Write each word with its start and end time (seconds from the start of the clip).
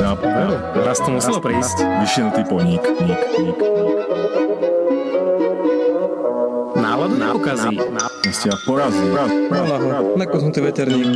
nápad, 0.00 0.24
nápad. 0.24 0.84
Raz 0.86 0.98
to 1.00 1.10
muselo 1.12 1.38
prísť. 1.42 1.76
Vyšinutý 2.00 2.42
poník, 2.48 2.82
ník, 3.02 3.20
ník, 3.36 3.58
ník. 3.60 3.92
Náladu 6.78 7.16
neukazí. 7.20 7.76
Ste 8.32 8.48
ma 8.48 8.58
porazili. 8.64 9.12
Brat, 9.12 9.32
brat, 9.52 9.82
brat. 9.84 10.04
Nakoznutý 10.16 10.58
veterník. 10.64 11.12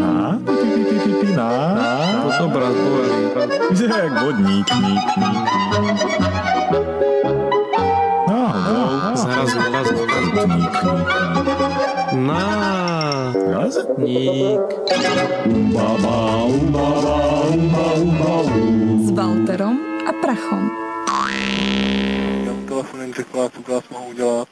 Na? 0.00 0.40
Pi, 0.40 0.52
pi, 0.56 0.80
pi, 0.88 0.96
pi, 1.04 1.12
pi, 1.20 1.28
na? 1.36 1.48
Na? 1.76 1.92
To 2.24 2.28
sú 2.32 2.42
obraz 2.48 2.72
bojarí. 2.72 3.20
Vyzerá 3.68 3.96
jak 4.08 4.14
vodník, 4.24 4.68
ník, 4.80 5.08
ník, 5.20 5.44
ník. 6.00 6.53
Um. 10.44 10.74
s 19.04 19.10
Walterom 19.10 19.78
a 20.08 20.12
Prachom. 20.12 20.70
Telefonem 22.68 23.14
řekla, 23.14 23.48
co 23.48 23.72
vás 23.72 23.88
mohu 23.90 24.06
udělat. 24.06 24.48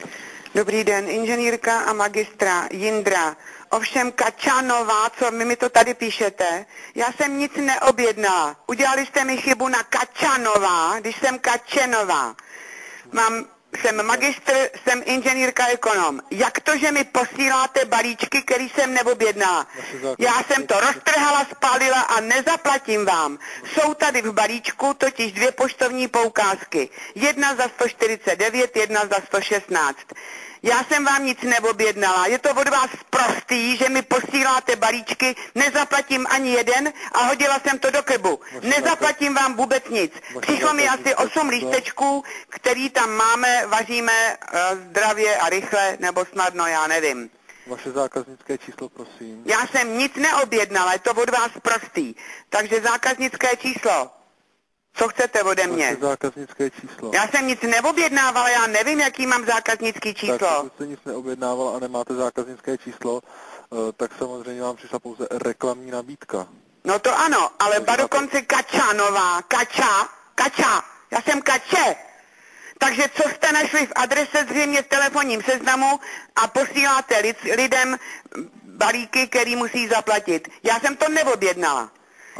Dobrý 0.54 0.84
den, 0.84 1.08
inženýrka 1.08 1.80
a 1.80 1.92
magistra 1.92 2.68
Jindra. 2.72 3.36
Ovšem 3.70 4.12
Kačanová, 4.12 5.10
co 5.18 5.30
mi, 5.30 5.44
mi 5.44 5.56
to 5.56 5.68
tady 5.68 5.94
píšete, 5.94 6.66
já 6.94 7.12
jsem 7.12 7.38
nic 7.38 7.52
neobjednala. 7.56 8.56
Udělali 8.66 9.06
jste 9.06 9.24
mi 9.24 9.36
chybu 9.36 9.68
na 9.68 9.82
Kačanová, 9.82 11.00
když 11.00 11.16
jsem 11.16 11.38
Kačenová. 11.38 12.34
Mám, 13.12 13.44
jsem 13.80 14.06
magistr, 14.06 14.52
jsem 14.84 15.02
inženýrka 15.04 15.66
ekonom. 15.66 16.20
Jak 16.30 16.60
to, 16.60 16.76
že 16.78 16.92
mi 16.92 17.04
posíláte 17.04 17.84
balíčky, 17.84 18.42
který 18.42 18.68
jsem 18.68 18.94
neobjednala? 18.94 19.66
Já 20.18 20.42
jsem 20.42 20.66
to 20.66 20.80
roztrhala, 20.80 21.46
spálila 21.50 22.00
a 22.00 22.20
nezaplatím 22.20 23.04
vám. 23.04 23.38
Jsou 23.74 23.94
tady 23.94 24.22
v 24.22 24.32
balíčku 24.32 24.94
totiž 24.94 25.32
dvě 25.32 25.52
poštovní 25.52 26.08
poukázky. 26.08 26.88
Jedna 27.14 27.54
za 27.54 27.68
149, 27.68 28.76
jedna 28.76 29.00
za 29.06 29.16
116. 29.26 29.98
Já 30.62 30.84
jsem 30.84 31.04
vám 31.04 31.24
nic 31.24 31.42
neobjednala. 31.42 32.26
Je 32.26 32.38
to 32.38 32.50
od 32.50 32.68
vás 32.68 32.90
prostý, 33.10 33.76
že 33.76 33.88
mi 33.88 34.02
posíláte 34.02 34.76
balíčky, 34.76 35.36
nezaplatím 35.54 36.26
ani 36.30 36.50
jeden 36.50 36.92
a 37.12 37.18
hodila 37.18 37.60
jsem 37.60 37.78
to 37.78 37.90
do 37.90 38.02
kebu. 38.02 38.40
Nezaplatím 38.62 39.34
vám 39.34 39.56
vůbec 39.56 39.88
nic. 39.88 40.12
Přišlo 40.40 40.74
mi 40.74 40.88
asi 40.88 41.14
8 41.14 41.48
lístečků, 41.48 42.24
který 42.48 42.90
tam 42.90 43.10
máme, 43.10 43.66
vaříme 43.66 44.12
eh, 44.12 44.76
zdravě 44.76 45.36
a 45.36 45.48
rychle, 45.48 45.96
nebo 46.00 46.24
snadno, 46.24 46.66
já 46.66 46.86
nevím. 46.86 47.30
Vaše 47.66 47.90
zákaznické 47.90 48.58
číslo, 48.58 48.88
prosím. 48.88 49.42
Já 49.44 49.66
jsem 49.66 49.98
nic 49.98 50.16
neobjednala, 50.16 50.92
je 50.92 50.98
to 50.98 51.10
od 51.10 51.30
vás 51.30 51.50
prostý. 51.62 52.14
Takže 52.48 52.80
zákaznické 52.80 53.56
číslo. 53.56 54.10
Co 54.94 55.08
chcete 55.08 55.42
ode 55.42 55.66
mě? 55.66 55.86
Vaše 55.86 55.96
zákaznické 56.00 56.70
číslo. 56.70 57.10
Já 57.14 57.28
jsem 57.28 57.46
nic 57.46 57.62
neobjednávala, 57.62 58.48
já 58.48 58.66
nevím, 58.66 59.00
jaký 59.00 59.26
mám 59.26 59.46
zákaznický 59.46 60.14
Tak 60.14 60.20
číslo. 60.20 60.38
pokud 60.38 60.72
jste 60.74 60.86
nic 60.86 61.00
neobjednával 61.04 61.76
a 61.76 61.78
nemáte 61.80 62.14
zákaznické 62.14 62.78
číslo, 62.78 63.20
eh, 63.72 63.92
tak 63.96 64.10
samozřejmě 64.18 64.62
vám 64.62 64.76
přišla 64.76 64.98
pouze 64.98 65.26
reklamní 65.30 65.90
nabídka. 65.90 66.48
No 66.84 66.98
to 66.98 67.18
ano, 67.18 67.50
ale 67.58 67.80
ba 67.80 67.96
dokonce 67.96 68.42
Kačanová, 68.42 69.42
Kača, 69.42 70.08
Kača, 70.34 70.82
já 71.10 71.22
jsem 71.22 71.42
Kače. 71.42 71.96
Takže 72.78 73.02
co 73.14 73.28
jste 73.28 73.52
našli 73.52 73.86
v 73.86 73.92
adrese 73.94 74.46
zřejmě 74.50 74.82
v 74.82 74.86
telefonním 74.88 75.42
seznamu 75.42 76.00
a 76.36 76.48
posíláte 76.48 77.18
lid, 77.18 77.36
lidem 77.56 77.98
balíky, 78.64 79.26
který 79.28 79.56
musí 79.56 79.88
zaplatit. 79.88 80.48
Já 80.62 80.80
jsem 80.80 80.96
to 80.96 81.08
neobjednala. 81.08 81.90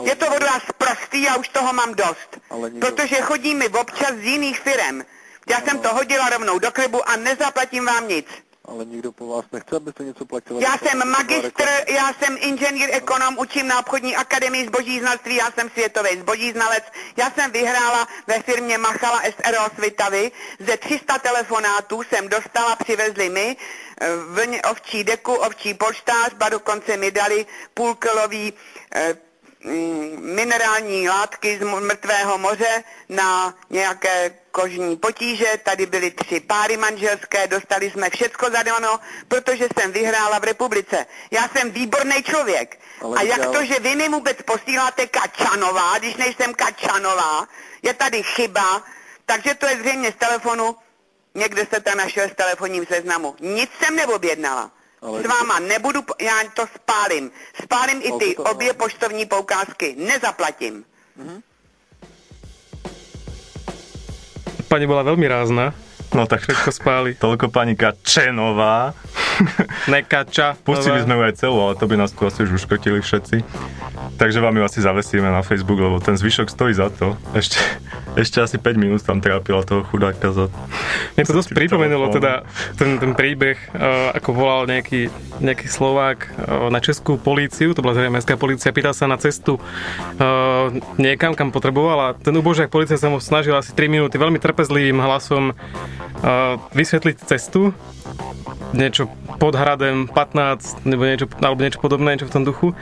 Je 0.03 0.15
to 0.17 0.27
od 0.37 0.43
vás 0.43 0.63
prostý 0.79 1.29
a 1.29 1.37
už 1.37 1.49
toho 1.49 1.73
mám 1.73 1.95
dost. 1.95 2.41
Nikdo- 2.65 2.87
Protože 2.87 3.17
chodí 3.17 3.55
mi 3.55 3.69
občas 3.69 4.15
z 4.15 4.25
jiných 4.25 4.61
firem. 4.61 5.05
Já 5.49 5.61
jsem 5.61 5.79
to 5.79 5.89
hodila 5.95 6.29
rovnou 6.31 6.59
do 6.59 6.71
klibu 6.73 7.09
a 7.09 7.17
nezaplatím 7.17 7.85
vám 7.87 8.09
nic. 8.09 8.27
Ale 8.65 8.85
nikdo 8.85 9.13
po 9.13 9.27
vás 9.27 9.45
nechce, 9.53 9.77
abyste 9.77 10.05
něco 10.05 10.25
platili. 10.25 10.65
Já 10.65 10.79
jsem 10.79 11.09
magistr, 11.11 11.65
já 11.89 12.13
jsem 12.13 12.37
inženýr 12.41 12.89
ekonom, 12.93 13.39
učím 13.39 13.69
na 13.69 13.79
obchodní 13.79 14.17
akademii 14.17 14.67
zboží 14.67 15.01
znalství, 15.01 15.35
já 15.35 15.51
jsem 15.51 15.71
světový 15.71 16.09
zboží 16.21 16.53
znalec. 16.53 16.85
Já 17.17 17.31
jsem 17.31 17.51
vyhrála 17.51 18.09
ve 18.27 18.43
firmě 18.43 18.79
Machala 18.79 19.23
SRO 19.23 19.65
Svitavy. 19.79 20.31
Ze 20.59 20.77
300 20.77 21.19
telefonátů 21.19 22.03
jsem 22.03 22.29
dostala, 22.29 22.77
přivezli 22.77 23.29
mi 23.29 23.57
eh, 24.01 24.09
vlně 24.17 24.63
ovčí 24.63 25.05
deku, 25.05 25.35
ovčí 25.35 25.75
polštář, 25.75 26.35
ba 26.35 26.49
dokonce 26.49 26.97
mi 26.97 27.11
dali 27.11 27.47
půlkilový 27.75 28.53
eh, 28.95 29.15
minerální 30.19 31.09
látky 31.09 31.59
z 31.59 31.65
mrtvého 31.65 32.39
moře 32.39 32.85
na 33.09 33.55
nějaké 33.71 34.35
kožní 34.51 34.97
potíže. 34.97 35.47
Tady 35.63 35.87
byly 35.87 36.11
tři 36.11 36.41
páry 36.41 36.77
manželské, 36.77 37.47
dostali 37.47 37.91
jsme 37.91 38.11
všecko 38.11 38.51
zadáno, 38.51 39.01
protože 39.29 39.69
jsem 39.77 39.93
vyhrála 39.93 40.39
v 40.39 40.45
republice. 40.45 41.07
Já 41.31 41.49
jsem 41.49 41.71
výborný 41.71 42.23
člověk. 42.23 42.79
Ale 43.03 43.17
A 43.17 43.23
jak 43.23 43.47
to, 43.47 43.65
že 43.65 43.81
vy 43.81 43.97
mi 43.97 44.09
vůbec 44.09 44.37
posíláte 44.43 45.07
Kačanová, 45.07 45.99
když 45.99 46.17
nejsem 46.17 46.55
Kačanová, 46.55 47.49
je 47.83 47.95
tady 47.95 48.23
chyba, 48.23 48.83
takže 49.27 49.55
to 49.55 49.67
je 49.67 49.77
zřejmě 49.77 50.13
z 50.13 50.17
telefonu, 50.17 50.77
někde 51.35 51.67
se 51.75 51.81
to 51.81 51.95
našel 51.95 52.29
z 52.29 52.35
telefonním 52.35 52.87
seznamu. 52.87 53.37
Nic 53.41 53.71
jsem 53.79 53.97
neobjednala. 53.97 54.71
Ale- 55.03 55.23
S 55.23 55.27
váma 55.27 55.59
nebudu, 55.59 56.01
já 56.21 56.35
to 56.55 56.63
spálím. 56.75 57.31
Spálím 57.63 57.99
i 58.03 58.11
ty 58.19 58.37
obě 58.37 58.73
poštovní 58.73 59.27
poukázky. 59.27 59.95
Nezaplatím. 59.99 60.85
Pani 64.73 64.87
bola 64.89 65.05
veľmi 65.05 65.29
rázna. 65.29 65.77
No 66.13 66.29
tak 66.29 66.45
Všetko 66.45 66.71
spáli. 66.77 67.11
toľko 67.17 67.49
pani 67.49 67.73
Kačenová. 67.73 68.93
Nekača. 69.93 70.61
Pustili 70.61 71.01
sme 71.01 71.17
ju 71.17 71.23
aj 71.25 71.35
celú, 71.41 71.59
ale 71.65 71.75
to 71.81 71.89
by 71.89 71.97
nás 71.97 72.13
tu 72.13 72.29
asi 72.29 72.45
už 72.45 72.61
uškrtili 72.61 73.01
všetci. 73.01 73.41
Takže 74.21 74.45
vám 74.45 74.61
ju 74.61 74.63
asi 74.63 74.85
zavesíme 74.85 75.25
na 75.25 75.41
Facebook, 75.41 75.81
lebo 75.81 75.97
ten 76.05 76.21
zvyšok 76.21 76.53
stojí 76.53 76.77
za 76.77 76.93
to. 76.93 77.17
Ešte, 77.33 77.57
ešte 78.13 78.45
asi 78.45 78.61
5 78.61 78.77
minút 78.77 79.01
tam 79.01 79.25
trápila 79.25 79.65
toho 79.65 79.89
chudáka 79.89 80.37
za... 80.37 80.53
Mne 81.17 81.25
to 81.25 81.33
dosť 81.33 81.57
pripomenulo 81.57 82.13
teda 82.13 82.45
ten, 82.77 83.01
ten 83.01 83.17
príbeh, 83.17 83.57
uh, 83.73 84.13
ako 84.13 84.31
volal 84.37 84.69
nejaký, 84.69 85.09
nejaký 85.41 85.65
Slovák 85.65 86.29
uh, 86.29 86.69
na 86.69 86.85
českú 86.85 87.17
políciu, 87.17 87.73
to 87.73 87.81
bola 87.81 87.97
zrejme 87.97 88.21
mestská 88.21 88.37
polícia, 88.37 88.69
pýtal 88.69 88.93
sa 88.93 89.09
na 89.09 89.17
cestu 89.17 89.57
uh, 89.57 90.69
niekam, 91.01 91.33
kam 91.33 91.49
potreboval 91.49 91.99
a 92.05 92.09
ten 92.13 92.37
ubožiak 92.37 92.69
policia 92.69 93.01
sa 93.01 93.09
mu 93.09 93.17
snažil 93.17 93.57
asi 93.57 93.73
3 93.73 93.89
minúty 93.89 94.21
veľmi 94.21 94.37
trpezlivým 94.37 95.01
hlasom 95.01 95.57
uh, 95.57 96.02
vysvetliť 96.73 97.17
cestu 97.27 97.75
niečo 98.73 99.09
pod 99.37 99.53
hradem 99.53 100.09
15 100.09 100.89
nebo 100.89 101.05
niečo, 101.05 101.29
alebo 101.45 101.61
niečo 101.61 101.81
podobné, 101.81 102.17
niečo 102.17 102.29
v 102.29 102.35
tom 102.35 102.45
duchu. 102.45 102.73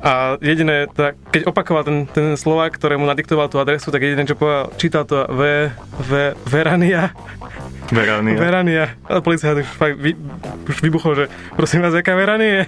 A 0.00 0.40
jediné, 0.40 0.88
tak, 0.88 1.20
keď 1.28 1.50
opakoval 1.50 1.84
ten, 1.84 1.98
ten 2.08 2.40
Slovák, 2.40 2.72
ktorému 2.72 3.04
nadiktoval 3.04 3.52
tú 3.52 3.60
adresu, 3.60 3.92
tak 3.92 4.00
jediné, 4.00 4.24
čo 4.24 4.38
povedal, 4.38 4.72
čítal 4.80 5.04
to 5.04 5.28
V, 5.28 5.68
V, 6.08 6.10
Verania, 6.48 7.12
Verania. 7.92 8.34
Verania. 8.34 8.84
A 9.06 9.22
policajt 9.22 9.62
už, 9.62 9.68
fakt 9.78 9.94
vy, 9.94 10.18
už 10.66 10.82
vybuchol, 10.82 11.12
že 11.14 11.24
prosím 11.54 11.86
vás, 11.86 11.94
aká 11.94 12.18
Veranie? 12.18 12.66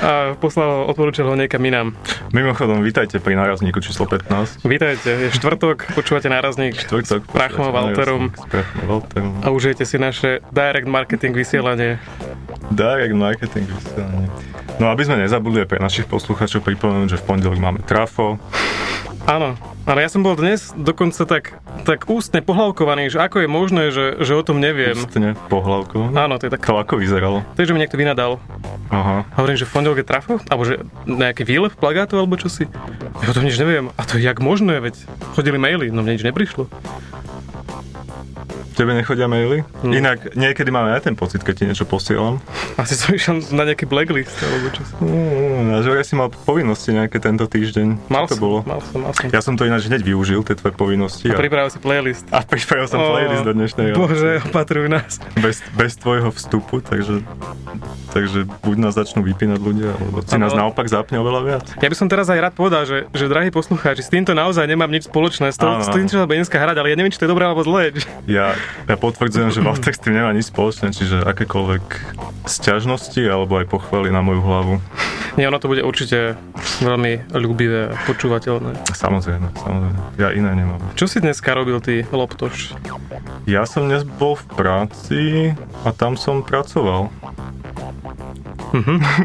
A 0.00 0.34
poslal, 0.38 0.88
odporúčal 0.90 1.30
ho 1.30 1.36
niekam 1.38 1.62
inám. 1.62 1.94
Mimochodom, 2.34 2.82
vítajte 2.82 3.22
pri 3.22 3.38
nárazníku 3.38 3.78
číslo 3.78 4.08
15. 4.10 4.66
Vítajte, 4.66 5.10
je 5.10 5.28
štvrtok, 5.34 5.94
počúvate 5.94 6.26
nárazník 6.26 6.74
Štvrtok. 6.74 7.02
s 7.04 7.12
Prachom 7.30 7.70
Walterom 7.70 8.34
Walterom. 8.86 9.44
a 9.44 9.48
užijete 9.54 9.86
si 9.86 10.00
naše 10.00 10.42
direct 10.50 10.88
marketing 10.88 11.36
vysielanie. 11.36 12.02
Direct 12.74 13.14
marketing 13.14 13.70
vysielanie. 13.70 14.28
No 14.82 14.90
aby 14.90 15.06
sme 15.06 15.22
nezabudli 15.22 15.62
pre 15.68 15.78
našich 15.78 16.10
poslucháčov 16.10 16.66
pripomenúť, 16.66 17.14
že 17.14 17.20
v 17.22 17.24
pondelok 17.30 17.58
máme 17.62 17.80
trafo. 17.86 18.42
Áno, 19.30 19.54
ale 19.84 20.04
ja 20.04 20.08
som 20.08 20.24
bol 20.24 20.32
dnes 20.34 20.72
dokonca 20.72 21.28
tak, 21.28 21.56
tak 21.84 22.08
ústne 22.08 22.40
pohlavkovaný, 22.40 23.12
že 23.12 23.20
ako 23.20 23.44
je 23.44 23.48
možné, 23.48 23.82
že, 23.92 24.16
že 24.24 24.32
o 24.32 24.40
tom 24.40 24.56
neviem. 24.60 24.96
Ústne, 24.96 25.36
pohľavkou. 25.52 26.12
Áno, 26.16 26.40
to 26.40 26.48
je 26.48 26.52
tak. 26.56 26.64
To 26.64 26.80
ako 26.80 26.96
vyzeralo? 26.96 27.44
To 27.54 27.58
je, 27.60 27.68
že 27.68 27.74
mi 27.76 27.84
niekto 27.84 28.00
vynadal. 28.00 28.40
Aha. 28.88 29.28
Hovorím, 29.36 29.60
že 29.60 29.68
v 29.68 29.72
pondelok 29.76 30.00
je 30.00 30.06
trafo? 30.06 30.34
Alebo 30.48 30.64
že 30.64 30.80
nejaký 31.04 31.44
výlev 31.44 31.76
plagátov 31.76 32.16
alebo 32.20 32.40
čo 32.40 32.48
si? 32.48 32.64
Ja 33.20 33.28
o 33.28 33.36
tom 33.36 33.44
nič 33.44 33.60
neviem. 33.60 33.92
A 34.00 34.02
to 34.08 34.16
je 34.16 34.24
jak 34.24 34.40
možné, 34.40 34.80
veď 34.80 34.96
chodili 35.36 35.60
maily, 35.60 35.92
no 35.92 36.00
mne 36.00 36.16
nič 36.16 36.24
neprišlo. 36.24 36.66
Tebe 38.74 38.90
nechodia 38.90 39.30
maily? 39.30 39.62
Hm. 39.86 39.92
Inak 39.94 40.18
niekedy 40.34 40.74
máme 40.74 40.90
aj 40.98 41.06
ten 41.06 41.14
pocit, 41.14 41.46
keď 41.46 41.54
ti 41.54 41.64
niečo 41.70 41.86
posielam. 41.86 42.42
Asi 42.74 42.98
som 42.98 43.14
išiel 43.14 43.38
na 43.54 43.62
nejaký 43.62 43.86
blacklist 43.86 44.34
alebo 44.42 44.66
čo. 44.74 44.82
Mm, 44.98 45.78
a 45.78 45.82
že 45.86 45.88
vraj 45.94 46.02
si 46.02 46.18
mal 46.18 46.26
povinnosti 46.26 46.90
nejaké 46.90 47.22
tento 47.22 47.46
týždeň. 47.46 48.10
Mal 48.10 48.26
Čo 48.26 48.34
to 48.34 48.34
som, 48.34 48.42
bolo? 48.42 48.58
mal 48.66 48.80
som, 48.82 48.98
mal 49.06 49.12
som. 49.14 49.30
Ja 49.30 49.40
som 49.46 49.54
to 49.54 49.62
ináč 49.74 49.90
hneď 49.90 50.06
využil, 50.06 50.46
tie 50.46 50.54
tvoje 50.54 50.78
povinnosti. 50.78 51.26
A 51.26 51.34
pripravil 51.34 51.66
si 51.66 51.82
playlist. 51.82 52.30
a 52.30 52.46
pripravil 52.46 52.86
som 52.86 53.02
Ó, 53.02 53.10
playlist 53.10 53.42
do 53.42 53.52
dnešnej. 53.58 53.98
Bože, 53.98 54.38
opatruj 54.46 54.86
nás. 54.86 55.18
bez, 55.34 55.58
bez 55.74 55.98
tvojho 55.98 56.30
vstupu, 56.30 56.78
takže 56.78 57.26
takže 58.14 58.46
buď 58.62 58.76
nás 58.78 58.94
začnú 58.94 59.26
vypínať 59.26 59.58
ľudia, 59.58 59.90
alebo 59.98 60.22
si 60.22 60.38
nás 60.38 60.54
naopak 60.54 60.86
zapne 60.86 61.18
oveľa 61.18 61.40
viac. 61.42 61.66
Ja 61.82 61.90
by 61.90 61.96
som 61.98 62.06
teraz 62.06 62.30
aj 62.30 62.38
rád 62.38 62.54
povedal, 62.54 62.86
že, 62.86 63.10
že 63.10 63.26
drahí 63.26 63.50
poslucháči, 63.50 64.06
s 64.06 64.10
týmto 64.14 64.30
naozaj 64.38 64.70
nemám 64.70 64.86
nič 64.86 65.10
spoločné, 65.10 65.50
s, 65.50 65.58
to, 65.58 65.66
s 65.82 65.90
tým, 65.90 66.06
čo 66.06 66.22
sa 66.22 66.30
bude 66.30 66.38
dneska 66.38 66.54
hrať, 66.54 66.78
ale 66.78 66.94
ja 66.94 66.96
neviem, 66.96 67.10
či 67.10 67.18
to 67.18 67.26
je 67.26 67.32
dobré 67.34 67.42
alebo 67.42 67.66
zlé. 67.66 67.90
Ja, 68.30 68.54
ja 68.86 68.94
potvrdzujem, 68.94 69.50
že 69.50 69.58
Walter 69.66 69.90
s 69.90 69.98
tým 69.98 70.14
nemá 70.14 70.30
nič 70.30 70.54
spoločné, 70.54 70.94
čiže 70.94 71.26
akékoľvek 71.26 71.84
sťažnosti 72.46 73.18
alebo 73.26 73.58
aj 73.58 73.66
pochvaly 73.66 74.14
na 74.14 74.22
moju 74.22 74.40
hlavu. 74.46 74.74
Nie, 75.34 75.50
ono 75.50 75.58
to 75.58 75.66
bude 75.66 75.82
určite 75.82 76.38
veľmi 76.78 77.34
ľúbivé 77.34 77.90
a 77.90 77.98
počúvateľné. 78.06 78.86
Samozrejme, 78.94 79.50
samozrejme. 79.64 79.98
Ja 80.20 80.28
iné 80.36 80.50
nemám. 80.52 80.80
Čo 80.94 81.08
si 81.08 81.18
dneska 81.24 81.56
robil 81.56 81.80
ty, 81.80 82.04
Loptoš? 82.12 82.76
Ja 83.48 83.64
som 83.64 83.88
dnes 83.88 84.04
bol 84.04 84.36
v 84.36 84.44
práci 84.52 85.22
a 85.82 85.90
tam 85.96 86.20
som 86.20 86.44
pracoval. 86.44 87.08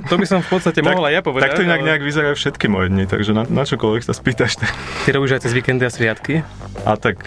To 0.10 0.16
by 0.18 0.26
som 0.30 0.40
v 0.46 0.50
podstate 0.50 0.80
mohol 0.86 1.10
aj 1.10 1.14
ja 1.18 1.22
povedať. 1.26 1.50
Tak 1.50 1.58
to 1.58 1.66
inak 1.66 1.82
ale 1.82 1.88
nejak 1.90 2.04
vyzerajú 2.06 2.36
všetky 2.38 2.66
moje 2.70 2.94
dni, 2.94 3.10
takže 3.10 3.32
na, 3.34 3.44
na 3.50 3.64
čokoľvek 3.66 4.02
sa 4.06 4.14
spýtaš. 4.14 4.62
Tak. 4.62 4.70
Ty 5.06 5.10
robíš 5.18 5.40
aj 5.40 5.42
cez 5.50 5.54
víkendy 5.58 5.84
a 5.90 5.92
sviatky? 5.92 6.46
A 6.86 6.94
tak... 6.96 7.26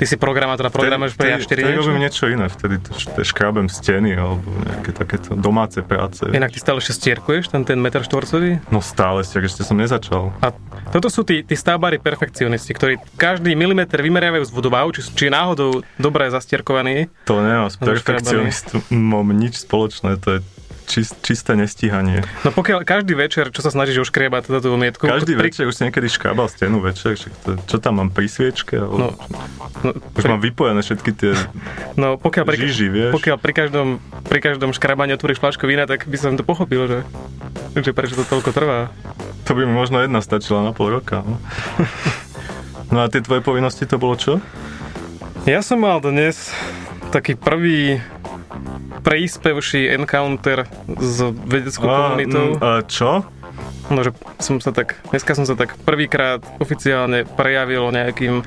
Ty 0.00 0.04
si 0.08 0.16
programátor 0.16 0.66
a 0.66 0.72
programuješ 0.72 1.14
pre 1.14 1.36
A4 1.36 1.44
vtedy 1.44 1.60
niečo? 1.60 1.80
robím 1.84 2.00
niečo 2.00 2.24
iné, 2.26 2.48
vtedy 2.48 2.80
to, 2.80 2.96
to 2.96 3.20
škrábem 3.20 3.68
steny 3.68 4.16
alebo 4.16 4.48
nejaké 4.64 4.96
takéto 4.96 5.36
domáce 5.36 5.84
práce. 5.84 6.24
Inak 6.32 6.56
ty 6.56 6.58
stále 6.58 6.80
ešte 6.80 6.96
stierkuješ 6.96 7.52
ten, 7.52 7.68
ten 7.68 7.76
meter 7.76 8.00
štvorcový? 8.00 8.64
No 8.72 8.80
stále, 8.80 9.22
ešte, 9.22 9.44
ešte 9.44 9.62
som 9.62 9.76
nezačal. 9.76 10.32
A 10.40 10.56
toto 10.88 11.12
sú 11.12 11.20
tí, 11.22 11.44
tí 11.44 11.52
stavbári 11.52 12.00
perfekcionisti, 12.00 12.49
ktorí 12.56 12.98
každý 13.14 13.52
milimeter 13.54 14.00
vymeriavajú 14.00 14.42
z 14.48 14.52
vodovahu, 14.54 14.88
či, 14.96 15.04
či 15.04 15.28
je 15.28 15.32
náhodou 15.32 15.84
dobre 16.00 16.26
zastierkovaný. 16.32 17.12
To 17.28 17.38
nemá 17.44 17.68
s 17.70 17.76
No, 17.78 17.86
perfekcionistom 17.86 18.80
nič 19.36 19.62
spoločné, 19.62 20.18
to 20.18 20.38
je 20.38 20.40
čist, 20.90 21.14
čisté 21.22 21.54
nestíhanie. 21.54 22.26
No 22.42 22.50
pokiaľ 22.50 22.82
každý 22.82 23.14
večer, 23.14 23.54
čo 23.54 23.62
sa 23.62 23.70
snažíš 23.70 24.10
oškriebať 24.10 24.50
teda 24.50 24.58
tú 24.58 24.74
mietku, 24.74 25.06
Každý 25.06 25.38
pri, 25.38 25.54
večer 25.54 25.70
už 25.70 25.74
si 25.78 25.82
niekedy 25.86 26.10
škrábal 26.10 26.50
stenu 26.50 26.82
večer, 26.82 27.14
to, 27.46 27.54
čo 27.70 27.76
tam 27.78 28.02
mám 28.02 28.10
pri 28.10 28.26
sviečke? 28.26 28.82
No, 28.82 29.14
Alebo, 29.14 29.14
no, 29.86 29.90
už 29.94 30.22
pri, 30.26 30.30
mám 30.34 30.42
vypojené 30.42 30.80
všetky 30.82 31.10
tie 31.14 31.32
no 31.94 32.18
pokiaľ, 32.18 32.44
pri, 32.44 32.56
žiži, 32.58 32.86
vieš? 32.90 33.12
pokiaľ 33.14 33.36
pri 33.38 33.52
každom, 33.54 33.88
pri 34.26 34.38
každom 34.42 34.70
škrabaní 34.74 35.14
otvoríš 35.14 35.38
flašku 35.38 35.64
vína, 35.70 35.86
tak 35.86 36.10
by 36.10 36.16
som 36.18 36.34
to 36.34 36.42
pochopil, 36.42 36.90
že, 36.90 36.98
že 37.78 37.94
prečo 37.94 38.18
to 38.18 38.26
toľko 38.26 38.50
trvá. 38.50 38.90
To 39.46 39.54
by 39.54 39.62
mi 39.62 39.72
možno 39.72 40.02
jedna 40.02 40.18
stačila 40.20 40.66
na 40.66 40.74
pol 40.74 40.90
roka. 40.90 41.22
No, 41.22 41.38
no 42.90 43.02
a 43.02 43.10
tie 43.10 43.22
tvoje 43.22 43.40
povinnosti 43.42 43.86
to 43.86 43.96
bolo 43.96 44.18
čo? 44.18 44.38
Ja 45.48 45.64
som 45.64 45.80
mal 45.80 46.04
dnes 46.04 46.52
taký 47.10 47.34
prvý 47.34 47.98
príspevší 49.00 49.90
encounter 49.96 50.68
s 51.00 51.24
vedeckou 51.48 51.88
komunitou. 51.88 52.60
mm, 52.60 52.62
a 52.62 52.70
čo? 52.84 53.24
No, 53.90 54.00
že 54.00 54.10
som 54.38 54.62
sa 54.62 54.70
tak, 54.70 54.94
dneska 55.10 55.34
som 55.34 55.42
sa 55.42 55.58
tak 55.58 55.74
prvýkrát 55.82 56.38
oficiálne 56.58 57.26
prejavil 57.26 57.90
nejakým 57.90 58.46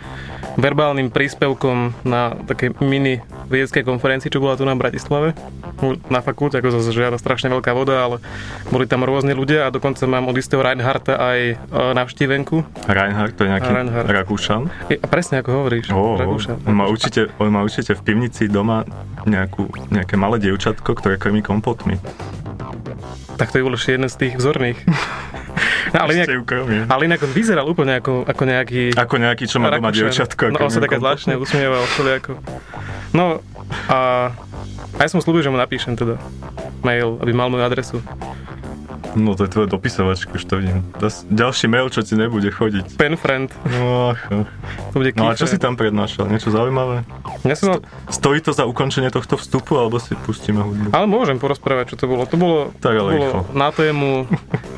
verbálnym 0.56 1.10
príspevkom 1.10 2.06
na 2.06 2.31
takej 2.39 2.80
mini 2.80 3.19
vedeckej 3.50 3.83
konferencii, 3.83 4.30
čo 4.30 4.39
bola 4.39 4.56
tu 4.56 4.63
na 4.63 4.71
Bratislave. 4.71 5.36
Na 6.07 6.24
fakulte, 6.24 6.56
ako 6.56 6.80
zase 6.80 6.95
žiada 6.95 7.18
strašne 7.18 7.51
veľká 7.51 7.74
voda, 7.74 8.07
ale 8.07 8.24
boli 8.69 8.86
tam 8.86 9.04
rôzni 9.04 9.36
ľudia 9.36 9.68
a 9.68 9.74
dokonca 9.74 10.06
mám 10.06 10.25
od 10.25 10.38
istého 10.38 10.63
Reinharta 10.63 11.18
aj 11.18 11.39
e, 11.44 11.56
navštívenku. 11.92 12.88
Reinhard, 12.88 13.36
to 13.36 13.44
je 13.44 13.50
nejaký 13.51 13.68
Reinhard. 13.68 14.07
Rakúšan. 14.07 14.71
Je- 14.88 15.01
A 15.01 15.07
presne 15.07 15.44
ako 15.44 15.50
hovoríš. 15.60 15.92
Oh, 15.92 16.15
Rakúšan. 16.15 16.63
on, 16.63 16.71
má 16.74 16.86
určite, 16.86 17.27
on 17.36 17.51
má 17.51 17.60
určite 17.60 17.92
v 17.94 18.01
pivnici 18.01 18.48
doma 18.48 18.88
nejakú, 19.25 19.68
nejaké 19.89 20.15
malé 20.15 20.39
dievčatko, 20.39 20.94
ktoré 20.94 21.19
krmí 21.19 21.42
kompotmi. 21.42 22.00
Tak 23.33 23.50
to 23.50 23.57
je 23.60 23.65
bol 23.65 23.74
ešte 23.74 23.92
jeden 23.92 24.07
z 24.07 24.15
tých 24.15 24.33
vzorných. 24.38 24.77
No, 25.94 26.09
ale, 26.09 26.25
krmí. 26.25 26.89
ale 26.89 27.01
inak 27.05 27.21
on 27.21 27.29
vyzeral 27.38 27.69
úplne 27.69 28.01
ako, 28.01 28.25
ako 28.25 28.44
nejaký... 28.50 28.97
Ako 28.97 29.15
nejaký, 29.21 29.45
čo 29.45 29.61
má 29.61 29.69
doma 29.69 29.94
dievčatko. 29.94 30.50
No, 30.50 30.65
on 30.65 30.73
sa 30.73 30.81
také 30.81 30.97
zvláštne 30.97 31.38
usmieval 31.38 31.85
všelijako. 31.85 32.41
No 33.13 33.45
a, 33.85 34.33
a 34.97 35.00
ja 35.05 35.09
som 35.13 35.21
slúbil, 35.21 35.45
že 35.45 35.53
mu 35.53 35.57
napíšem 35.61 35.94
teda 35.94 36.17
mail, 36.81 37.21
aby 37.21 37.29
mal 37.29 37.53
moju 37.53 37.61
adresu. 37.61 38.01
No 39.13 39.33
to 39.33 39.44
je 39.44 39.51
tvoje 39.51 39.67
dopisovačka, 39.67 40.31
už 40.31 40.44
to 40.44 40.57
vidím. 40.57 40.81
Das, 40.97 41.21
ďalší 41.25 41.67
mail, 41.67 41.88
čo 41.88 42.01
ti 42.01 42.15
nebude 42.15 42.47
chodiť. 42.47 42.95
Pen 42.95 43.13
friend, 43.13 43.51
No, 43.69 44.11
ach, 44.11 44.21
to 44.89 44.95
bude 44.95 45.13
no 45.13 45.27
a 45.27 45.35
čo 45.35 45.45
si 45.45 45.55
tam 45.55 45.75
prednášal? 45.75 46.25
Niečo 46.25 46.50
zaujímavé? 46.50 47.05
Ja 47.41 47.53
som 47.53 47.67
mal, 47.69 47.79
Stojí 48.07 48.39
to 48.39 48.50
za 48.50 48.63
ukončenie 48.63 49.09
tohto 49.09 49.35
vstupu, 49.35 49.75
alebo 49.75 49.97
si 49.97 50.15
pustíme 50.17 50.59
hudbu? 50.59 50.88
ale 50.91 51.05
môžem 51.05 51.35
porozprávať, 51.35 51.94
čo 51.94 51.95
to 51.97 52.05
bolo. 52.07 52.23
To 52.25 52.35
bolo, 52.35 52.57
Tak, 52.75 52.89
ale 52.91 53.09
to 53.11 53.13
bolo 53.13 53.19
rýchlo. 53.19 53.41
na 53.53 53.69
tému 53.69 54.09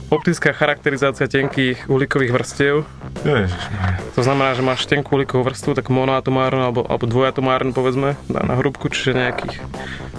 optická 0.10 0.51
charakterizácia 0.51 1.25
tenkých 1.25 1.86
uhlíkových 1.86 2.31
vrstiev. 2.31 2.75
Ježišmarja. 3.24 3.98
To 4.12 4.22
znamená, 4.22 4.51
že 4.51 4.62
máš 4.62 4.83
tenkú 4.83 5.16
uhlíkovú 5.16 5.42
vrstvu, 5.44 5.72
tak 5.74 5.88
monoatomárnu 5.88 6.62
alebo, 6.63 6.81
alebo 6.83 7.06
dvojatomárnu 7.06 7.72
povedzme 7.72 8.19
na, 8.25 8.42
na 8.44 8.56
hrubku, 8.56 8.88
čiže 8.88 9.13
nejakých 9.13 9.62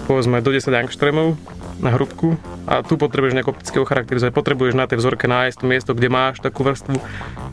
povedzme 0.05 0.39
do 0.39 0.49
10 0.49 0.63
angstremov 0.73 1.35
na 1.77 1.91
hrubku 1.91 2.35
a 2.65 2.81
tu 2.81 2.95
potrebuješ 2.95 3.33
nejak 3.33 3.47
opticky 3.47 3.77
ocharakterizovať, 3.97 4.33
potrebuješ 4.37 4.77
na 4.77 4.85
tej 4.85 5.01
vzorke 5.01 5.25
nájsť 5.25 5.57
to 5.57 5.65
miesto, 5.65 5.91
kde 5.97 6.13
máš 6.13 6.37
takú 6.37 6.61
vrstvu. 6.61 7.01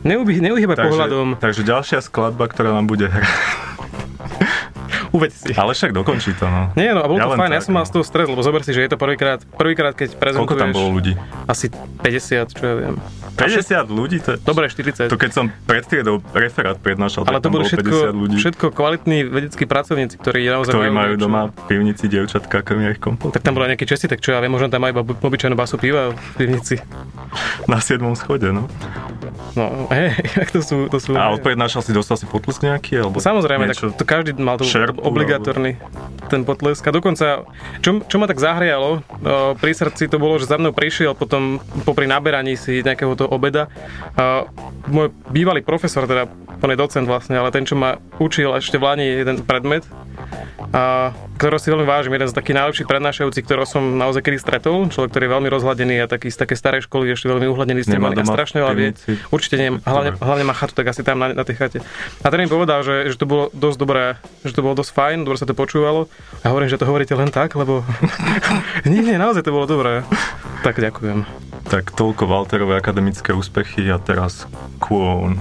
Neuby, 0.05 0.45
neuhýbaj 0.45 0.77
pohľadom, 0.77 1.41
takže 1.41 1.65
ďalšia 1.65 2.05
skladba, 2.05 2.45
ktorá 2.53 2.77
nám 2.77 2.85
bude 2.85 3.09
hrať. 3.09 3.73
Uveď 5.15 5.31
si. 5.31 5.51
Ale 5.55 5.73
však 5.73 5.95
dokončí 5.95 6.35
to, 6.35 6.51
no. 6.51 6.75
Nie, 6.75 6.91
no 6.91 7.01
a 7.01 7.07
bolo 7.07 7.23
Ja 7.23 7.31
to 7.31 7.39
fajn, 7.39 7.51
ja 7.55 7.63
tak, 7.63 7.67
som 7.71 7.75
mal 7.79 7.87
no. 7.87 7.89
z 7.89 7.93
toho 7.95 8.05
stres, 8.05 8.27
lebo 8.27 8.43
zober 8.43 8.61
si, 8.67 8.75
že 8.75 8.83
je 8.83 8.91
to 8.91 8.99
prvýkrát, 8.99 9.39
prvýkrát 9.55 9.95
keď 9.95 10.19
prezentuješ 10.19 10.51
Koľko 10.51 10.55
tam 10.59 10.71
bolo 10.75 10.89
ľudí? 10.99 11.15
asi 11.47 11.71
50, 11.71 12.51
čo 12.59 12.63
ja 12.67 12.75
viem. 12.75 12.95
50 13.39 13.87
ľudí? 13.91 14.19
To 14.27 14.29
je... 14.35 14.39
Dobre, 14.43 14.67
40. 14.67 15.11
To 15.11 15.19
keď 15.19 15.31
som 15.31 15.45
pred 15.71 15.87
triedou 15.87 16.19
referát 16.35 16.75
prednášal, 16.79 17.27
ale 17.31 17.39
to 17.39 17.51
bolo 17.51 17.63
všetko, 17.63 18.11
50 18.11 18.23
ľudí, 18.23 18.37
všetko 18.43 18.67
kvalitní 18.75 19.19
vedeckí 19.27 19.65
pracovníci, 19.71 20.15
ktorí 20.19 20.51
naozaj 20.51 20.73
ktorí 20.75 20.91
majú 20.91 21.15
niečo- 21.15 21.23
doma 21.23 21.41
v 21.51 21.63
pivnici 21.71 22.05
dievčatka 22.11 22.63
kompot. 22.99 23.31
Tak 23.31 23.43
tam 23.47 23.55
bola 23.55 23.71
nejaký 23.71 23.87
česi, 23.87 24.11
tak 24.11 24.19
čo 24.19 24.35
ja 24.35 24.43
viem, 24.43 24.51
možno 24.51 24.67
tam 24.67 24.83
aj 24.83 24.91
iba 24.91 25.03
obyčajnú 25.07 25.55
basu 25.55 25.79
piva 25.79 26.11
v 26.11 26.31
pivnici. 26.35 26.83
Na 27.71 27.79
7. 27.79 28.03
schode, 28.19 28.51
no. 28.51 28.67
No, 29.55 29.87
hej, 29.95 30.19
to 30.55 30.61
sú, 30.63 30.91
to 30.91 30.99
sú... 30.99 31.15
A 31.15 31.31
odprednášal 31.31 31.83
si, 31.87 31.95
dostal 31.95 32.19
si 32.19 32.27
potlesk 32.27 32.67
nejaký? 32.67 32.99
Alebo 32.99 33.23
Samozrejme, 33.23 33.71
niečo? 33.71 33.95
tak 33.95 34.03
to 34.03 34.05
každý 34.05 34.31
mal 34.35 34.59
šerpu, 34.59 34.99
obligatórny 35.05 35.77
ten 36.33 36.43
potlesk. 36.43 36.83
A 36.89 36.97
dokonca, 36.97 37.45
čo, 37.85 38.01
čo 38.05 38.17
ma 38.17 38.25
tak 38.25 38.41
zahrialo 38.41 38.91
o, 38.91 39.01
pri 39.55 39.73
srdci, 39.77 40.09
to 40.09 40.17
bolo, 40.17 40.41
že 40.41 40.49
za 40.49 40.57
mnou 40.57 40.73
prišiel 40.73 41.13
potom 41.13 41.61
popri 41.85 42.09
naberaní 42.09 42.57
si 42.57 42.81
nejakého 42.81 43.13
toho 43.15 43.29
obeda 43.29 43.69
a 44.17 44.49
môj 44.89 45.13
bývalý 45.29 45.61
profesor, 45.61 46.09
teda 46.09 46.27
on 46.65 46.73
je 46.73 46.81
docent 46.81 47.05
vlastne, 47.05 47.37
ale 47.37 47.53
ten, 47.53 47.69
čo 47.69 47.77
ma 47.77 48.01
učil 48.17 48.57
ešte 48.57 48.81
v 48.81 48.85
Lani 48.89 49.05
jeden 49.05 49.45
predmet, 49.45 49.85
ktorého 51.39 51.61
si 51.61 51.69
veľmi 51.71 51.87
vážim, 51.87 52.13
jeden 52.15 52.27
z 52.27 52.35
takých 52.35 52.57
najlepších 52.59 52.89
prednášajúcich, 52.89 53.45
ktorého 53.47 53.67
som 53.67 53.95
naozaj 53.95 54.27
kedy 54.27 54.39
stretol, 54.43 54.91
človek, 54.91 55.11
ktorý 55.15 55.25
je 55.29 55.33
veľmi 55.39 55.49
rozhladený 55.51 55.95
a 56.03 56.07
taký 56.11 56.31
z 56.31 56.39
také 56.41 56.55
starej 56.59 56.87
školy, 56.87 57.15
ešte 57.15 57.31
veľmi 57.31 57.47
uhľadený 57.47 57.81
s 57.85 57.89
a 57.91 58.25
strašne 58.27 58.59
veľa 58.65 58.75
vie. 58.75 58.91
Určite 59.31 59.57
nie, 59.61 59.71
hlavne, 59.83 60.19
hlavne 60.19 60.45
má 60.47 60.55
chatu, 60.57 60.75
tak 60.75 60.91
asi 60.91 61.07
tam 61.07 61.23
na, 61.23 61.31
na 61.31 61.45
tej 61.47 61.57
chate. 61.59 61.79
A 62.23 62.27
ten 62.33 62.43
mi 62.43 62.49
povedal, 62.51 62.83
že, 62.83 63.13
že 63.13 63.17
to 63.19 63.27
bolo 63.29 63.45
dosť 63.55 63.79
dobré, 63.79 64.05
že 64.43 64.53
to 64.55 64.65
bolo 64.65 64.75
dosť 64.75 64.91
fajn, 64.95 65.19
dobre 65.23 65.39
sa 65.39 65.47
to 65.47 65.55
počúvalo. 65.55 66.11
A 66.43 66.51
hovorím, 66.51 66.71
že 66.71 66.81
to 66.81 66.89
hovoríte 66.89 67.15
len 67.15 67.31
tak, 67.31 67.55
lebo... 67.55 67.87
nie, 68.91 69.03
nie, 69.03 69.15
naozaj 69.21 69.47
to 69.47 69.55
bolo 69.55 69.71
dobré. 69.71 70.03
Tak 70.67 70.81
ďakujem. 70.81 71.23
Tak 71.69 71.93
toľko 71.97 72.29
Walterové 72.29 72.77
akademické 72.77 73.33
úspechy 73.33 73.89
a 73.89 73.97
teraz 74.01 74.49
Quone. 74.81 75.41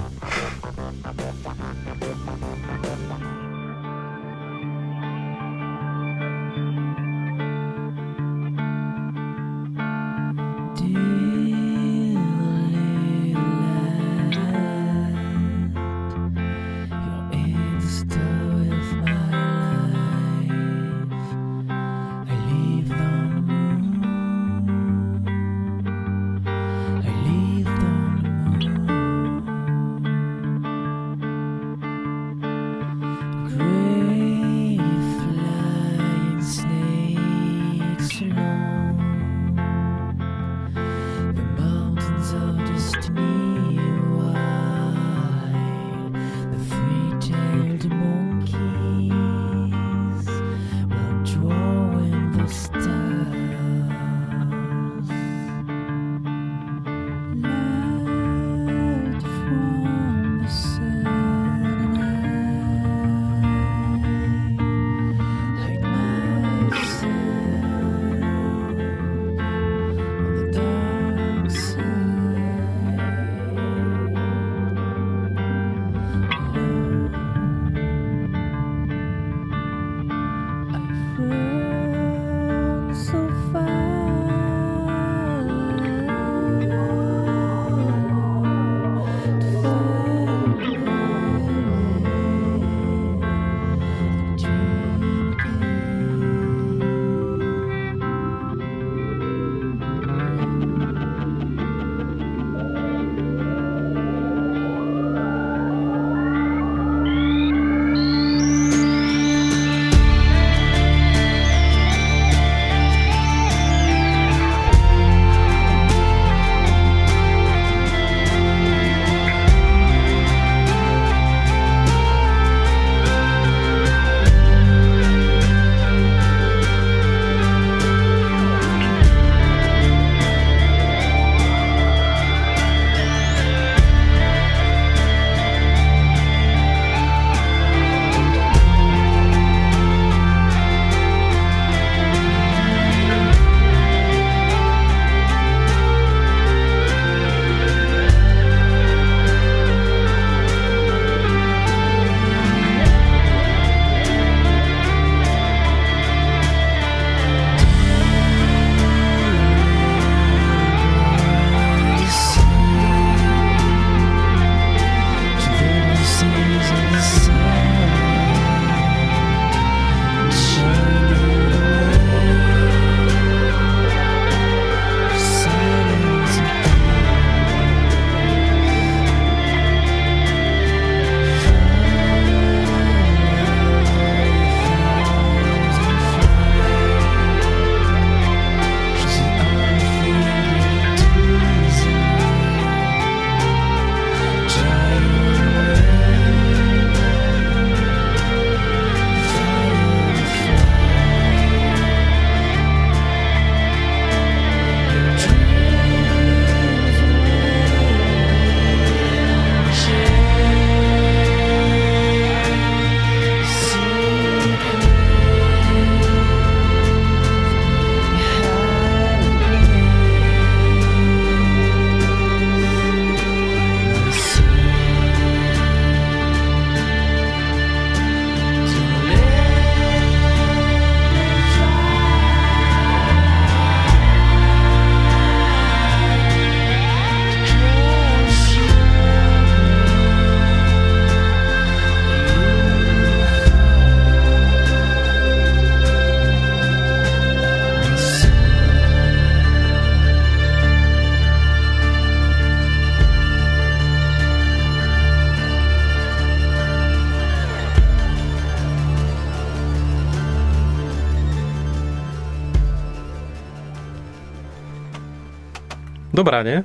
Dobrá, 266.23 266.39
nie? 266.39 266.63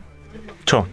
Čo? 0.63 0.87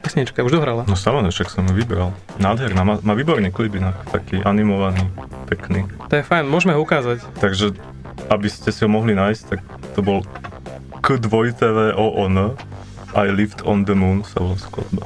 Pesnička 0.00 0.40
už 0.40 0.56
dohrala. 0.56 0.88
No 0.88 0.96
samozrejme, 0.96 1.36
však 1.36 1.52
som 1.52 1.68
ju 1.68 1.76
vybral. 1.76 2.16
Nádherná, 2.40 2.80
má, 2.80 2.96
má 3.04 3.12
výborný 3.12 3.52
klip 3.52 3.76
inak, 3.76 3.92
taký 4.08 4.40
animovaný, 4.40 5.04
pekný. 5.44 5.84
To 6.08 6.16
je 6.16 6.24
fajn, 6.24 6.48
môžeme 6.48 6.72
ho 6.72 6.80
ukázať. 6.80 7.20
Takže, 7.36 7.76
aby 8.32 8.48
ste 8.48 8.72
si 8.72 8.80
ho 8.80 8.88
mohli 8.88 9.12
nájsť, 9.12 9.42
tak 9.52 9.60
to 9.92 10.00
bol 10.00 10.24
k 11.04 11.20
2 11.20 11.60
TVON 11.60 12.56
I 13.12 13.28
Lived 13.28 13.60
on 13.68 13.84
the 13.84 13.92
Moon 13.92 14.24
sa 14.24 14.40
volá 14.40 14.56
skladba. 14.56 15.04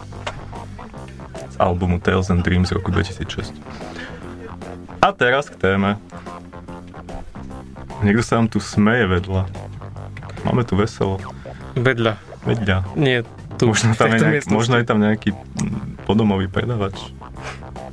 Z 1.50 1.58
albumu 1.58 1.98
Tales 1.98 2.30
and 2.30 2.46
Dreams 2.46 2.70
z 2.70 2.78
roku 2.78 2.94
2006. 2.94 3.50
A 5.02 5.10
teraz 5.10 5.50
k 5.50 5.58
téme. 5.58 5.98
Niekto 8.06 8.22
sa 8.22 8.38
nám 8.38 8.54
tu 8.54 8.62
smeje 8.62 9.10
vedľa. 9.10 9.50
Máme 10.46 10.62
tu 10.62 10.78
veselo. 10.78 11.18
Vedľa. 11.74 12.29
Vedľa. 12.42 12.76
Nie, 12.94 13.22
tu. 13.56 13.68
Možno, 13.68 13.92
tam 13.92 14.08
je 14.08 14.18
nejak, 14.18 14.48
možno 14.48 14.74
je 14.76 14.84
tam 14.84 14.98
nejaký 14.98 15.36
podomový 16.04 16.46
predavač. 16.46 16.96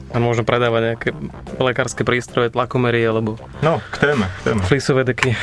A 0.10 0.18
možno 0.18 0.42
predávať 0.42 0.96
nejaké 0.96 1.10
lekárske 1.58 2.02
prístroje, 2.02 2.48
tlakomery 2.48 3.04
alebo 3.04 3.36
No, 3.60 3.84
k 3.92 4.08
téme, 4.08 4.26
k 4.40 4.42
téme. 4.46 4.62
flisové 4.64 5.04
deky. 5.04 5.36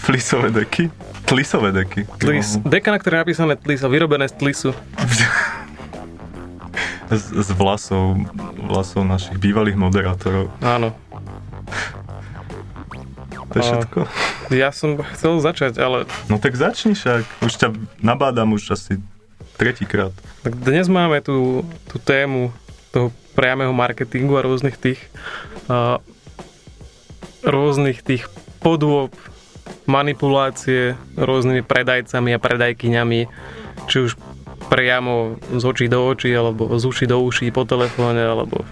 Flisové 0.00 0.48
deky? 0.50 0.88
Tlisové 1.24 1.70
deky. 1.70 2.08
Tlis. 2.16 2.56
Deka, 2.58 2.88
na 2.88 2.98
ktoré 2.98 3.16
je 3.16 3.22
napísané 3.22 3.54
tlis 3.54 3.80
a 3.80 3.88
vyrobené 3.88 4.24
z 4.26 4.34
tlisu. 4.34 4.70
Z, 7.04 7.20
z 7.36 7.50
vlasov, 7.52 8.16
vlasov 8.58 9.04
našich 9.04 9.36
bývalých 9.36 9.76
moderátorov. 9.76 10.48
Áno. 10.58 10.96
To 13.54 13.62
je 13.62 13.70
všetko. 13.70 13.98
Ja 14.50 14.74
som 14.74 14.98
chcel 15.14 15.38
začať, 15.38 15.78
ale 15.78 16.10
No 16.26 16.42
tak 16.42 16.58
začni 16.58 16.98
však. 16.98 17.22
Už 17.38 17.54
ťa 17.54 17.70
nabádam 18.02 18.58
už 18.58 18.74
asi 18.74 18.98
tretíkrát. 19.54 20.10
tak 20.42 20.58
dnes 20.58 20.90
máme 20.90 21.22
tú, 21.22 21.62
tú 21.86 22.02
tému 22.02 22.50
toho 22.90 23.14
priamého 23.38 23.70
marketingu 23.70 24.34
a 24.34 24.42
rôznych 24.42 24.74
tých 24.74 24.98
a, 25.70 26.02
rôznych 27.46 28.02
tých 28.02 28.26
podôb, 28.58 29.14
manipulácie 29.86 30.98
rôznymi 31.14 31.62
predajcami 31.62 32.34
a 32.34 32.42
predajkyňami, 32.42 33.20
či 33.86 33.96
už 34.02 34.18
priamo 34.66 35.36
z 35.52 35.62
očí 35.62 35.86
do 35.86 36.02
očí, 36.08 36.32
alebo 36.32 36.72
z 36.74 36.84
uší 36.88 37.06
do 37.06 37.20
uší 37.20 37.52
po 37.52 37.68
telefóne, 37.68 38.24
alebo 38.24 38.64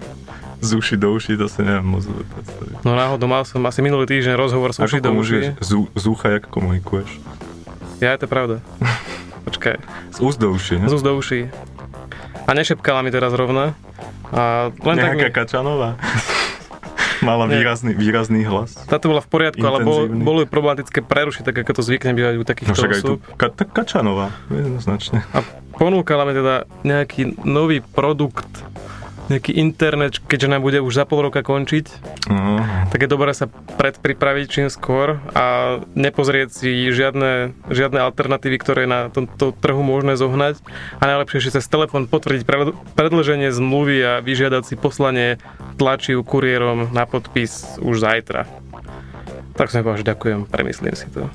Z 0.63 0.71
uši 0.73 0.95
do 0.95 1.11
uši, 1.11 1.35
to 1.35 1.45
si 1.45 1.59
neviem 1.59 1.83
moc 1.83 2.07
predstaviť. 2.07 2.75
no 2.81 2.95
náhodou 2.95 3.27
mal 3.27 3.43
som 3.43 3.59
asi 3.61 3.83
minulý 3.83 4.07
týždeň 4.07 4.33
rozhovor 4.33 4.71
z 4.71 4.79
uší 4.79 4.97
Ako 4.97 5.03
do 5.03 5.11
uší. 5.13 5.39
Z, 5.59 6.05
ucha, 6.07 6.27
jak 6.31 6.47
komunikuješ? 6.47 7.19
Ja, 7.99 8.15
to 8.15 8.23
je 8.25 8.31
pravda. 8.31 8.55
Počkaj. 9.47 9.75
Z 10.09 10.19
úst 10.19 10.39
do 10.39 10.47
uši, 10.49 10.79
ne? 10.79 10.87
Z 10.87 10.93
úst 10.93 11.03
do 11.03 11.11
uší. 11.13 11.51
A 12.43 12.51
nešepkala 12.51 13.03
mi 13.03 13.11
teraz 13.11 13.31
rovna. 13.31 13.75
A 14.31 14.71
len 14.73 14.95
tak 14.97 15.13
Nejaká 15.13 15.29
mi, 15.29 15.35
Kačanová. 15.35 15.89
Mala 17.21 17.47
Nie. 17.47 17.59
výrazný, 17.59 17.91
výrazný 17.93 18.43
hlas. 18.43 18.75
táto 18.83 19.07
bola 19.07 19.19
v 19.19 19.29
poriadku, 19.29 19.63
ale 19.63 19.79
bolo, 19.79 20.11
Intenzívny. 20.11 20.23
bolo 20.23 20.39
problematické 20.43 20.99
prerušiť, 20.99 21.43
tak 21.43 21.55
ako 21.57 21.71
to 21.71 21.81
zvykne 21.81 22.11
bývať 22.11 22.35
u 22.35 22.43
No 22.43 22.43
takýchto 22.43 22.75
však 22.75 22.91
aj 22.91 22.99
tu 22.99 23.13
osôb. 23.15 23.19
ka, 23.35 23.47
tak 23.47 23.71
Kačanová, 23.71 24.35
jednoznačne. 24.49 25.23
A 25.31 25.39
ponúkala 25.73 26.27
mi 26.27 26.35
teda 26.35 26.67
nejaký 26.83 27.39
nový 27.41 27.79
produkt, 27.79 28.47
nejaký 29.31 29.55
internet, 29.55 30.19
keďže 30.19 30.51
nám 30.51 30.61
bude 30.63 30.83
už 30.83 30.93
za 30.93 31.05
pol 31.07 31.27
roka 31.27 31.39
končiť, 31.39 31.85
No, 32.23 32.63
tak 32.87 33.03
je 33.03 33.11
dobré 33.11 33.35
sa 33.35 33.51
predpripraviť 33.51 34.45
čím 34.47 34.67
skôr 34.71 35.19
a 35.35 35.77
nepozrieť 35.91 36.49
si 36.55 36.87
žiadne, 36.87 37.51
žiadne 37.67 37.99
alternatívy, 37.99 38.57
ktoré 38.59 38.87
je 38.87 38.91
na 38.91 39.01
tomto 39.11 39.51
trhu 39.51 39.83
možné 39.83 40.15
zohnať 40.15 40.63
a 40.99 41.03
najlepšie 41.03 41.43
ešte 41.43 41.59
cez 41.59 41.65
telefón 41.67 42.07
potvrdiť 42.07 42.43
pred- 42.47 42.75
predĺženie 42.95 43.51
zmluvy 43.51 43.97
a 44.03 44.13
vyžiadať 44.23 44.63
si 44.63 44.75
poslanie 44.79 45.35
tlačiu 45.75 46.23
kuriérom 46.23 46.95
na 46.95 47.03
podpis 47.03 47.75
už 47.83 47.99
zajtra. 47.99 48.47
Tak 49.53 49.69
som 49.69 49.83
povedal, 49.83 50.01
že 50.01 50.09
ďakujem, 50.15 50.39
premyslím 50.47 50.95
si 50.95 51.07
to. 51.11 51.27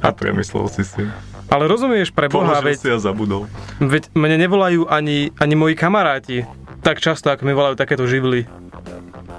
a 0.00 0.08
premyslel 0.14 0.70
si 0.70 0.86
si. 0.86 1.02
Ale 1.50 1.66
rozumieš 1.66 2.14
pre 2.14 2.30
Boha, 2.30 2.62
veď, 2.62 2.78
si 2.78 2.88
a 2.88 2.98
zabudol. 3.02 3.50
veď 3.82 4.14
mne 4.14 4.38
nevolajú 4.46 4.86
ani, 4.86 5.34
ani 5.34 5.54
moji 5.58 5.74
kamaráti 5.74 6.46
tak 6.80 7.02
často, 7.02 7.28
ako 7.28 7.42
mi 7.44 7.52
volajú 7.52 7.76
takéto 7.76 8.06
živly. 8.06 8.46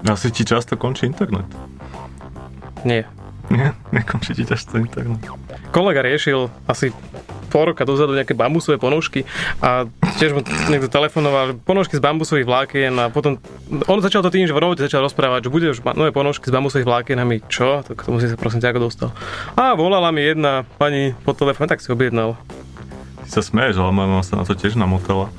Asi 0.05 0.29
ti 0.29 0.43
často 0.45 0.75
končí 0.77 1.07
internet. 1.07 1.47
Nie. 2.83 3.05
Nie? 3.51 3.75
Nekončí 3.91 4.31
ti 4.31 4.47
často 4.47 4.79
internet. 4.79 5.19
kolega 5.75 5.99
riešil 5.99 6.47
asi 6.71 6.95
pol 7.51 7.75
roka 7.75 7.83
dozadu 7.83 8.15
nejaké 8.15 8.31
bambusové 8.31 8.79
ponožky 8.79 9.27
a 9.59 9.83
tiež 10.15 10.31
mu 10.31 10.41
niekto 10.71 10.87
telefonoval, 10.87 11.51
že 11.51 11.53
ponožky 11.59 11.99
z 11.99 12.01
bambusových 12.01 12.47
vlákien 12.47 12.95
a 12.95 13.11
potom 13.11 13.35
on 13.91 13.99
začal 13.99 14.23
to 14.23 14.31
tým, 14.31 14.47
že 14.47 14.55
v 14.55 14.63
robote 14.63 14.87
začal 14.87 15.03
rozprávať, 15.03 15.51
že 15.51 15.53
bude 15.53 15.67
už 15.75 15.83
nové 15.99 16.15
ponožky 16.15 16.47
z 16.47 16.55
bambusových 16.55 16.87
vlákien 16.87 17.19
a 17.19 17.27
my 17.27 17.43
čo? 17.51 17.83
Tak 17.83 17.99
k 17.99 18.05
tomu 18.07 18.23
si 18.23 18.31
sa 18.31 18.39
prosím 18.39 18.63
ťa 18.63 18.71
ako 18.71 18.81
dostal. 18.87 19.09
A 19.59 19.75
volala 19.75 20.15
mi 20.15 20.23
jedna 20.23 20.63
pani 20.79 21.11
po 21.27 21.35
telefóne, 21.35 21.67
tak 21.67 21.83
si 21.83 21.91
objednal. 21.91 22.39
Sa 23.31 23.39
smeješ, 23.39 23.79
ale 23.79 23.95
moja 23.95 24.07
mama 24.11 24.23
sa 24.27 24.35
na 24.35 24.43
to 24.43 24.51
tiež 24.51 24.75
namotala. 24.75 25.31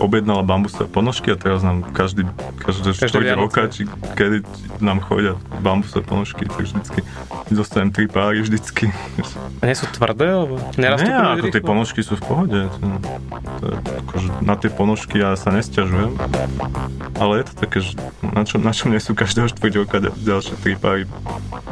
Objednala 0.00 0.40
bambusové 0.40 0.88
ponožky 0.88 1.28
a 1.28 1.36
teraz 1.36 1.60
nám 1.60 1.84
každý, 1.92 2.24
Každé 2.64 2.96
štvrť 2.96 3.36
roka, 3.36 3.68
či 3.68 3.84
kedy 4.16 4.40
nám 4.80 5.04
chodia 5.04 5.36
bambusové 5.60 6.02
ponožky, 6.08 6.48
tak 6.48 6.64
vždycky 6.64 7.04
dostanem 7.52 7.92
tri 7.92 8.08
páry 8.08 8.40
vždycky. 8.40 8.88
A 9.60 9.68
nie 9.68 9.76
sú 9.76 9.84
tvrdé? 9.92 10.32
Alebo 10.32 10.56
nerastú 10.80 11.04
Nie, 11.04 11.20
ako 11.36 11.46
tie 11.52 11.62
ponožky 11.62 12.00
sú 12.00 12.16
v 12.16 12.24
pohode. 12.24 12.58
To, 12.64 12.86
to 13.60 13.64
je, 13.68 13.76
akože 14.08 14.28
na 14.40 14.54
tie 14.56 14.70
ponožky 14.72 15.20
ja 15.20 15.36
sa 15.36 15.52
nesťažujem. 15.52 16.16
Ale 17.20 17.32
je 17.38 17.44
to 17.44 17.54
také, 17.60 17.78
že 17.84 17.92
na 18.24 18.42
čo, 18.48 18.56
na 18.56 18.72
čo 18.72 18.88
nie 18.88 18.98
sú 18.98 19.12
každého 19.12 19.52
štvrť 19.52 19.72
roka 19.84 20.00
ďal- 20.00 20.16
ďalšie 20.16 20.54
tri 20.64 20.74
páry 20.80 21.04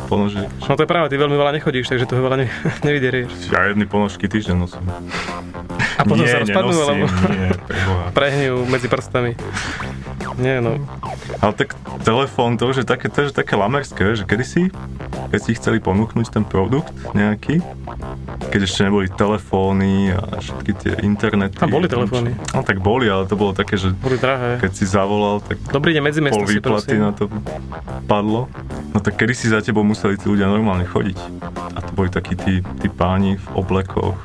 ponožiek. 0.07 0.47
No 0.69 0.77
to 0.77 0.85
je 0.85 0.91
práve, 0.93 1.09
ty 1.09 1.17
veľmi 1.17 1.35
veľa 1.35 1.57
nechodíš, 1.57 1.89
takže 1.89 2.07
toho 2.07 2.23
veľa 2.23 2.45
ne, 2.45 2.47
nevyderieš. 2.87 3.51
Ja 3.51 3.73
jedny 3.73 3.89
ponožky 3.89 4.29
týždeň 4.29 4.57
nosím. 4.61 4.85
A 5.97 6.03
potom 6.03 6.25
nie, 6.25 6.33
sa 6.33 6.43
rozpadnú, 6.43 6.73
nenosím, 6.73 7.05
alebo 7.05 7.07
nie, 7.33 7.51
prehňujú 8.17 8.57
medzi 8.67 8.89
prstami. 8.89 9.31
Nie, 10.39 10.61
no. 10.61 10.81
Ale 11.41 11.53
tak 11.53 11.75
telefón, 12.03 12.57
to 12.57 12.71
už 12.71 12.83
je 12.83 12.87
také, 12.87 13.09
to 13.13 13.27
je 13.27 13.35
také 13.35 13.55
lamerské, 13.57 14.17
že 14.17 14.25
kedysi, 14.25 14.73
keď 15.29 15.41
si 15.41 15.51
chceli 15.57 15.79
ponúknuť 15.81 16.27
ten 16.33 16.45
produkt 16.45 16.93
nejaký, 17.13 17.61
keď 18.49 18.61
ešte 18.65 18.81
neboli 18.85 19.09
telefóny 19.09 20.13
a 20.13 20.41
všetky 20.41 20.73
tie 20.77 20.93
internety. 21.05 21.57
A 21.61 21.69
boli 21.69 21.89
telefóny. 21.89 22.33
No 22.53 22.61
tak 22.65 22.81
boli, 22.81 23.09
ale 23.09 23.29
to 23.29 23.37
bolo 23.37 23.53
také, 23.53 23.77
že 23.77 23.93
Boli 23.97 24.17
drahé. 24.17 24.61
keď 24.61 24.73
si 24.73 24.85
zavolal, 24.89 25.41
tak 25.45 25.57
Dobrý 25.73 25.97
deň, 25.97 26.03
medzi 26.05 26.21
pol 26.25 26.45
výplaty 26.45 26.97
na 27.01 27.13
to 27.13 27.29
padlo. 28.07 28.49
No 28.93 29.01
tak 29.01 29.17
kedy 29.17 29.33
si 29.33 29.47
za 29.49 29.65
tebou 29.65 29.83
museli 29.85 30.21
tí 30.21 30.29
ľudia 30.29 30.49
normálne 30.49 30.85
chodiť. 30.85 31.19
A 31.77 31.79
to 31.81 31.91
boli 31.97 32.13
takí 32.13 32.37
tí, 32.37 32.61
tí 32.81 32.89
páni 32.93 33.41
v 33.41 33.47
oblekoch 33.57 34.17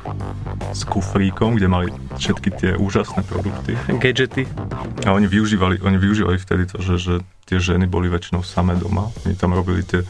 s 0.72 0.84
kufríkom, 0.84 1.56
kde 1.56 1.68
mali 1.68 1.88
všetky 2.20 2.48
tie 2.52 2.70
úžasné 2.76 3.24
produkty. 3.24 3.74
Gadgety. 3.96 4.44
A 5.08 5.16
oni 5.16 5.24
využívali, 5.26 5.80
oni 5.80 5.96
využívali 5.98 6.36
vtedy 6.36 6.64
to, 6.64 6.78
že, 6.78 6.94
že 6.96 7.14
tie 7.44 7.58
ženy 7.58 7.84
boli 7.84 8.06
väčšinou 8.06 8.40
samé 8.40 8.74
doma. 8.74 9.10
Oni 9.22 9.34
tam 9.34 9.52
robili 9.52 9.82
tie 9.82 10.02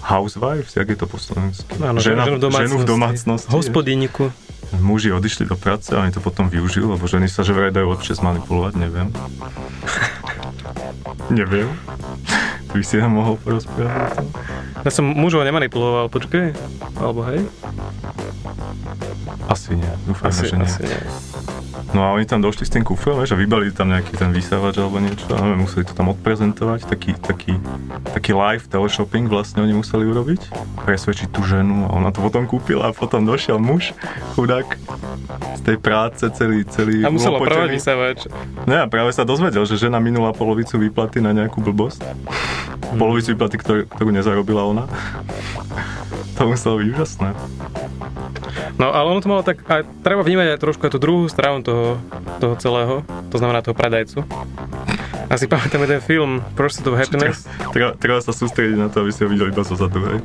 housewives, 0.00 0.72
jak 0.72 0.86
je 0.86 0.96
to 0.96 1.04
po 1.04 1.16
slovensky? 1.16 1.68
Áno, 1.78 1.98
Žena, 1.98 2.24
ženu 2.24 2.36
v 2.36 2.42
domácnosti. 2.42 2.64
ženu 2.64 2.76
v 2.76 2.86
domácnosti. 2.86 3.50
Hospodíniku. 3.50 4.24
Muži 4.74 5.08
odišli 5.10 5.44
do 5.44 5.54
práce 5.54 5.88
a 5.90 5.98
oni 5.98 6.10
to 6.10 6.20
potom 6.20 6.46
využili, 6.46 6.84
lebo 6.84 7.00
ženy 7.02 7.24
sa 7.24 7.40
že 7.40 7.52
vraj 7.52 7.72
dajú 7.72 7.88
lepšie 7.88 8.14
zmanipulovať, 8.14 8.72
neviem. 8.76 9.08
neviem. 11.30 11.68
Ty 12.68 12.74
by 12.74 12.84
si 12.84 12.94
nám 12.96 13.12
mohol 13.14 13.34
porozprávať? 13.38 14.28
Ja 14.84 14.90
som 14.92 15.08
mužov 15.08 15.42
nemanipuloval, 15.42 16.08
počkaj. 16.08 16.52
Alebo 16.94 17.24
hej? 17.26 17.48
Asi 19.48 19.72
nie, 19.72 19.88
dúfam, 20.04 20.28
Asi, 20.28 20.44
že 20.44 20.56
nie. 20.56 20.68
asi 20.68 20.82
nie. 20.84 21.00
No 21.96 22.04
a 22.04 22.12
oni 22.12 22.28
tam 22.28 22.44
došli 22.44 22.68
s 22.68 22.72
tým 22.72 22.84
kufrom, 22.84 23.16
vieš, 23.16 23.32
a 23.32 23.40
vybalili 23.40 23.72
tam 23.72 23.88
nejaký 23.88 24.12
ten 24.12 24.28
vysávač 24.28 24.76
alebo 24.76 25.00
niečo, 25.00 25.24
a 25.32 25.40
neviem, 25.40 25.64
museli 25.64 25.88
to 25.88 25.96
tam 25.96 26.12
odprezentovať, 26.12 26.84
taký, 26.84 27.16
taký, 27.16 27.56
taký 28.12 28.36
live 28.36 28.68
teleshopping 28.68 29.24
vlastne 29.24 29.64
oni 29.64 29.72
museli 29.72 30.04
urobiť, 30.04 30.52
presvedčiť 30.84 31.32
tú 31.32 31.40
ženu 31.48 31.88
a 31.88 31.96
ona 31.96 32.12
to 32.12 32.20
potom 32.20 32.44
kúpila 32.44 32.90
a 32.90 32.92
potom 32.92 33.24
došiel 33.24 33.56
muž, 33.56 33.96
chudák, 34.36 34.68
z 35.56 35.60
tej 35.64 35.76
práce 35.80 36.24
celý, 36.36 36.68
celý 36.68 37.04
A 37.04 37.08
ulopotený. 37.08 37.48
prvať 37.48 37.70
vysávač. 37.72 38.18
Ne, 38.68 38.84
a 38.84 38.86
práve 38.86 39.12
sa 39.16 39.24
dozvedel, 39.24 39.64
že 39.64 39.80
žena 39.80 39.96
minula 39.96 40.36
polovicu 40.36 40.76
výplaty 40.76 41.24
na 41.24 41.32
nejakú 41.32 41.64
blbosť. 41.64 42.04
Polovicu 42.96 43.32
výplaty, 43.32 43.56
ktorú, 43.60 43.80
ktorú 43.88 44.10
nezarobila 44.12 44.64
ona. 44.64 44.84
To 46.36 46.48
muselo 46.48 46.78
byť 46.78 46.86
úžasné. 46.94 47.28
No 48.78 48.94
ale 48.94 49.06
ono 49.10 49.20
to 49.20 49.28
malo 49.28 49.42
tak, 49.42 49.62
aj 49.66 49.82
treba 50.06 50.22
vnímať 50.22 50.54
aj 50.54 50.62
trošku 50.62 50.86
aj 50.86 50.92
tú 50.94 51.00
druhú 51.02 51.26
stranu 51.26 51.66
toho, 51.66 51.98
toho 52.38 52.54
celého, 52.58 53.02
to 53.28 53.36
znamená 53.38 53.62
toho 53.62 53.74
predajcu. 53.74 54.22
Asi 55.28 55.44
pamätám 55.44 55.84
jeden 55.84 56.00
film 56.00 56.40
Pursuit 56.56 56.88
of 56.88 56.96
Happiness. 56.96 57.44
Treba, 57.74 57.92
treba 58.00 58.18
sa 58.24 58.32
sústrediť 58.32 58.80
na 58.80 58.88
to, 58.88 59.04
aby 59.04 59.12
si 59.12 59.20
ho 59.24 59.28
videli 59.28 59.52
iba 59.52 59.60
zo 59.60 59.76
zadu, 59.76 60.00
hej. 60.08 60.24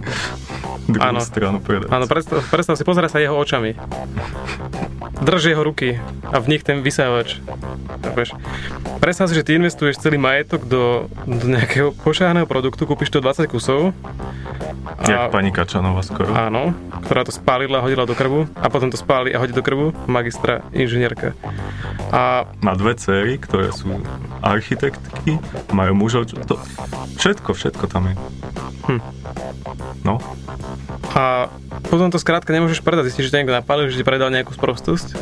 Druhú 0.87 1.03
Áno. 1.03 1.19
stranu 1.19 1.59
predajcu. 1.59 1.91
Áno, 1.91 2.05
predstav, 2.07 2.39
predstav 2.47 2.75
si, 2.79 2.87
pozeraj 2.87 3.11
sa 3.11 3.19
jeho 3.19 3.35
očami. 3.35 3.75
drž 5.23 5.55
jeho 5.55 5.63
ruky 5.63 5.99
a 6.31 6.39
v 6.39 6.55
nich 6.55 6.63
ten 6.63 6.83
vysávač. 6.83 7.39
Chápeš? 8.03 8.35
Predstav 8.99 9.27
si, 9.31 9.35
že 9.35 9.43
ty 9.43 9.55
investuješ 9.55 9.99
celý 9.99 10.19
majetok 10.19 10.67
do, 10.67 11.07
do 11.27 11.45
nejakého 11.47 11.91
pošáhaného 12.03 12.47
produktu, 12.47 12.83
kúpiš 12.87 13.11
to 13.11 13.19
20 13.23 13.47
kusov. 13.47 13.91
Jak 15.03 15.35
pani 15.35 15.51
Kačanová 15.51 15.99
skoro. 16.03 16.31
Áno, 16.31 16.71
ktorá 17.03 17.27
to 17.27 17.31
spálila, 17.35 17.83
hodila 17.83 18.07
do 18.07 18.15
krvu 18.23 18.47
a 18.55 18.71
potom 18.71 18.87
to 18.87 18.95
spáli 18.95 19.35
a 19.35 19.41
hodí 19.43 19.51
do 19.51 19.59
krvu 19.59 19.91
magistra 20.07 20.63
inžinierka. 20.71 21.35
A 22.15 22.47
Má 22.63 22.73
dve 22.79 22.95
céry, 22.95 23.35
ktoré 23.35 23.75
sú 23.75 23.99
architektky, 24.39 25.43
majú 25.75 25.91
mužov, 25.99 26.31
to, 26.31 26.55
všetko, 27.19 27.51
všetko 27.51 27.83
tam 27.91 28.07
je. 28.07 28.15
Hm. 28.87 29.01
No, 30.07 30.19
A 31.15 31.47
potom 31.87 32.11
to 32.11 32.19
skrátka 32.19 32.51
nemôžeš 32.51 32.83
predať. 32.83 33.11
Zistíš, 33.11 33.29
že 33.29 33.37
ťa 33.37 33.39
niekto 33.43 33.55
napálil, 33.55 33.87
že 33.91 33.99
ti 33.99 34.05
predal 34.07 34.31
nejakú 34.31 34.55
sprostosť. 34.55 35.15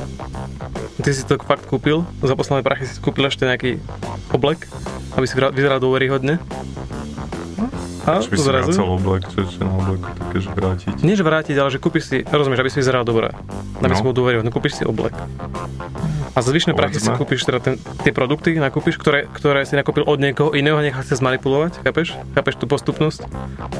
Ty 1.01 1.09
si 1.11 1.25
to 1.25 1.41
fakt 1.41 1.65
kúpil. 1.65 2.05
Za 2.21 2.37
posledné 2.37 2.61
prachy 2.63 2.85
si 2.87 3.01
kúpil 3.01 3.27
ešte 3.27 3.45
nejaký 3.45 3.81
oblek, 4.31 4.69
aby 5.17 5.25
si 5.25 5.35
vyzeral 5.35 5.81
dôveryhodne. 5.81 6.39
A 8.01 8.17
by 8.17 8.33
si 8.33 8.41
zrazu... 8.41 8.73
vracal 8.73 8.89
oblek, 8.91 9.23
čo 9.29 9.45
je 9.45 9.61
na 9.61 9.69
obleku 9.69 10.09
také, 10.09 10.37
že 10.41 10.49
vrátiť. 10.49 10.93
Nie, 11.01 11.13
že 11.13 11.21
vrátiť, 11.21 11.55
ale 11.55 11.69
že 11.69 11.77
kúpiš 11.77 12.03
si, 12.09 12.17
rozumieš, 12.23 12.59
aby 12.59 12.71
si 12.73 12.81
vyzeral 12.81 13.05
dobre. 13.05 13.29
Aby 13.77 13.93
No. 13.93 13.97
si 13.97 14.03
bol 14.03 14.15
dôveryhodný, 14.15 14.49
kúpiš 14.49 14.81
si 14.81 14.83
oblek. 14.83 15.13
A 16.31 16.39
za 16.39 16.49
zvyšné 16.49 16.73
prachy 16.73 16.97
si 16.97 17.11
kúpiš 17.11 17.43
teda 17.43 17.59
ten, 17.59 17.75
tie 18.01 18.09
produkty, 18.09 18.55
nakúpiš, 18.55 18.95
ktoré, 18.97 19.27
ktoré 19.27 19.67
si 19.67 19.75
nakúpil 19.75 20.01
od 20.01 20.17
niekoho 20.17 20.55
iného 20.55 20.73
a 20.73 20.81
nechal 20.81 21.03
sa 21.03 21.13
zmanipulovať, 21.13 21.83
chápeš? 21.83 22.15
Chápeš 22.33 22.55
tú 22.55 22.65
postupnosť? 22.65 23.27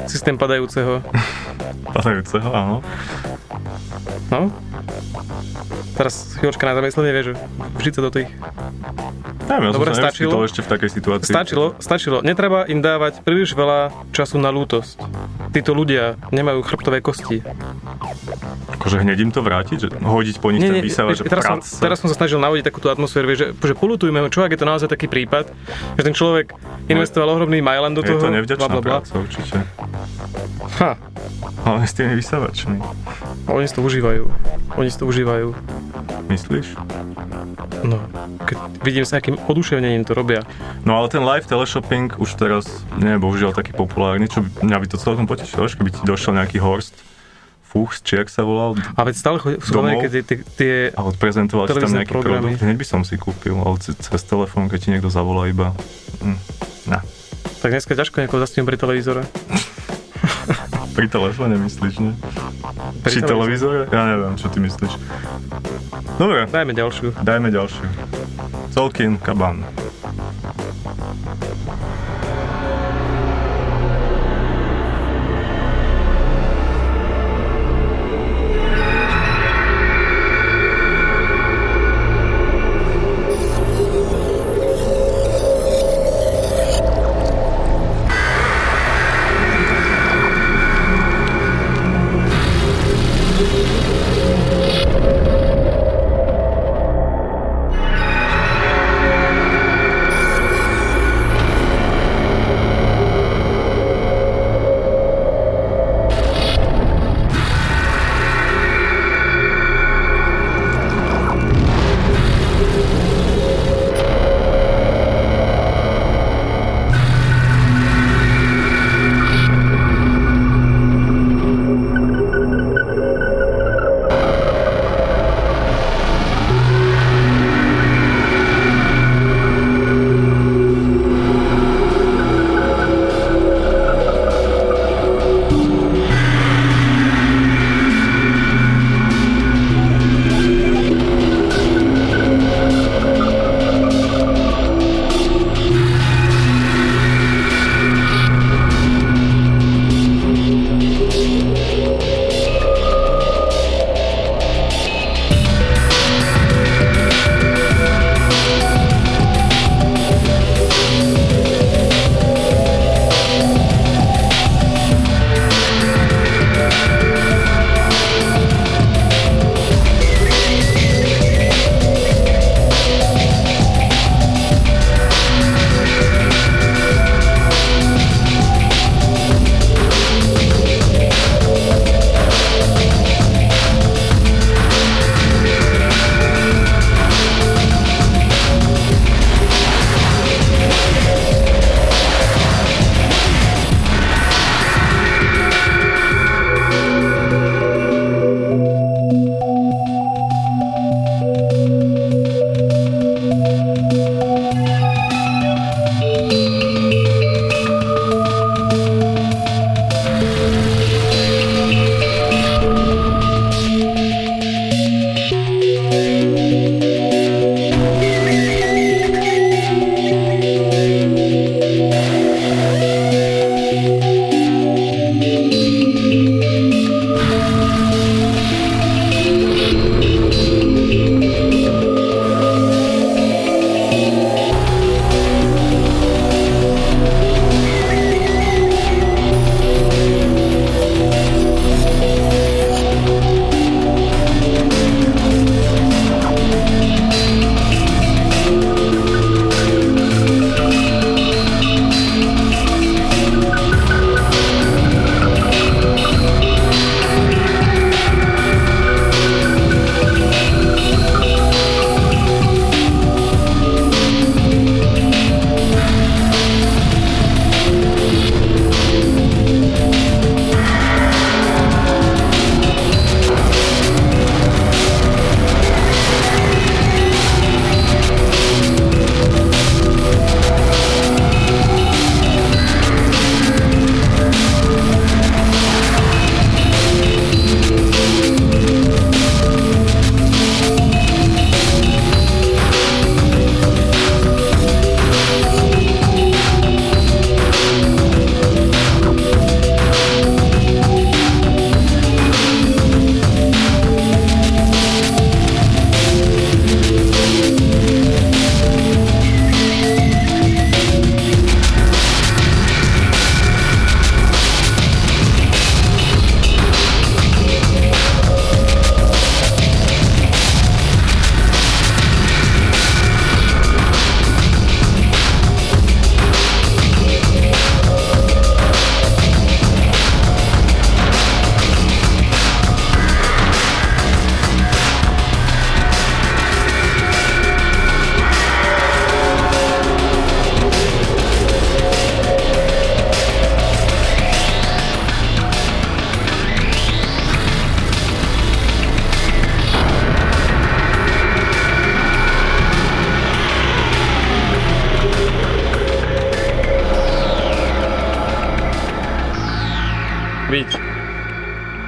Systém 0.06 0.36
padajúceho. 0.36 1.00
Padajúceho, 1.96 2.46
áno. 2.46 2.76
No? 4.30 4.48
Teraz 5.92 6.38
chvíľočka 6.38 6.64
na 6.64 6.74
zamyslenie, 6.74 7.12
vieš, 7.12 7.26
vžiť 7.76 7.92
sa 7.92 8.02
do 8.02 8.10
tých 8.10 8.28
Neviem, 9.52 9.68
ja 9.68 9.72
Dobre, 9.76 9.92
som 9.92 10.00
sa 10.00 10.02
stačilo? 10.08 10.40
ešte 10.48 10.60
v 10.64 10.68
takej 10.72 10.90
situácii. 10.96 11.28
Stačilo, 11.28 11.66
stačilo. 11.76 12.18
Netreba 12.24 12.64
im 12.64 12.80
dávať 12.80 13.20
príliš 13.20 13.52
veľa 13.52 13.92
času 14.16 14.40
na 14.40 14.48
lútosť. 14.48 14.96
Títo 15.52 15.76
ľudia 15.76 16.16
nemajú 16.32 16.64
chrbtové 16.64 17.04
kosti. 17.04 17.44
Akože 18.72 19.02
hneď 19.02 19.18
im 19.18 19.30
to 19.30 19.42
vrátiť? 19.42 19.78
Že 19.78 19.88
hodiť 19.98 20.36
po 20.38 20.54
nich 20.54 20.62
ten 20.62 20.78
vysávač, 20.78 21.18
vieš, 21.18 21.26
že 21.26 21.30
teraz, 21.30 21.44
som, 21.44 21.58
teraz 21.58 21.96
som 21.98 22.08
sa 22.08 22.16
snažil 22.16 22.38
navodiť 22.38 22.64
takúto 22.70 22.88
atmosféru, 22.88 23.26
vieš, 23.26 23.38
že, 23.42 23.48
že 23.52 23.74
polutujme 23.74 24.22
ho, 24.22 24.28
čo 24.30 24.46
ak 24.46 24.54
je 24.54 24.60
to 24.62 24.66
naozaj 24.66 24.86
taký 24.86 25.10
prípad, 25.10 25.50
že 25.98 26.02
ten 26.02 26.14
človek 26.14 26.54
investoval 26.86 27.34
ohromný 27.34 27.58
Mailand 27.58 27.98
do 27.98 28.02
Je 28.02 28.14
toho, 28.14 28.22
to 28.22 28.30
nevďačná 28.30 28.66
bla, 28.66 28.68
bla, 28.68 28.80
bla. 28.80 28.92
práca, 29.02 29.12
určite. 29.18 29.58
Ha, 30.78 30.90
Ale 31.66 31.78
s 31.82 31.94
tými 31.94 32.14
vysávačmi. 32.14 32.76
oni 33.50 33.66
si 33.66 33.74
to 33.74 33.82
užívajú. 33.82 34.24
Oni 34.78 34.88
si 34.88 34.98
to 34.98 35.04
užívajú. 35.06 35.54
Myslíš? 36.30 36.78
No, 37.82 37.98
keď 38.46 38.56
vidím 38.86 39.02
sa, 39.02 39.18
akým 39.18 39.34
oduševnením 39.50 40.06
to 40.06 40.14
robia. 40.14 40.46
No 40.86 40.94
ale 40.98 41.10
ten 41.10 41.22
live 41.26 41.46
teleshopping 41.46 42.14
už 42.16 42.38
teraz 42.38 42.66
nie 42.94 43.14
je 43.14 43.18
bohužiaľ 43.18 43.50
taký 43.52 43.74
populárny, 43.74 44.30
čo 44.30 44.46
by, 44.46 44.48
mňa 44.62 44.78
by 44.78 44.86
to 44.86 44.96
celkom 44.96 45.26
potešilo, 45.26 45.66
keby 45.66 45.90
ti 45.90 46.02
došiel 46.06 46.38
nejaký 46.38 46.62
Horst 46.62 46.94
Fuchs, 47.72 47.98
či 47.98 48.14
jak 48.14 48.28
sa 48.28 48.44
volal, 48.44 48.76
A 48.92 49.00
veď 49.00 49.14
stále 49.16 49.36
chodí, 49.38 49.56
sú 49.58 49.72
Domov? 49.72 49.88
nejaké 49.90 50.08
tie, 50.12 50.22
tie, 50.36 50.74
a 50.90 51.00
odprezentoval 51.02 51.64
ti 51.64 51.72
tam 51.74 51.88
nejaký 51.90 52.12
programy. 52.12 52.52
produkt, 52.52 52.60
hneď 52.60 52.76
by 52.76 52.86
som 52.86 53.00
si 53.00 53.16
kúpil, 53.16 53.56
ale 53.56 53.76
ce- 53.78 53.96
cez 53.96 54.20
telefón, 54.22 54.68
keď 54.68 54.78
ti 54.78 54.88
niekto 54.90 55.08
zavolá 55.08 55.48
iba, 55.48 55.72
hm, 56.20 56.36
na, 56.86 57.00
tak 57.58 57.72
dneska 57.72 57.94
ťažko 57.94 58.20
niekoho 58.20 58.38
zastihnúť 58.38 58.66
pri 58.66 58.76
televízore. 58.76 59.22
pri 60.92 61.06
telefóne 61.08 61.56
myslíš, 61.56 61.94
nie? 61.98 62.12
Pri 63.00 63.10
Či 63.10 63.24
televízore? 63.24 63.88
Ja 63.88 64.04
neviem, 64.06 64.36
čo 64.36 64.46
ty 64.46 64.60
myslíš. 64.60 64.92
Dobre, 66.14 66.44
Dajme 66.46 66.72
ďalšiu. 66.72 67.16
dajme 67.18 67.48
ďalšiu. 67.48 67.86
Tolkien 68.70 69.16
Kaban. 69.16 69.64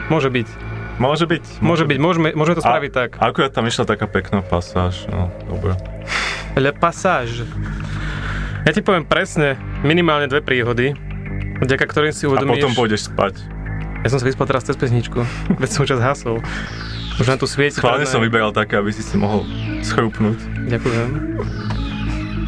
Môže 0.08 0.28
byť. 0.32 0.48
Môže 0.96 1.26
byť. 1.26 1.44
Môže 1.60 1.84
byť, 1.84 1.98
môžeme, 1.98 2.28
môžeme 2.32 2.56
to 2.56 2.62
A- 2.64 2.68
spraviť 2.70 2.92
tak. 2.94 3.10
Akurát 3.18 3.52
tam 3.52 3.66
išla 3.66 3.84
taká 3.84 4.06
pekná 4.08 4.40
pasáž, 4.40 5.04
no, 5.10 5.28
dobre. 5.50 5.74
Le 6.54 6.70
passage. 6.70 7.42
Ja 8.64 8.72
ti 8.72 8.80
poviem 8.80 9.04
presne 9.04 9.60
minimálne 9.84 10.30
dve 10.30 10.40
príhody, 10.40 10.94
vďaka 11.60 11.84
ktorým 11.84 12.14
si 12.14 12.24
A 12.24 12.32
uvedomíš... 12.32 12.62
potom 12.62 12.72
pôjdeš 12.72 13.10
spať. 13.12 13.42
Ja 14.00 14.08
som 14.08 14.22
sa 14.22 14.24
vyspal 14.24 14.46
teraz 14.48 14.64
cez 14.64 14.78
pesničku, 14.78 15.20
veď 15.60 15.68
som 15.68 15.84
čas 15.84 16.00
hasol. 16.00 16.40
Už 17.20 17.26
na 17.28 17.36
tu 17.36 17.44
svieti. 17.46 17.78
Schválne 17.78 18.08
som 18.08 18.22
vyberal 18.22 18.50
také, 18.50 18.80
aby 18.80 18.90
si 18.90 19.04
si 19.04 19.14
mohol 19.20 19.44
schrupnúť. 19.84 20.38
Ďakujem. 20.72 21.08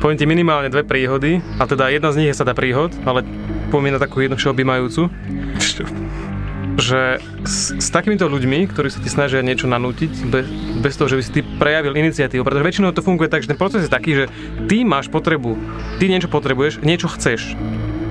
Poviem 0.00 0.18
ti 0.18 0.26
minimálne 0.26 0.70
dve 0.70 0.82
príhody, 0.86 1.42
a 1.58 1.66
teda 1.66 1.90
jedna 1.90 2.10
z 2.14 2.18
nich 2.22 2.28
je 2.30 2.36
sada 2.38 2.54
príhod, 2.54 2.94
ale 3.06 3.22
poviem 3.70 3.94
na 3.94 4.00
takú 4.02 4.22
jednu 4.22 4.38
všeobjímajúcu, 4.38 5.08
že 6.76 7.18
s, 7.42 7.72
s 7.72 7.88
takýmito 7.88 8.28
ľuďmi, 8.28 8.68
ktorí 8.68 8.92
sa 8.92 9.00
ti 9.00 9.08
snažia 9.08 9.40
niečo 9.40 9.64
nanútiť, 9.64 10.12
bez, 10.28 10.44
bez 10.80 10.94
toho, 10.94 11.08
že 11.08 11.16
by 11.16 11.22
si 11.24 11.32
ty 11.32 11.40
prejavil 11.40 11.96
iniciatívu, 11.96 12.44
pretože 12.44 12.64
väčšinou 12.64 12.92
to 12.92 13.00
funguje 13.00 13.32
tak, 13.32 13.40
že 13.42 13.52
ten 13.52 13.58
proces 13.58 13.88
je 13.88 13.90
taký, 13.90 14.12
že 14.12 14.24
ty 14.68 14.84
máš 14.84 15.08
potrebu, 15.08 15.56
ty 15.96 16.12
niečo 16.12 16.28
potrebuješ, 16.28 16.84
niečo 16.84 17.08
chceš. 17.08 17.56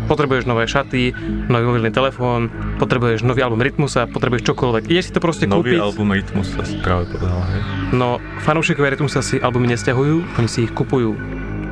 Potrebuješ 0.05 0.45
nové 0.45 0.69
šaty, 0.69 1.17
nový 1.49 1.65
mobilný 1.65 1.89
telefón, 1.89 2.53
potrebuješ 2.77 3.25
nový 3.25 3.41
album 3.41 3.57
Rytmusa, 3.57 4.05
potrebuješ 4.05 4.53
čokoľvek. 4.53 4.85
Ideš 4.85 5.09
si 5.09 5.13
to 5.17 5.21
proste 5.21 5.49
Nový 5.49 5.73
kúpiť. 5.73 5.81
album 5.81 6.13
Rytmus 6.13 6.53
sa 6.53 6.61
si 6.61 6.77
práve 6.77 7.09
povedal, 7.09 7.41
hej. 7.49 7.61
No, 7.89 8.21
fanúšikovia 8.45 8.93
Rytmusa 8.93 9.25
si 9.25 9.41
albumy 9.41 9.73
nesťahujú, 9.73 10.37
oni 10.37 10.45
si 10.45 10.69
ich 10.69 10.73
kupujú. 10.77 11.17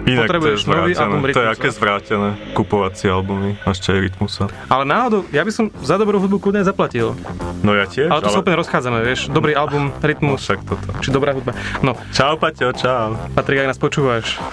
Inak 0.03 0.27
Potrebuješ 0.27 0.59
to 0.59 0.67
je 0.67 0.75
nový 0.75 0.93
album 0.93 1.19
To 1.21 1.27
je 1.29 1.31
Rytmusa. 1.31 1.53
aké 1.53 1.67
zvrátené 1.69 2.27
kupovacie 2.51 3.07
albumy, 3.07 3.55
ešte 3.63 3.87
aj 3.89 3.99
Rytmusa. 4.01 4.43
Ale 4.67 4.83
náhodou, 4.83 5.23
ja 5.29 5.39
by 5.39 5.49
som 5.49 5.65
za 5.79 5.95
dobrú 5.95 6.19
hudbu 6.19 6.37
kľudne 6.39 6.59
zaplatil. 6.61 7.15
No 7.63 7.71
ja 7.71 7.85
tiež, 7.85 8.07
Ale 8.07 8.19
to 8.19 8.27
sa 8.27 8.43
úplne 8.43 8.59
rozchádzame, 8.59 8.99
vieš. 9.01 9.31
Dobrý 9.31 9.53
album, 9.53 9.89
No 9.89 10.03
Rytmus, 10.03 10.43
však 10.43 10.59
toto. 10.61 10.91
či 10.99 11.07
dobrá 11.07 11.31
hudba. 11.31 11.55
No, 11.79 11.95
Čau, 12.11 12.35
Paťo, 12.35 12.73
čau. 12.73 13.15
Patrik, 13.31 13.63
ak 13.63 13.71
nás 13.71 13.79
počúvaš, 13.79 14.43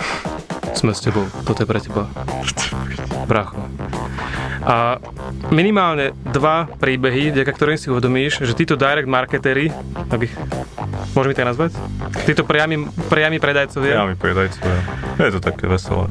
sme 0.73 0.95
s 0.95 1.01
tebou, 1.03 1.27
toto 1.45 1.63
je 1.63 1.69
pre 1.69 1.81
teba. 1.81 2.07
Bracho. 3.27 3.59
A 4.61 5.01
minimálne 5.49 6.13
dva 6.29 6.69
príbehy, 6.69 7.33
vďaka 7.33 7.53
ktorým 7.53 7.79
si 7.81 7.89
uvedomíš, 7.89 8.45
že 8.45 8.53
títo 8.53 8.77
direct 8.77 9.09
marketery, 9.09 9.73
aby 10.13 10.29
ich, 10.29 10.35
môžeme 11.17 11.33
tak 11.33 11.49
nazvať? 11.49 11.73
Títo 12.29 12.45
priami, 12.45 12.85
priami 13.09 13.41
predajcovia, 13.41 14.05
Ja 14.05 14.05
mi 14.05 14.21
predajcovia. 14.21 14.81
Je 15.17 15.33
to 15.33 15.41
také 15.41 15.65
veselé. 15.65 16.09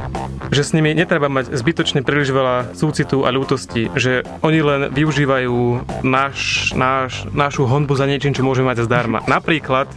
že 0.50 0.66
s 0.66 0.74
nimi 0.74 0.98
netreba 0.98 1.30
mať 1.30 1.54
zbytočne 1.54 2.02
príliš 2.02 2.34
veľa 2.34 2.74
súcitu 2.74 3.22
a 3.22 3.30
ľútosti, 3.30 3.94
že 3.94 4.26
oni 4.42 4.60
len 4.62 4.82
využívajú 4.90 5.86
náš, 6.02 6.70
náš, 6.74 7.30
našu 7.30 7.70
honbu 7.70 7.94
za 7.94 8.10
niečím, 8.10 8.34
čo 8.34 8.42
môžeme 8.42 8.74
mať 8.74 8.82
zdarma. 8.86 9.22
Napríklad, 9.30 9.90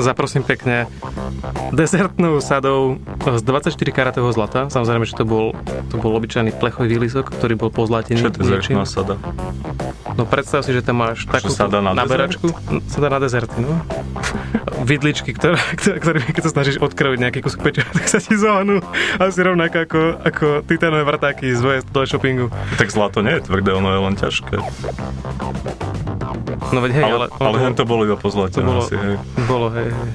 zaprosím 0.00 0.48
pekne, 0.48 0.88
dezertnou 1.76 2.40
sadou 2.40 2.96
z 3.20 3.42
24 3.60 3.92
karatového 3.92 4.32
zlata. 4.32 4.72
Samozrejme, 4.72 5.04
že 5.04 5.12
to 5.20 5.28
bol, 5.28 5.52
to 5.92 6.00
bol 6.00 6.16
obyčajný 6.16 6.56
plechový 6.56 6.96
výlisok, 6.96 7.28
ktorý 7.28 7.60
bol 7.60 7.68
pozlatený 7.68 8.24
Čo 8.24 8.32
to 8.32 8.40
niečím. 8.48 8.80
sada? 8.88 9.20
No 10.16 10.24
predstav 10.24 10.64
si, 10.64 10.72
že 10.72 10.80
tam 10.80 11.04
máš 11.04 11.28
takú 11.28 11.52
sada 11.52 11.84
na 11.84 11.92
naberačku. 11.92 12.48
No, 12.72 12.80
Sada 12.88 13.12
na 13.12 13.20
dezerty, 13.20 13.60
no. 13.60 13.76
Vidličky, 14.88 15.36
ktoré, 15.36 15.60
ktoré, 15.76 16.24
keď 16.24 16.42
sa 16.48 16.52
snažíš 16.56 16.80
odkrojiť 16.80 17.18
nejaký 17.20 17.44
kúsok 17.44 17.60
peča, 17.68 17.84
tak 17.92 18.08
sa 18.08 18.16
ti 18.16 18.32
zohnú 18.32 18.80
asi 19.20 19.40
rovnako 19.44 19.76
ako, 19.84 20.00
ako 20.24 20.46
titanové 20.64 21.04
vrtáky 21.04 21.52
z 21.52 21.60
VS 21.60 21.84
shoppingu. 22.08 22.48
Tak 22.80 22.88
zlato 22.88 23.20
nie 23.20 23.36
je 23.36 23.44
tvrdé, 23.44 23.76
ono 23.76 23.92
je 23.92 24.00
len 24.00 24.14
ťažké. 24.16 24.56
No 26.70 26.78
veď 26.80 26.90
hej, 26.96 27.04
ale, 27.04 27.26
ale, 27.28 27.56
ale 27.60 27.74
to 27.74 27.84
bolo 27.84 28.06
iba 28.06 28.14
pozlatené 28.14 28.62
to 28.62 28.70
bolo, 28.70 28.82
asi, 28.86 28.94
hej. 28.94 29.14
bolo, 29.44 29.66
hej, 29.74 29.88
hej. 29.90 30.10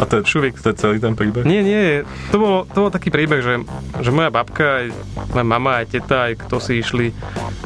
A 0.00 0.08
to 0.08 0.20
je, 0.20 0.22
Šuvik. 0.24 0.56
to 0.56 0.72
je 0.72 0.76
celý 0.80 0.96
ten 0.96 1.12
príbeh? 1.12 1.44
Nie, 1.50 1.66
nie, 1.66 2.06
to 2.30 2.38
bol, 2.38 2.62
to 2.62 2.78
bol 2.86 2.90
taký 2.94 3.10
príbeh, 3.10 3.42
že, 3.42 3.66
že 3.98 4.10
moja 4.14 4.30
babka, 4.30 4.86
aj 4.86 4.94
moja 5.34 5.46
mama, 5.46 5.82
aj 5.82 5.86
teta, 5.90 6.30
aj 6.30 6.46
kto 6.46 6.56
si 6.62 6.78
išli 6.78 7.10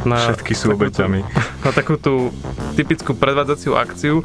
na... 0.09 0.17
Všetky 0.17 0.57
sú 0.57 0.73
takúto- 0.73 1.05
obeťami. 1.05 1.21
Na 1.65 1.73
takú 1.73 1.97
tú 1.97 2.29
typickú 2.77 3.17
predvádzaciu 3.17 3.73
akciu, 3.73 4.21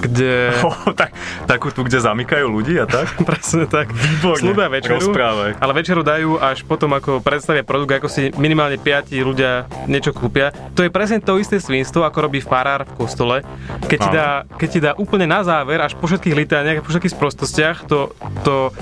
kde... 0.00 0.52
Oh, 0.64 0.92
tak, 0.96 1.12
takú 1.44 1.68
tu, 1.68 1.84
kde 1.84 2.00
zamykajú 2.00 2.48
ľudí 2.48 2.80
a 2.80 2.88
tak? 2.88 3.12
Presne 3.28 3.68
tak. 3.68 3.92
Výborne. 3.92 4.40
Slúbia 4.40 4.68
večeru, 4.68 5.00
Rozprávaj. 5.00 5.60
ale 5.60 5.72
večeru 5.76 6.00
dajú 6.00 6.40
až 6.40 6.64
potom, 6.64 6.92
ako 6.96 7.20
predstavia 7.20 7.60
produkt, 7.60 7.92
ako 7.92 8.08
si 8.08 8.32
minimálne 8.40 8.80
piati 8.80 9.20
ľudia 9.20 9.68
niečo 9.84 10.16
kúpia. 10.16 10.52
To 10.76 10.84
je 10.84 10.88
presne 10.88 11.20
to 11.20 11.36
isté 11.36 11.60
svinstvo, 11.60 12.04
ako 12.04 12.28
robí 12.28 12.40
farár 12.40 12.88
v 12.88 12.92
kostole. 12.96 13.36
Keď 13.84 13.98
ti, 14.00 14.08
dá, 14.08 14.28
keď 14.56 14.68
ti 14.68 14.80
dá 14.80 14.92
úplne 14.96 15.28
na 15.28 15.44
záver, 15.44 15.80
až 15.80 15.92
po 15.92 16.08
všetkých 16.08 16.34
litániach, 16.36 16.80
po 16.80 16.88
všetkých 16.88 17.12
sprostostiach, 17.12 17.76
to, 17.84 18.16
to, 18.48 18.72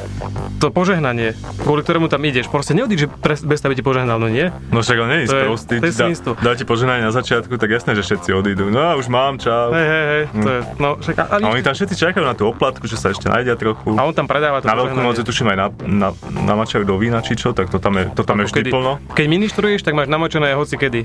to 0.58 0.72
požehnanie, 0.72 1.36
kvôli 1.62 1.84
ktorému 1.84 2.08
tam 2.08 2.22
ideš. 2.24 2.48
Proste 2.48 2.72
neodíš, 2.72 3.06
že 3.06 3.08
pre, 3.08 3.34
bez 3.36 3.60
by 3.60 3.74
ti 3.76 3.84
požehnal, 3.84 4.16
no 4.16 4.28
nie? 4.30 4.48
No 4.72 4.80
však 4.80 4.96
on 5.00 5.08
nie 5.10 5.18
je 5.24 5.32
To 5.32 5.86
je 5.86 5.94
Dá, 6.40 6.54
ti 6.56 6.64
poženanie 6.64 7.02
na 7.04 7.12
začiatku, 7.12 7.58
tak 7.60 7.70
jasné, 7.70 7.92
že 7.98 8.02
všetci 8.06 8.30
odídu. 8.32 8.68
No 8.72 8.96
už 8.96 9.10
mám, 9.12 9.36
čau. 9.36 9.72
Hej, 9.72 9.86
hej, 9.86 10.04
hej, 10.06 10.24
to 10.32 10.48
je, 10.48 10.60
no 10.80 10.88
však, 11.00 11.14
a, 11.18 11.24
a, 11.28 11.36
oni 11.50 11.62
tam 11.62 11.74
všetci 11.76 11.94
čakajú 11.96 12.24
na 12.24 12.34
tú 12.34 12.48
oplatku, 12.48 12.84
že 12.88 12.96
sa 12.96 13.12
ešte 13.12 13.28
nájdia 13.28 13.58
trochu. 13.58 13.96
a 13.96 14.00
on 14.06 14.14
tam 14.14 14.24
predáva 14.30 14.62
to 14.62 14.68
Na 14.70 14.76
veľkú 14.78 14.96
noc 14.96 15.16
požehnanie. 15.18 15.28
tuším 15.28 15.46
aj 15.52 15.58
na, 15.58 15.66
na, 15.84 16.08
namačajú 16.32 16.84
do 16.86 16.96
vína 16.96 17.20
či 17.20 17.36
čo, 17.36 17.52
tak 17.52 17.68
to 17.68 17.78
tam 17.82 17.98
je, 18.00 18.04
to 18.14 18.22
tam 18.24 18.40
je 18.40 18.46
vždy 18.48 18.70
plno. 18.72 18.98
keď 19.12 19.26
ministruješ, 19.28 19.80
tak 19.84 19.92
máš 19.92 20.08
namočené 20.08 20.56
hoci 20.56 20.76
kedy. 20.80 21.00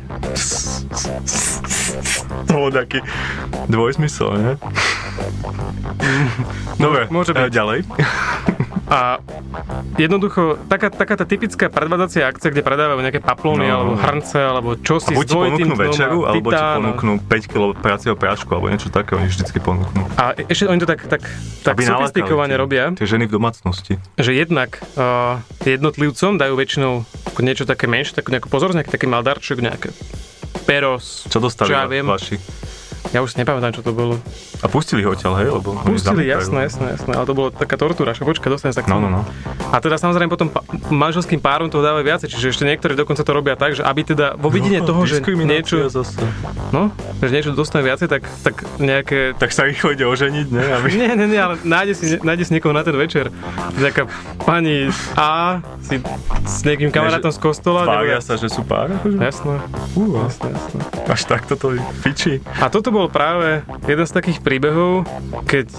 To 2.43 2.53
bol 2.57 2.69
taký 2.69 2.99
dvojzmysel, 3.67 4.29
nie? 4.35 4.53
Dobre, 6.77 7.05
Môže 7.09 7.31
e, 7.31 7.37
byť. 7.37 7.51
ďalej. 7.51 7.79
A 8.91 9.23
jednoducho, 9.95 10.59
taká, 10.67 10.91
taká 10.91 11.15
tá 11.15 11.23
typická 11.23 11.71
predvádzacia 11.71 12.27
akcia, 12.27 12.51
kde 12.51 12.59
predávajú 12.59 12.99
nejaké 12.99 13.23
paplóny, 13.23 13.63
No. 13.63 13.71
alebo 13.71 13.91
hrnce, 13.95 14.35
alebo 14.35 14.75
A 14.75 14.81
čosi 14.83 15.15
buď 15.15 15.25
ti 15.25 15.31
ponúknú 15.31 15.75
večeru, 15.79 16.17
alebo 16.27 16.51
ti 16.51 16.59
titán 16.59 16.75
ponúknú 16.75 17.13
5 17.23 17.47
kg 17.47 17.63
pracieho 17.71 18.15
prášku, 18.19 18.51
alebo 18.51 18.67
niečo 18.67 18.91
také, 18.91 19.15
oni 19.15 19.31
vždycky 19.31 19.63
ponúknú. 19.63 20.03
A 20.19 20.35
ešte 20.35 20.67
oni 20.67 20.79
to 20.83 20.89
tak, 20.91 21.07
tak, 21.07 21.23
tak 21.63 21.71
Aby 21.71 21.87
sofistikovane 21.87 22.51
robia, 22.59 22.91
Tie 22.91 23.07
ženy 23.07 23.31
v 23.31 23.39
domácnosti. 23.39 23.95
že 24.19 24.35
jednak 24.35 24.83
uh, 24.99 25.39
jednotlivcom 25.63 26.35
dajú 26.35 26.53
väčšinou 26.53 27.07
niečo 27.39 27.63
také 27.63 27.87
menšie, 27.87 28.13
takú 28.13 28.29
nejakú 28.29 28.51
pozornosť, 28.51 28.83
nejaký 28.83 28.91
taký 28.91 29.07
maldarček, 29.07 29.57
nejaké 29.63 29.89
peros, 30.61 31.25
Čo 31.27 31.37
dostali 31.39 31.69
čo 31.69 31.75
ja 31.75 31.85
viem. 31.85 32.05
vaši? 32.05 32.37
Ja 33.09 33.19
už 33.19 33.33
si 33.33 33.37
nepamätám, 33.37 33.73
čo 33.73 33.81
to 33.81 33.91
bolo. 33.91 34.21
A 34.59 34.67
pustili 34.67 35.01
ho 35.01 35.11
odtiaľ, 35.11 35.33
hej? 35.37 35.49
Lebo 35.51 35.73
Pustili, 35.81 36.23
jasné, 36.23 36.63
jasné, 36.63 36.93
jasné, 36.93 37.11
ale 37.11 37.25
to 37.25 37.33
bolo 37.33 37.49
taká 37.49 37.73
tortúra, 37.73 38.11
že 38.11 38.21
počka, 38.21 38.45
dostane 38.47 38.69
sa 38.69 38.79
k 38.79 38.87
No, 38.87 39.01
tomu. 39.01 39.09
no, 39.09 39.19
no. 39.19 39.21
A 39.67 39.77
teda 39.77 39.97
samozrejme 39.97 40.27
potom 40.27 40.47
pa- 40.47 40.61
manželským 40.87 41.37
párom 41.37 41.65
to 41.65 41.79
dávajú 41.79 42.03
viacej, 42.03 42.29
čiže 42.29 42.47
ešte 42.51 42.63
niektorí 42.63 42.93
dokonca 42.93 43.19
to 43.19 43.31
robia 43.31 43.55
tak, 43.55 43.73
že 43.73 43.81
aby 43.81 44.05
teda 44.05 44.35
vo 44.35 44.47
vidine 44.47 44.79
toho, 44.79 45.01
že 45.03 45.17
niečo, 45.25 45.89
Zase. 45.89 46.21
no, 46.69 46.93
že 47.17 47.31
niečo 47.31 47.51
dostane 47.51 47.81
viacej, 47.81 48.05
tak, 48.07 48.21
tak 48.39 48.55
nejaké 48.77 49.33
Tak 49.33 49.49
sa 49.49 49.65
rýchlo 49.65 49.91
ide 49.91 50.05
oženiť, 50.05 50.47
ne? 50.47 50.61
Aby... 50.71 50.87
Nie, 51.01 51.11
nie, 51.11 51.27
nie, 51.27 51.41
ale 51.41 51.57
nájde 51.59 51.93
si, 51.93 52.05
nájde 52.17 52.43
si 52.43 52.51
niekoho 52.53 52.71
na 52.71 52.81
ten 52.81 52.93
večer. 52.93 53.33
Nejaká 53.73 54.05
pani 54.39 54.87
A 55.15 55.57
si 55.81 55.97
s 56.43 56.61
nejakým 56.61 56.89
kamarátom 56.89 57.29
z 57.29 57.39
kostola. 57.39 57.83
Tvária 57.83 58.19
nebude- 58.19 58.23
sa, 58.23 58.35
že 58.35 58.47
sú 58.47 58.61
pár? 58.61 58.93
akože? 58.93 59.17
Jasné, 59.17 59.55
Fú, 59.91 60.01
jasné, 60.15 60.47
jasné. 60.51 60.79
až 61.07 61.21
takto 61.25 61.53
to 61.55 61.73
fičí. 61.99 62.37
A 62.55 62.67
toto 62.67 62.90
bol 62.91 63.07
práve 63.07 63.63
jeden 63.87 64.05
z 64.05 64.11
takých 64.11 64.43
príbehov, 64.43 65.07
keď 65.47 65.71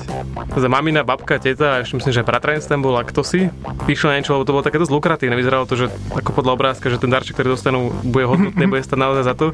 za 0.56 0.68
mamina, 0.68 1.04
babka, 1.04 1.36
teta, 1.36 1.78
a 1.78 1.80
ešte 1.84 2.00
myslím, 2.00 2.14
že 2.16 2.24
bratranec 2.24 2.64
tam 2.64 2.80
bol 2.80 2.96
a 2.96 3.04
kto 3.04 3.20
si, 3.20 3.52
píšli 3.84 4.08
na 4.08 4.16
niečo, 4.18 4.34
lebo 4.34 4.48
to 4.48 4.54
bolo 4.56 4.64
také 4.64 4.80
dosť 4.80 4.92
lukratívne. 4.92 5.36
Vyzeralo 5.36 5.68
to, 5.68 5.76
že 5.76 5.86
ako 6.16 6.32
podľa 6.32 6.52
obrázka, 6.56 6.88
že 6.88 6.96
ten 6.96 7.12
darček, 7.12 7.36
ktorý 7.36 7.54
dostanú, 7.54 7.92
bude 8.02 8.24
hodnotný, 8.24 8.64
bude 8.72 8.82
stať 8.82 8.98
naozaj 8.98 9.24
za 9.28 9.34
to. 9.36 9.52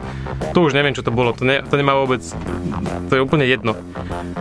To 0.55 0.59
už 0.63 0.73
neviem, 0.73 0.95
čo 0.95 1.03
to 1.03 1.11
bolo. 1.11 1.35
To, 1.35 1.43
ne, 1.43 1.67
to 1.67 1.75
nemá 1.75 1.99
vôbec, 1.99 2.23
to 3.11 3.13
je 3.19 3.21
úplne 3.21 3.45
jedno. 3.45 3.75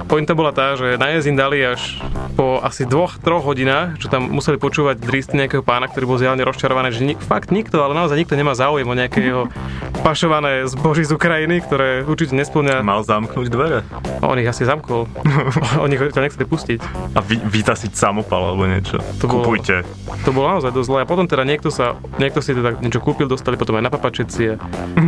Pointa 0.05 0.37
bola 0.37 0.53
tá, 0.53 0.77
že 0.77 0.95
na 1.01 1.11
im 1.17 1.33
dali 1.35 1.59
až 1.65 1.99
po 2.37 2.61
asi 2.61 2.85
dvoch, 2.85 3.17
troch 3.17 3.41
hodinách, 3.41 3.97
čo 3.97 4.13
tam 4.13 4.29
museli 4.29 4.61
počúvať 4.61 5.01
dristy 5.01 5.33
nejakého 5.33 5.65
pána, 5.65 5.89
ktorý 5.89 6.05
bol 6.05 6.21
zjavne 6.21 6.45
rozčarovaný, 6.45 6.93
že 6.93 7.01
ni- 7.01 7.17
fakt 7.17 7.49
nikto, 7.49 7.81
ale 7.81 7.97
naozaj 7.97 8.13
nikto 8.13 8.37
nemá 8.37 8.53
záujem 8.53 8.85
o 8.85 8.93
nejaké 8.93 9.25
jeho 9.25 9.49
pašované 10.05 10.69
zboží 10.69 11.01
z 11.01 11.17
Ukrajiny, 11.17 11.65
ktoré 11.65 12.05
určite 12.05 12.37
nesplňa 12.37 12.85
Mal 12.85 13.01
zamknúť 13.07 13.47
dvere. 13.47 13.79
on 14.19 14.35
ich 14.35 14.45
asi 14.45 14.61
zamkol. 14.61 15.07
On 15.79 15.87
ich 15.87 15.99
to 16.01 16.19
nechceli 16.19 16.43
pustiť. 16.43 16.79
A 17.13 17.19
vy, 17.19 17.39
vytasiť 17.39 17.91
samopal 17.91 18.51
alebo 18.51 18.65
niečo. 18.65 18.99
To 19.17 19.25
bolo- 19.25 19.47
Kupujte. 19.47 19.87
To 20.21 20.29
bolo 20.29 20.49
naozaj 20.49 20.69
dosť 20.69 20.87
zlé. 20.87 20.99
A 20.99 21.07
potom 21.07 21.23
teda 21.23 21.43
niekto, 21.43 21.69
sa, 21.69 21.85
niekto 22.17 22.39
si 22.39 22.51
teda 22.51 22.75
niečo 22.77 22.99
kúpil, 22.99 23.25
dostali 23.25 23.55
potom 23.55 23.73
aj 23.73 23.83
na 23.83 23.89
papačeci 23.89 24.41
a 24.49 24.55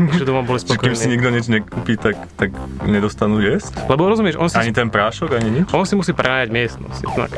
ešte 0.10 0.24
doma 0.24 0.42
boli 0.42 0.60
Že 0.62 0.78
kým 0.78 0.94
si 0.94 1.04
spokojní. 1.04 1.12
nikto 1.12 1.28
nič 1.30 1.46
nekúpi, 1.50 1.94
tak, 1.96 2.16
tak 2.34 2.50
nedostanú 2.84 3.40
jesť? 3.40 3.76
Lebo 3.86 4.06
rozumieš, 4.06 4.38
on 4.38 4.48
si, 4.48 4.56
Ani 4.56 4.72
ten 4.72 4.88
prášok, 4.88 5.30
ani 5.34 5.50
nič? 5.52 5.66
on 5.70 5.84
si 5.84 5.94
musí 5.94 6.12
prenajať 6.12 6.50
miestnosť. 6.50 7.00
jednak. 7.02 7.32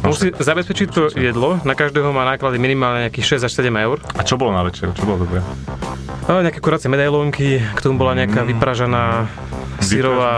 Musí 0.00 0.32
zabezpečiť 0.32 0.88
to 0.88 1.02
jedlo, 1.12 1.60
na 1.62 1.74
každého 1.74 2.08
má 2.08 2.24
náklady 2.26 2.56
minimálne 2.56 3.04
nejakých 3.04 3.38
6 3.38 3.46
až 3.46 3.52
7 3.54 3.68
eur. 3.78 4.00
A 4.12 4.22
čo 4.22 4.34
bolo 4.34 4.50
na 4.50 4.62
večer? 4.62 4.90
Čo 4.90 5.04
bolo 5.04 5.22
dobré? 5.22 5.44
A 6.24 6.40
nejaké 6.40 6.58
kuracie 6.58 6.88
medailónky, 6.88 7.60
k 7.60 7.78
tomu 7.78 7.96
bola 7.96 8.12
nejaká 8.14 8.40
Mm. 8.40 8.48
vypražaná 8.50 9.04
sírová 10.08 10.32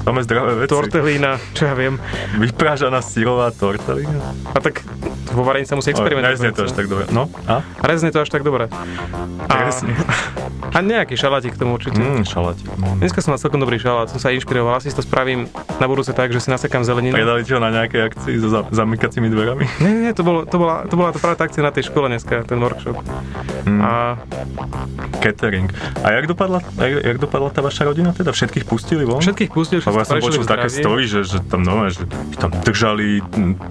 Máme 0.00 0.20
zdravé 0.22 0.52
veci. 0.60 0.70
tortelína, 0.70 1.30
čo 1.52 1.64
ja 1.64 1.74
viem. 1.74 1.96
Vyprážaná 2.36 3.00
sírová 3.00 3.48
tortelína. 3.50 4.20
A 4.52 4.58
tak 4.58 4.84
vo 5.30 5.42
varení 5.42 5.64
sa 5.64 5.78
musí 5.78 5.90
experimentovať. 5.90 6.34
Neznie 6.36 6.52
to 6.52 6.66
až 6.66 6.72
tak 6.74 6.86
dobre. 6.86 7.04
No, 7.08 7.30
a? 7.46 7.62
Rezne 7.80 8.10
to 8.10 8.18
až 8.18 8.28
tak 8.28 8.42
dobre. 8.42 8.66
A, 9.46 9.54
Rezne. 9.62 9.94
a 10.70 10.78
nejaký 10.80 11.14
šalátik 11.14 11.54
k 11.54 11.58
tomu 11.58 11.78
určite. 11.78 11.96
Mm, 11.96 12.22
šalatík. 12.22 12.66
Mm. 12.66 12.98
Dneska 12.98 13.18
som 13.20 13.30
mal 13.32 13.38
celkom 13.38 13.58
dobrý 13.58 13.78
šalát, 13.78 14.10
som 14.10 14.18
sa 14.18 14.30
inšpiroval, 14.30 14.76
asi 14.76 14.90
si 14.90 14.96
to 14.96 15.02
spravím 15.02 15.46
na 15.78 15.86
budúce 15.86 16.10
tak, 16.10 16.30
že 16.30 16.42
si 16.42 16.48
nasekám 16.50 16.82
zeleninu. 16.82 17.14
Predali 17.14 17.46
ho 17.46 17.58
na 17.58 17.70
nejakej 17.72 18.00
akcii 18.10 18.34
so 18.38 18.48
za- 18.50 18.66
zamykacími 18.68 19.28
dverami? 19.28 19.64
Nie, 19.82 19.92
nie, 20.00 20.12
to, 20.12 20.22
bolo, 20.22 20.42
to, 20.44 20.56
bola, 20.56 20.84
to 20.84 20.94
bola 20.94 21.10
to 21.10 21.18
práve 21.18 21.36
tá 21.36 21.46
akcia 21.46 21.62
na 21.62 21.70
tej 21.70 21.86
škole 21.86 22.10
dneska, 22.10 22.42
ten 22.42 22.58
workshop. 22.58 22.98
Mm. 23.66 23.80
A 23.80 23.92
Catering. 25.20 25.70
A 26.02 26.10
jak 26.12 26.26
dopadla, 26.26 26.58
jak, 26.76 27.04
jak 27.04 27.18
dopadla 27.18 27.50
tá 27.50 27.60
vaša 27.60 27.84
rodina 27.84 28.10
teda? 28.10 28.32
Všetkých 28.32 28.64
pustili 28.90 29.06
von? 29.06 29.22
všetkých 29.22 29.50
pustil, 29.50 29.78
Lebo 29.78 29.86
všetci 29.92 30.02
ja 30.02 30.10
som 30.10 30.18
počul 30.18 30.44
také 30.44 30.68
story, 30.68 31.04
že, 31.06 31.20
že 31.22 31.38
tam 31.40 31.62
nové, 31.62 31.86
že 31.88 32.02
tam 32.34 32.50
držali 32.50 33.22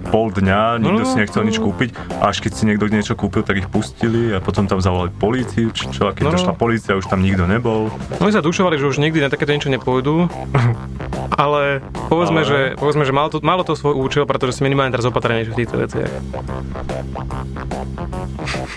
pol 0.08 0.26
dňa, 0.30 0.80
nikto 0.80 0.96
No, 0.96 1.04
si 1.06 1.16
nechcel 1.18 1.42
no. 1.42 1.46
nič 1.46 1.56
kúpiť 1.58 1.90
až 2.18 2.40
keď 2.40 2.52
si 2.54 2.62
niekto 2.64 2.88
niečo 2.88 3.12
kúpil, 3.14 3.42
tak 3.42 3.56
ich 3.58 3.68
pustili 3.68 4.32
a 4.32 4.38
potom 4.38 4.64
tam 4.64 4.80
zavolali 4.80 5.12
políciu, 5.12 5.68
či 5.68 5.92
čo, 5.92 6.08
a 6.08 6.16
keď 6.16 6.24
No. 6.24 6.32
došla 6.32 6.52
polícia, 6.54 6.92
už 6.94 7.04
tam 7.04 7.20
nikto 7.20 7.44
nebol. 7.44 7.92
Oni 8.16 8.32
sa 8.32 8.40
dušovali, 8.40 8.76
že 8.76 8.86
už 8.86 8.96
nikdy 8.98 9.20
na 9.20 9.28
takéto 9.28 9.52
niečo 9.52 9.68
nepôjdu, 9.68 10.24
ale 11.32 11.80
povedzme, 12.08 12.40
Ale- 12.40 12.46
Že, 12.46 12.58
povedzme 12.76 13.02
že 13.02 13.12
malo, 13.12 13.28
to, 13.28 13.38
malo 13.40 13.62
to 13.62 13.72
svoj 13.72 13.94
účel, 13.94 14.24
pretože 14.24 14.56
si 14.56 14.62
minimálne 14.62 14.90
teraz 14.90 15.04
opatrnejšie 15.04 15.50
v 15.50 15.58
týchto 15.58 15.76
veciach. 15.78 16.10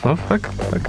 No, 0.01 0.19
tak, 0.21 0.41
tak. 0.51 0.81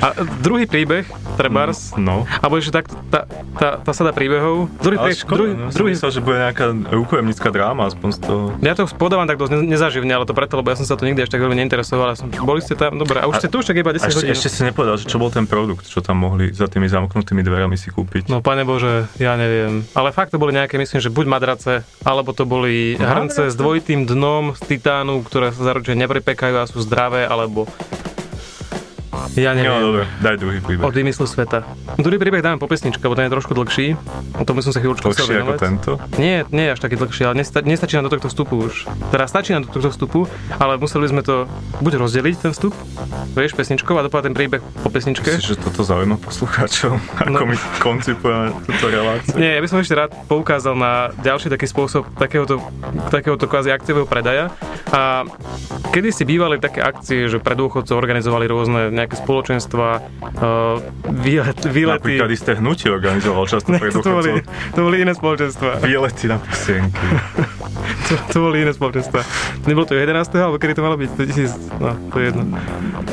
A 0.00 0.06
druhý 0.40 0.64
príbeh, 0.64 1.04
Trebars, 1.34 1.92
No. 1.96 2.24
alebo 2.34 2.56
ešte 2.56 2.72
tak, 2.72 2.84
tá, 3.06 3.28
tá, 3.52 3.68
tá 3.78 3.92
sada 3.92 4.10
príbehov. 4.10 4.72
Druhý, 4.78 4.96
Ale 4.96 5.06
príbeh, 5.06 5.18
škoda, 5.18 5.36
druhý, 5.36 5.52
no, 5.52 5.66
druhý, 5.68 5.90
myslel, 5.92 6.10
že 6.10 6.20
bude 6.20 6.38
nejaká 6.40 6.64
rukojemnická 6.88 7.48
dráma, 7.50 7.86
aspoň 7.86 8.08
z 8.10 8.18
toho. 8.20 8.44
ja 8.58 8.72
to 8.72 8.88
podávam 8.90 9.26
tak 9.26 9.36
dosť 9.36 9.52
ne- 9.52 9.68
nezaživne, 9.68 10.08
ale 10.10 10.24
to 10.24 10.32
preto, 10.32 10.56
lebo 10.56 10.66
ja 10.66 10.76
som 10.76 10.86
sa 10.86 10.94
to 10.94 11.04
nikdy 11.04 11.20
až 11.20 11.28
tak 11.28 11.38
veľmi 11.38 11.54
neinteresoval. 11.56 12.06
Ja 12.08 12.16
som, 12.16 12.32
boli 12.32 12.58
ste 12.58 12.72
tam, 12.72 12.96
dobre, 12.96 13.18
a 13.18 13.26
už 13.26 13.36
A- 13.36 13.40
ste 13.40 13.48
tu 13.48 13.58
už 13.58 13.66
tak 13.66 13.76
iba 13.76 13.90
10 13.90 14.00
A 14.00 14.08
ešte, 14.08 14.18
hodín. 14.22 14.32
ešte 14.32 14.48
si 14.48 14.60
nepovedal, 14.62 14.96
že 14.96 15.06
čo 15.06 15.18
bol 15.18 15.28
ten 15.28 15.44
produkt, 15.44 15.84
čo 15.84 16.00
tam 16.00 16.16
mohli 16.18 16.48
za 16.50 16.64
tými 16.64 16.86
zamknutými 16.86 17.42
dverami 17.42 17.76
si 17.76 17.90
kúpiť. 17.90 18.26
No 18.26 18.40
pane 18.40 18.64
Bože, 18.64 19.10
ja 19.16 19.34
neviem. 19.34 19.84
Ale 19.92 20.08
fakt 20.10 20.30
to 20.30 20.38
boli 20.38 20.50
nejaké, 20.50 20.76
myslím, 20.76 20.98
že 20.98 21.10
buď 21.14 21.26
madrace, 21.30 21.86
alebo 22.02 22.34
to 22.34 22.42
boli 22.42 22.98
hrnce 22.98 23.48
s 23.48 23.54
dvojitým 23.54 24.04
dnom 24.10 24.58
z 24.58 24.60
titánu, 24.74 25.22
ktoré 25.22 25.54
sa 25.54 25.70
zaručene 25.70 26.02
nepripekajú 26.02 26.54
a 26.58 26.66
sú 26.66 26.82
zdravé, 26.82 27.24
alebo 27.24 27.70
ja 29.32 29.50
No 29.50 29.56
neviem. 29.56 29.80
dobre, 29.80 30.02
daj 30.18 30.36
druhý 30.36 30.58
príbeh. 30.58 30.82
Od 30.82 30.92
vymyslu 30.92 31.24
sveta. 31.24 31.62
Druhý 31.96 32.16
príbeh 32.16 32.40
dáme 32.40 32.56
po 32.56 32.66
pesničke, 32.66 33.00
lebo 33.00 33.14
ten 33.14 33.24
je 33.24 33.32
trošku 33.32 33.52
dlhší. 33.52 33.94
O 34.34 34.44
tom 34.44 34.58
som 34.58 34.70
sa 34.70 34.78
chvíľučku 34.78 35.06
chcel 35.08 35.24
Dlhšie 35.24 35.36
ako 35.36 35.46
venovať. 35.48 35.60
tento. 35.60 35.90
Nie, 36.16 36.44
nie 36.48 36.64
je 36.64 36.72
až 36.72 36.80
taký 36.80 36.96
dlhší, 36.96 37.22
ale 37.24 37.34
nesta- 37.36 37.60
nestačí 37.60 37.94
nám 37.94 38.04
do 38.04 38.12
tohto 38.12 38.28
vstupu 38.28 38.54
už. 38.62 38.74
Teda 39.08 39.24
stačí 39.24 39.50
nám 39.50 39.64
do 39.64 39.70
tohto 39.70 39.88
vstupu, 39.88 40.20
ale 40.54 40.74
museli 40.74 41.06
sme 41.06 41.20
to 41.20 41.46
buď 41.78 41.92
rozdeliť 41.96 42.34
ten 42.38 42.50
vstup, 42.50 42.74
vieš, 43.30 43.52
pesničkou 43.52 43.94
a 43.94 44.02
dopadne 44.02 44.24
ten 44.24 44.34
príbeh 44.34 44.60
po 44.80 44.88
pesničke. 44.88 45.28
Myslíš, 45.30 45.46
že 45.46 45.58
toto 45.58 45.82
zaujíma 45.82 46.16
poslucháčov? 46.18 46.96
Ako 47.20 47.30
No. 47.30 47.44
my 47.44 47.56
koncipujeme 47.78 48.46
túto 48.64 48.86
reláciu? 48.86 49.34
Nie, 49.34 49.54
ja 49.54 49.60
by 49.60 49.68
som 49.68 49.78
ešte 49.78 49.94
rád 49.94 50.10
poukázal 50.24 50.72
na 50.72 50.92
ďalší 51.18 51.48
taký 51.48 51.66
spôsob 51.66 52.08
takéhoto, 52.14 52.58
takéhoto 53.08 53.44
kvázi 53.44 53.68
akciového 53.70 54.04
predaja. 54.04 54.48
A 54.88 55.26
kedy 55.90 56.08
si 56.08 56.22
bývali 56.22 56.56
také 56.56 56.78
akcie, 56.78 57.26
že 57.26 57.36
pre 57.36 57.54
dôchodcov 57.54 57.92
organizovali 57.92 58.44
rôzne 58.44 58.88
nejaké 59.04 59.16
spoločenstva, 59.20 59.88
uh, 60.00 60.80
výlet, 61.12 61.58
výlety. 61.68 62.18
Napríklad 62.18 62.30
isté 62.32 62.56
hnutie 62.56 62.88
organizoval 62.88 63.44
často 63.44 63.70
Ne, 63.70 63.78
pre 63.80 63.92
to, 63.92 64.00
boli, 64.00 64.40
to 64.72 64.80
boli 64.80 64.96
iné 65.04 65.12
spoločenstva. 65.12 65.84
Výlety 65.84 66.24
na 66.26 66.40
pusienky. 66.40 67.04
To, 68.04 68.14
to 68.32 68.38
boli 68.40 68.60
iné 68.60 68.72
spoločenstva. 68.76 69.24
Nebolo 69.64 69.88
to 69.88 69.96
11. 69.96 70.12
alebo 70.36 70.60
kedy 70.60 70.76
to 70.76 70.84
malo 70.84 70.96
byť? 71.00 71.10
2000, 71.16 71.80
no, 71.80 71.96
to 72.12 72.16
je 72.20 72.24
jedno. 72.28 72.42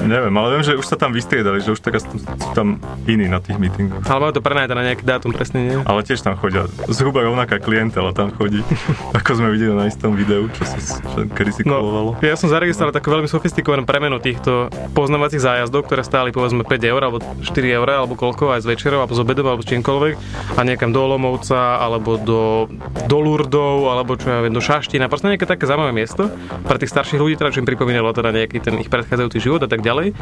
Neviem, 0.03 0.33
ale 0.35 0.47
viem, 0.51 0.63
že 0.67 0.75
už 0.75 0.83
sa 0.83 0.99
tam 0.99 1.15
vystriedali, 1.15 1.63
že 1.63 1.71
už 1.71 1.79
teraz 1.79 2.03
sú 2.03 2.19
tam 2.51 2.75
iní 3.07 3.31
na 3.31 3.39
tých 3.39 3.55
meetingoch. 3.55 4.03
Ale 4.03 4.19
majú 4.19 4.33
to 4.35 4.43
prenajať 4.43 4.75
na 4.75 4.83
nejaký 4.91 5.03
dátum 5.07 5.31
presne, 5.31 5.59
nie? 5.63 5.77
Ale 5.87 6.03
tiež 6.03 6.19
tam 6.19 6.35
chodia, 6.35 6.67
zhruba 6.91 7.23
rovnaká 7.23 7.63
klientela 7.63 8.11
tam 8.11 8.35
chodí, 8.35 8.63
ako 9.17 9.29
sme 9.31 9.55
videli 9.55 9.71
na 9.71 9.87
istom 9.87 10.11
videu, 10.11 10.51
čo 10.51 10.63
sa 10.67 10.75
kedy 11.23 11.51
si 11.55 11.61
kolovalo. 11.63 12.19
No, 12.19 12.23
ja 12.23 12.35
som 12.35 12.51
zaregistroval 12.51 12.91
takú 12.91 13.15
veľmi 13.15 13.31
sofistikovanú 13.31 13.87
premenu 13.87 14.19
týchto 14.19 14.67
poznávacích 14.91 15.39
zájazdov, 15.39 15.80
ktoré 15.81 16.01
stáli 16.01 16.29
povedzme 16.29 16.61
5 16.61 16.71
eur, 16.83 17.01
alebo 17.01 17.17
4 17.19 17.45
eur, 17.71 17.87
alebo 17.87 18.13
koľko, 18.13 18.53
aj 18.53 18.63
z 18.63 18.69
večerov, 18.69 19.03
alebo 19.03 19.13
z 19.13 19.19
obedov, 19.19 19.45
alebo 19.47 19.61
z 19.61 19.69
čímkoľvek 19.75 20.13
a 20.55 20.61
niekam 20.61 20.89
do 20.89 21.01
Olomovca, 21.01 21.77
alebo 21.77 22.15
do, 22.15 22.69
do 23.05 23.17
Lurdov, 23.17 23.89
alebo 23.89 24.15
čo 24.15 24.29
ja 24.29 24.39
viem, 24.39 24.51
do 24.51 24.59
Šaština, 24.59 25.07
proste 25.07 25.27
nejaké 25.27 25.45
také 25.45 25.65
zaujímavé 25.65 25.93
miesto 25.93 26.29
pre 26.63 26.77
tých 26.77 26.89
starších 26.89 27.19
ľudí, 27.19 27.35
teda 27.35 27.51
čo 27.51 27.59
im 27.59 27.67
pripomínalo 27.67 28.11
teda 28.11 28.31
nejaký 28.31 28.57
ten 28.59 28.77
ich 28.77 28.87
predchádzajúci 28.87 29.37
život 29.37 29.61
a 29.63 29.69
tak 29.69 29.81
ďalej. 29.81 30.13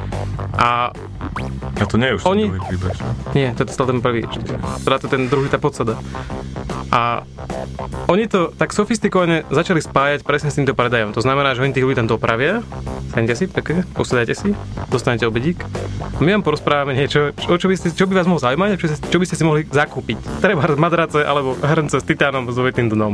A 0.56 0.92
A 1.80 1.86
to 1.88 1.96
nie 1.96 2.12
je 2.12 2.16
už 2.20 2.24
ten 2.24 2.32
Oni- 2.34 2.48
druhý 2.52 2.62
príbeh, 2.68 2.96
nie, 3.32 3.48
to 3.56 3.64
je 3.64 3.72
stále 3.72 3.88
ten 3.90 4.02
prvý. 4.04 4.28
Teda 4.84 4.98
to 5.00 5.08
ten 5.08 5.32
druhý, 5.32 5.48
tá 5.48 5.56
podsada. 5.56 5.96
A 6.90 7.22
oni 8.06 8.26
to 8.26 8.50
tak 8.52 8.74
sofistikovane 8.74 9.46
začali 9.48 9.78
spájať 9.78 10.26
presne 10.26 10.50
s 10.50 10.58
týmto 10.58 10.74
predajom. 10.74 11.14
To 11.14 11.22
znamená, 11.22 11.54
že 11.54 11.62
oni 11.62 11.70
tých 11.70 11.86
ľudí 11.86 11.96
tam 11.96 12.10
dopravia, 12.10 12.66
sadnite 13.14 13.36
si, 13.36 13.46
pekne, 13.46 13.86
posadajte 13.94 14.34
si, 14.34 14.50
dostanete 14.90 15.24
obedík. 15.24 15.62
A 16.10 16.20
my 16.20 16.34
vám 16.34 16.44
porozprávame 16.44 16.94
niečo, 16.94 17.30
čo, 17.36 17.56
čo, 17.56 17.68
by 17.68 17.76
ste, 17.76 17.94
čo 17.94 18.06
by 18.06 18.18
vás 18.18 18.26
mohlo 18.26 18.42
zaujímať, 18.42 18.76
čo, 18.76 18.88
čo 18.90 19.18
by 19.18 19.26
ste 19.26 19.38
si 19.38 19.44
mohli 19.46 19.64
zakúpiť. 19.64 20.42
Treba 20.42 20.66
madrace 20.74 21.22
alebo 21.22 21.54
hrnce 21.56 22.02
s 22.02 22.06
titánom 22.06 22.50
s 22.50 22.58
dvojitým 22.58 22.90
dnom. 22.90 23.14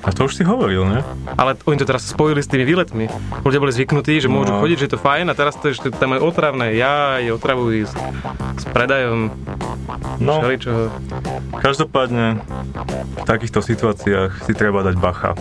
A 0.00 0.08
to 0.10 0.24
už 0.24 0.38
si 0.38 0.42
hovoril, 0.42 0.86
ne? 0.86 1.02
Ale 1.34 1.58
oni 1.60 1.76
to 1.76 1.84
teraz 1.84 2.06
spojili 2.06 2.40
s 2.40 2.48
tými 2.48 2.62
výletmi. 2.62 3.10
Ľudia 3.42 3.60
boli 3.60 3.74
zvyknutí, 3.74 4.16
že 4.16 4.30
môžu 4.30 4.50
No. 4.50 4.62
chodiť, 4.62 4.76
že 4.78 4.86
je 4.86 4.92
to 4.94 5.00
fajn 5.00 5.26
a 5.28 5.34
teraz 5.34 5.54
to 5.54 5.70
ešte 5.70 5.92
tam 5.92 6.14
je 6.14 6.20
otravné. 6.20 6.74
Ja 6.74 7.18
otravujú 7.20 7.84
s, 7.84 7.92
s 8.56 8.64
predajom 8.66 9.30
No, 10.18 10.40
všeličoho. 10.40 10.90
každopádne 11.60 12.40
v 13.20 13.24
takýchto 13.24 13.60
situáciách 13.64 14.44
si 14.44 14.52
treba 14.56 14.84
dať 14.84 14.96
bacha. 14.98 15.32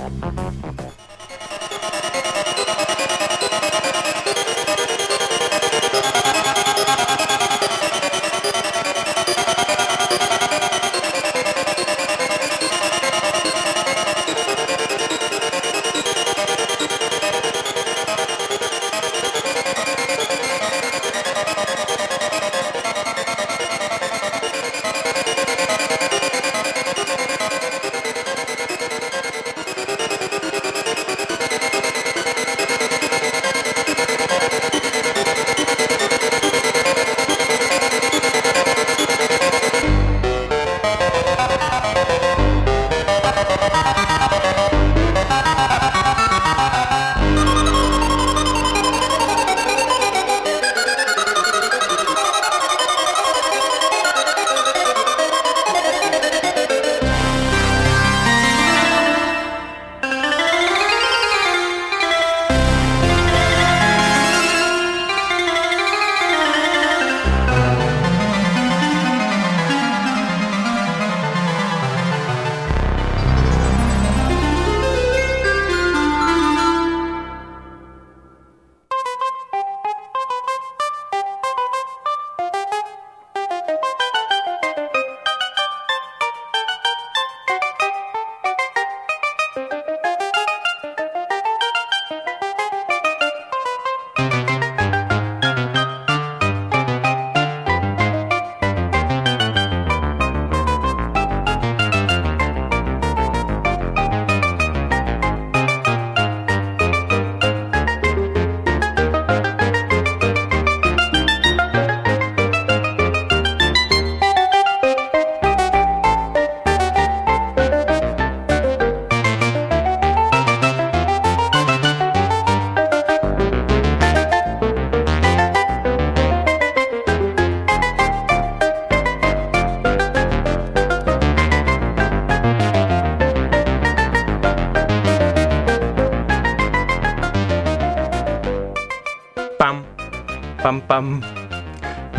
Pam. 141.00 141.24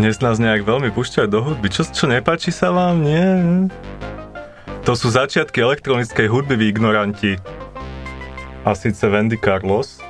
Dnes 0.01 0.25
nás 0.25 0.41
nejak 0.41 0.65
veľmi 0.65 0.89
púšťajú 0.97 1.29
do 1.29 1.45
hudby. 1.45 1.69
Čo, 1.69 1.85
čo 1.93 2.09
nepáči 2.09 2.49
sa 2.49 2.73
vám? 2.73 3.05
Nie. 3.05 3.29
To 4.89 4.97
sú 4.97 5.13
začiatky 5.13 5.61
elektronickej 5.61 6.25
hudby, 6.33 6.57
vy 6.57 6.73
ignoranti. 6.73 7.37
A 8.65 8.73
síce 8.73 9.05
Wendy 9.05 9.37
Carlos, 9.37 10.01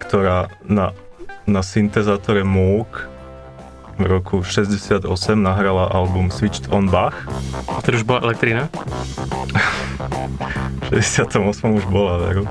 ktorá 0.00 0.48
na, 0.64 0.96
na 1.44 1.60
syntezátore 1.60 2.48
Moog 2.48 2.88
v 4.00 4.04
roku 4.08 4.40
68 4.40 5.04
nahrala 5.36 5.92
album 5.92 6.32
Switched 6.32 6.72
on 6.72 6.88
Bach. 6.88 7.28
A 7.76 7.84
to 7.84 7.92
už 7.92 8.08
bola 8.08 8.24
elektrina? 8.24 8.72
V 10.92 11.02
68 11.02 11.44
už 11.76 11.84
bola, 11.92 12.20
veru. 12.24 12.44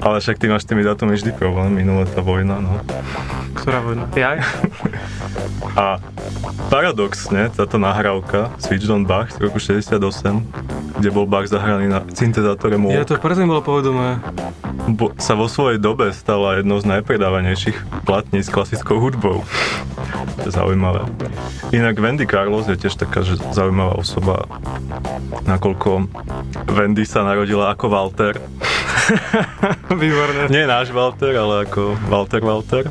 Ale 0.00 0.20
však 0.22 0.38
ty 0.38 0.46
máš 0.48 0.64
tými 0.64 0.86
dátumy 0.86 1.18
vždy 1.18 1.36
problém, 1.36 1.74
minulé 1.74 2.08
tá 2.08 2.24
vojna, 2.24 2.62
no. 2.62 2.80
Ktorá 3.64 3.80
vojna? 3.80 4.04
Ja? 4.12 4.44
A 5.72 5.96
paradoxne, 6.68 7.48
táto 7.48 7.80
nahrávka 7.80 8.52
Switched 8.60 8.92
on 8.92 9.08
Bach 9.08 9.32
z 9.32 9.40
roku 9.40 9.56
68, 9.56 9.96
kde 11.00 11.08
bol 11.08 11.24
Bach 11.24 11.48
zahraný 11.48 11.88
na 11.88 12.04
syntezátore 12.12 12.76
Moog, 12.76 12.92
Ja 12.92 13.08
to 13.08 13.16
preto 13.16 13.40
mi 13.40 13.48
bolo 13.48 13.64
povedomé. 13.64 14.20
bo, 14.92 15.16
sa 15.16 15.32
vo 15.32 15.48
svojej 15.48 15.80
dobe 15.80 16.12
stala 16.12 16.60
jednou 16.60 16.76
z 16.76 16.92
najpredávanejších 16.92 18.04
platní 18.04 18.44
s 18.44 18.52
klasickou 18.52 19.00
hudbou. 19.00 19.40
To 20.44 20.46
je 20.46 20.52
zaujímavé. 20.52 21.08
Inak 21.72 21.96
Wendy 21.96 22.28
Carlos 22.28 22.68
je 22.68 22.76
tiež 22.76 23.00
taká, 23.00 23.24
že 23.24 23.40
zaujímavá 23.56 23.96
osoba, 23.96 24.44
nakoľko 25.48 26.04
Wendy 26.68 27.08
sa 27.08 27.24
narodila 27.24 27.72
ako 27.72 27.88
Walter. 27.88 28.36
Výborné. 30.02 30.48
Nie 30.48 30.64
náš 30.64 30.90
Walter, 30.90 31.32
ale 31.36 31.68
ako 31.68 31.96
Walter 32.08 32.42
Walter. 32.44 32.84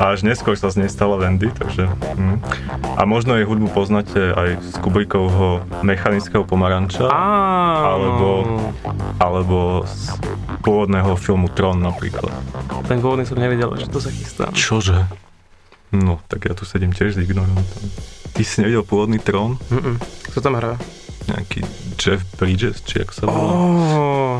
A 0.00 0.16
až 0.16 0.24
neskôr 0.24 0.56
sa 0.56 0.72
z 0.72 0.84
nej 0.84 0.90
stala 0.90 1.20
Wendy, 1.20 1.52
takže... 1.52 1.88
Hm. 2.16 2.40
A 2.96 3.02
možno 3.04 3.36
jej 3.36 3.46
hudbu 3.48 3.72
poznáte 3.72 4.32
aj 4.32 4.60
z 4.60 4.74
Kubrikovho 4.80 5.64
Mechanického 5.84 6.44
pomaranča. 6.44 7.08
Alebo, 7.08 8.28
alebo 9.20 9.84
z 9.88 10.16
pôvodného 10.62 11.12
filmu 11.18 11.50
Tron 11.52 11.80
napríklad. 11.82 12.32
Ten 12.86 13.02
pôvodný 13.02 13.26
som 13.26 13.40
nevedel, 13.40 13.72
že 13.76 13.88
to 13.90 13.98
sa 13.98 14.10
chystá. 14.12 14.48
Čože? 14.52 15.08
No, 15.92 16.24
tak 16.28 16.48
ja 16.48 16.56
tu 16.56 16.64
sedím 16.64 16.96
tiež 16.96 17.16
s 17.16 17.18
ignorantom. 17.20 17.84
Ty 18.32 18.42
si 18.48 18.64
nevidel 18.64 18.80
pôvodný 18.80 19.20
Tron? 19.20 19.60
Mm-mm. 19.68 20.00
Kto 20.32 20.40
tam 20.40 20.56
hrá? 20.56 20.80
Nejaký 21.28 21.62
Jeff 22.00 22.24
Bridges, 22.40 22.80
či 22.82 23.04
ako 23.04 23.12
sa 23.12 23.24
volá? 23.28 23.52
Oh, 23.52 24.36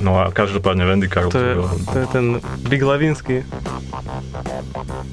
No 0.00 0.16
a 0.16 0.32
každopádne 0.32 0.84
Wendy 0.84 1.06
Carlos. 1.06 1.32
to, 1.32 1.38
je, 1.38 1.54
to 1.86 1.96
je 1.98 2.06
ten 2.08 2.24
Big 2.64 2.80
Levinsky. 2.80 3.44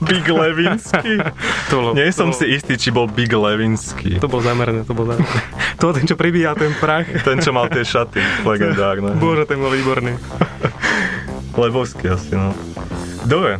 Big 0.02 0.26
Levinsky? 0.26 1.20
To 1.70 1.74
bolo, 1.76 1.90
Nie 1.94 2.16
som 2.16 2.32
to, 2.32 2.40
si 2.40 2.56
istý, 2.56 2.80
či 2.80 2.90
bol 2.90 3.06
Big 3.06 3.28
Levinsky. 3.28 4.24
To 4.24 4.32
bol 4.32 4.40
zamerné, 4.40 4.88
to 4.88 4.96
bol 4.96 5.04
zamerné. 5.04 5.28
To 5.84 5.94
ten, 5.94 6.08
čo 6.08 6.16
pribíja 6.16 6.56
ten 6.56 6.74
prach. 6.74 7.06
Ten, 7.22 7.38
čo 7.38 7.54
mal 7.54 7.68
tie 7.68 7.84
šaty, 7.84 8.18
legendárne. 8.42 9.14
Bože, 9.22 9.46
ten 9.46 9.60
bol 9.60 9.70
výborný. 9.70 10.16
Lebovský 11.54 12.10
asi, 12.10 12.34
no. 12.34 12.56
Dobre. 13.24 13.60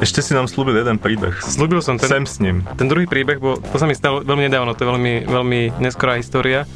Ešte 0.00 0.22
si 0.22 0.32
nám 0.32 0.46
slúbil 0.46 0.74
jeden 0.74 0.96
príbeh. 0.96 1.38
Slúbil 1.38 1.78
som 1.78 1.98
ten, 1.98 2.08
Sem 2.08 2.24
s 2.24 2.38
ním. 2.38 2.66
ten 2.74 2.86
druhý 2.86 3.04
príbeh, 3.04 3.38
bo 3.38 3.58
to 3.58 3.76
sa 3.76 3.84
mi 3.84 3.94
stalo 3.94 4.22
veľmi 4.22 4.46
nedávno, 4.46 4.72
to 4.72 4.82
je 4.82 4.88
veľmi, 4.90 5.14
veľmi 5.26 5.60
neskorá 5.78 6.16
história. 6.16 6.66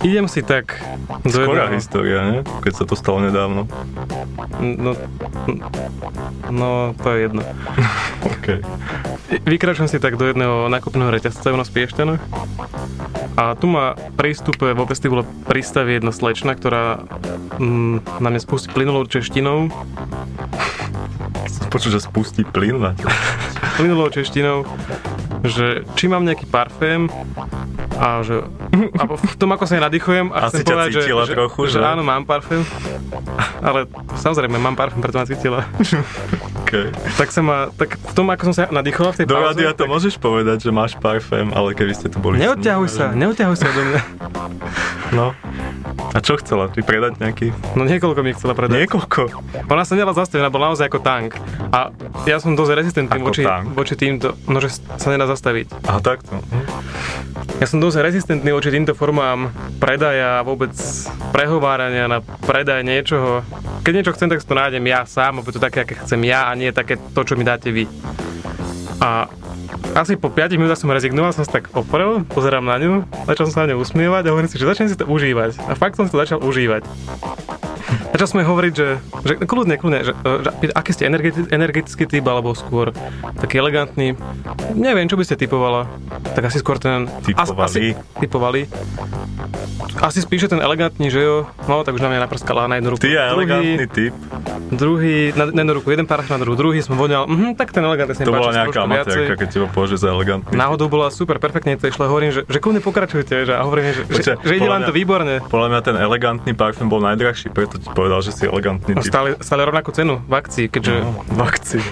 Idem 0.00 0.26
si 0.26 0.40
tak 0.40 0.80
do 1.24 1.44
Skorá 1.44 1.68
jedného- 1.68 1.76
história, 1.76 2.18
ne? 2.24 2.38
Keď 2.64 2.72
sa 2.72 2.84
to 2.88 2.94
stalo 2.96 3.20
nedávno. 3.20 3.68
No, 4.60 4.96
no, 6.48 6.70
to 6.96 7.08
je 7.12 7.18
jedno. 7.28 7.42
OK. 8.32 8.46
Vykračujem 9.44 9.88
si 9.88 9.98
tak 10.00 10.16
do 10.16 10.26
jedného 10.26 10.66
nákupného 10.66 11.12
reťazca 11.12 11.54
u 11.54 11.58
nás 11.58 11.70
v 11.70 11.84
Piešťanoch 11.84 12.22
a 13.36 13.54
tu 13.54 13.70
ma 13.70 13.94
pri 14.18 14.34
vstupe 14.34 14.74
vo 14.74 14.84
vestibule 14.84 15.22
pristaví 15.46 15.96
jedna 15.96 16.10
slečna, 16.10 16.52
ktorá 16.52 17.06
mm, 17.56 18.20
na 18.20 18.28
mňa 18.28 18.40
spustí 18.42 18.68
plynulou 18.68 19.06
češtinou, 19.06 19.70
Počuť, 21.70 21.90
že 21.96 22.00
spustí 22.02 22.42
plyn 22.42 22.76
na 22.80 22.92
plynulou 23.78 24.10
češtinou, 24.10 24.66
že 25.46 25.86
či 25.96 26.10
mám 26.10 26.26
nejaký 26.26 26.44
parfém 26.50 27.06
a 27.96 28.20
že 28.24 28.44
a 28.96 29.02
v 29.08 29.34
tom, 29.36 29.50
ako 29.52 29.64
sa 29.68 29.76
ja 29.78 29.82
nadýchujem 29.88 30.32
a 30.32 30.48
Asi 30.48 30.64
chcem 30.64 30.72
povedať, 30.72 30.90
že, 30.92 31.00
cítila 31.04 31.24
že, 31.28 31.32
trochu, 31.36 31.60
že 31.68 31.78
že? 31.78 31.84
áno, 31.84 32.02
mám 32.04 32.24
parfém, 32.24 32.64
ale 33.60 33.88
samozrejme 34.16 34.56
mám 34.56 34.76
parfém, 34.76 35.00
preto 35.00 35.16
ma 35.20 35.26
cítila. 35.28 35.64
OK. 36.70 36.94
tak 37.18 37.28
sa 37.34 37.42
ma, 37.42 37.66
tak 37.74 37.98
v 37.98 38.12
tom, 38.14 38.30
ako 38.30 38.42
som 38.50 38.54
sa 38.54 38.62
nadýchoval 38.70 39.10
v 39.10 39.16
tej 39.18 39.26
Do 39.26 39.42
rádia 39.42 39.74
to 39.74 39.82
tak 39.84 39.90
môžeš 39.90 40.14
povedať, 40.22 40.62
že 40.62 40.70
máš 40.70 40.94
parfém, 40.94 41.50
ale 41.50 41.74
keby 41.74 41.92
ste 41.98 42.06
tu 42.06 42.22
boli... 42.22 42.38
Neodťahuj 42.38 42.88
sa, 42.88 43.10
neodťahuj 43.10 43.56
sa 43.58 43.66
do 43.74 43.82
mňa. 43.90 44.00
No. 45.10 45.34
A 46.14 46.18
čo 46.22 46.38
chcela? 46.38 46.70
Ty 46.70 46.86
predať 46.86 47.18
nejaký? 47.18 47.50
No 47.74 47.82
niekoľko 47.82 48.20
mi 48.22 48.30
chcela 48.34 48.54
predať. 48.54 48.86
Niekoľko. 48.86 49.20
Ona 49.66 49.82
sa 49.82 49.98
nedala 49.98 50.14
zastaviť, 50.14 50.46
ona 50.46 50.54
bola 50.54 50.70
naozaj 50.70 50.86
ako 50.86 51.02
tank. 51.02 51.34
A 51.74 51.90
ja 52.30 52.38
som 52.38 52.54
dosť 52.54 52.78
rezistentný 52.78 53.18
Ako 53.18 53.26
voči, 53.30 53.42
tank? 53.42 53.74
voči 53.74 53.94
týmto, 53.98 54.38
no 54.46 54.62
že 54.62 54.70
sa 54.78 55.08
nedá 55.10 55.26
zastaviť. 55.26 55.86
Aha, 55.90 55.98
takto. 55.98 56.38
Hm. 56.38 56.66
Ja 57.58 57.66
som 57.66 57.82
dosť 57.82 58.00
rezistentný 58.00 58.50
voči 58.54 58.70
týmto 58.70 58.94
formám 58.94 59.50
predaja 59.82 60.40
a 60.40 60.46
vôbec 60.46 60.72
prehovárania 61.34 62.06
na 62.06 62.18
predaj 62.22 62.82
niečoho. 62.86 63.42
Keď 63.80 63.92
niečo 63.96 64.14
chcem, 64.16 64.28
tak 64.28 64.40
si 64.42 64.48
to 64.48 64.56
nájdem 64.56 64.84
ja 64.84 65.08
sám, 65.08 65.40
aby 65.40 65.50
to 65.52 65.60
také, 65.60 65.84
aké 65.84 65.94
chcem 66.04 66.20
ja 66.26 66.48
a 66.48 66.56
nie 66.60 66.76
také 66.76 67.00
to, 67.16 67.20
čo 67.24 67.34
mi 67.40 67.48
dáte 67.48 67.72
vy. 67.72 67.88
A 69.00 69.32
asi 69.96 70.14
po 70.14 70.28
5 70.28 70.60
minútach 70.60 70.78
som 70.78 70.92
rezignoval, 70.92 71.32
som 71.32 71.42
sa 71.42 71.58
tak 71.58 71.72
oprel, 71.72 72.22
pozerám 72.28 72.62
na 72.62 72.76
ňu, 72.76 72.92
začal 73.24 73.48
som 73.48 73.54
sa 73.54 73.60
na 73.64 73.74
ňu 73.74 73.82
usmievať 73.82 74.28
a 74.28 74.32
hovorím 74.36 74.50
si, 74.52 74.60
že 74.60 74.68
začnem 74.68 74.92
si 74.92 75.00
to 75.00 75.08
užívať. 75.08 75.56
A 75.66 75.72
fakt 75.74 75.96
som 75.96 76.06
si 76.06 76.12
to 76.12 76.20
začal 76.20 76.38
užívať. 76.44 76.84
Začal 78.10 78.26
sme 78.26 78.42
hovoriť, 78.42 78.72
že, 78.74 78.88
že 79.22 79.34
kľudne, 79.46 79.78
kľudne, 79.78 80.00
že, 80.02 80.12
že 80.12 80.74
aký 80.74 80.90
ste 80.90 81.06
energeti, 81.06 81.46
energetický 81.46 82.10
typ, 82.10 82.26
alebo 82.26 82.58
skôr 82.58 82.90
taký 83.38 83.62
elegantný. 83.62 84.18
Neviem, 84.74 85.06
čo 85.06 85.14
by 85.14 85.22
ste 85.22 85.38
typovala. 85.38 85.86
Tak 86.34 86.50
asi 86.50 86.58
skôr 86.58 86.82
ten... 86.82 87.06
Typovali. 87.22 87.62
Asi, 87.62 87.84
typovali. 88.18 88.60
Asi 90.02 90.18
spíše 90.26 90.50
ten 90.50 90.58
elegantný, 90.58 91.06
že 91.06 91.22
jo? 91.22 91.46
No, 91.70 91.86
tak 91.86 91.94
už 91.94 92.02
na 92.02 92.10
mňa 92.10 92.26
naprskala 92.26 92.66
na 92.66 92.82
jednu 92.82 92.98
ruku. 92.98 93.02
Ty 93.06 93.10
a 93.14 93.22
elegantný 93.30 93.86
typ. 93.86 94.14
Druhý, 94.70 95.30
na, 95.34 95.50
na 95.50 95.60
jednu 95.62 95.74
ruku 95.82 95.90
jeden 95.94 96.06
pár 96.06 96.22
na 96.26 96.38
druhú, 96.38 96.54
druhý 96.54 96.78
som 96.78 96.94
voňal, 96.94 97.26
mhm, 97.26 97.58
tak 97.58 97.74
ten 97.74 97.82
elegantný 97.82 98.14
sa 98.14 98.26
To 98.26 98.34
bola 98.34 98.54
nejaká 98.54 98.86
amatérka, 98.86 99.34
keď 99.38 99.48
teba 99.50 99.66
považuje 99.70 99.98
za 100.02 100.10
elegantný. 100.10 100.54
Náhodou 100.54 100.86
bola 100.86 101.10
super, 101.10 101.42
perfektne 101.42 101.74
to 101.78 101.90
išlo. 101.90 102.06
Hovorím, 102.06 102.30
že, 102.30 102.42
že 102.46 102.58
kľudne 102.62 102.82
pokračujte, 102.82 103.34
že, 103.46 103.52
a 103.54 103.62
hovorím, 103.66 103.94
že, 103.94 104.02
Počkaj, 104.06 104.36
že, 104.42 104.46
že 104.46 104.52
ide 104.58 104.68
vám 104.70 104.82
to 104.86 104.94
výborne. 104.94 105.42
Podľa 105.46 105.68
mňa 105.74 105.80
ten 105.82 105.96
elegantný 105.98 106.52
parfém 106.54 106.86
bol 106.86 107.02
najdrahší, 107.02 107.50
preto 107.50 107.82
ti 107.82 107.88
povedal, 108.00 108.24
že 108.24 108.32
si 108.32 108.48
elegantný 108.48 108.96
typ. 108.96 109.04
stále, 109.04 109.36
stále 109.44 109.68
rovnakú 109.68 109.92
cenu 109.92 110.24
v 110.24 110.32
akcii, 110.32 110.66
keďže... 110.72 110.94
No, 111.04 111.20
v 111.20 111.40
akcii. 111.44 111.84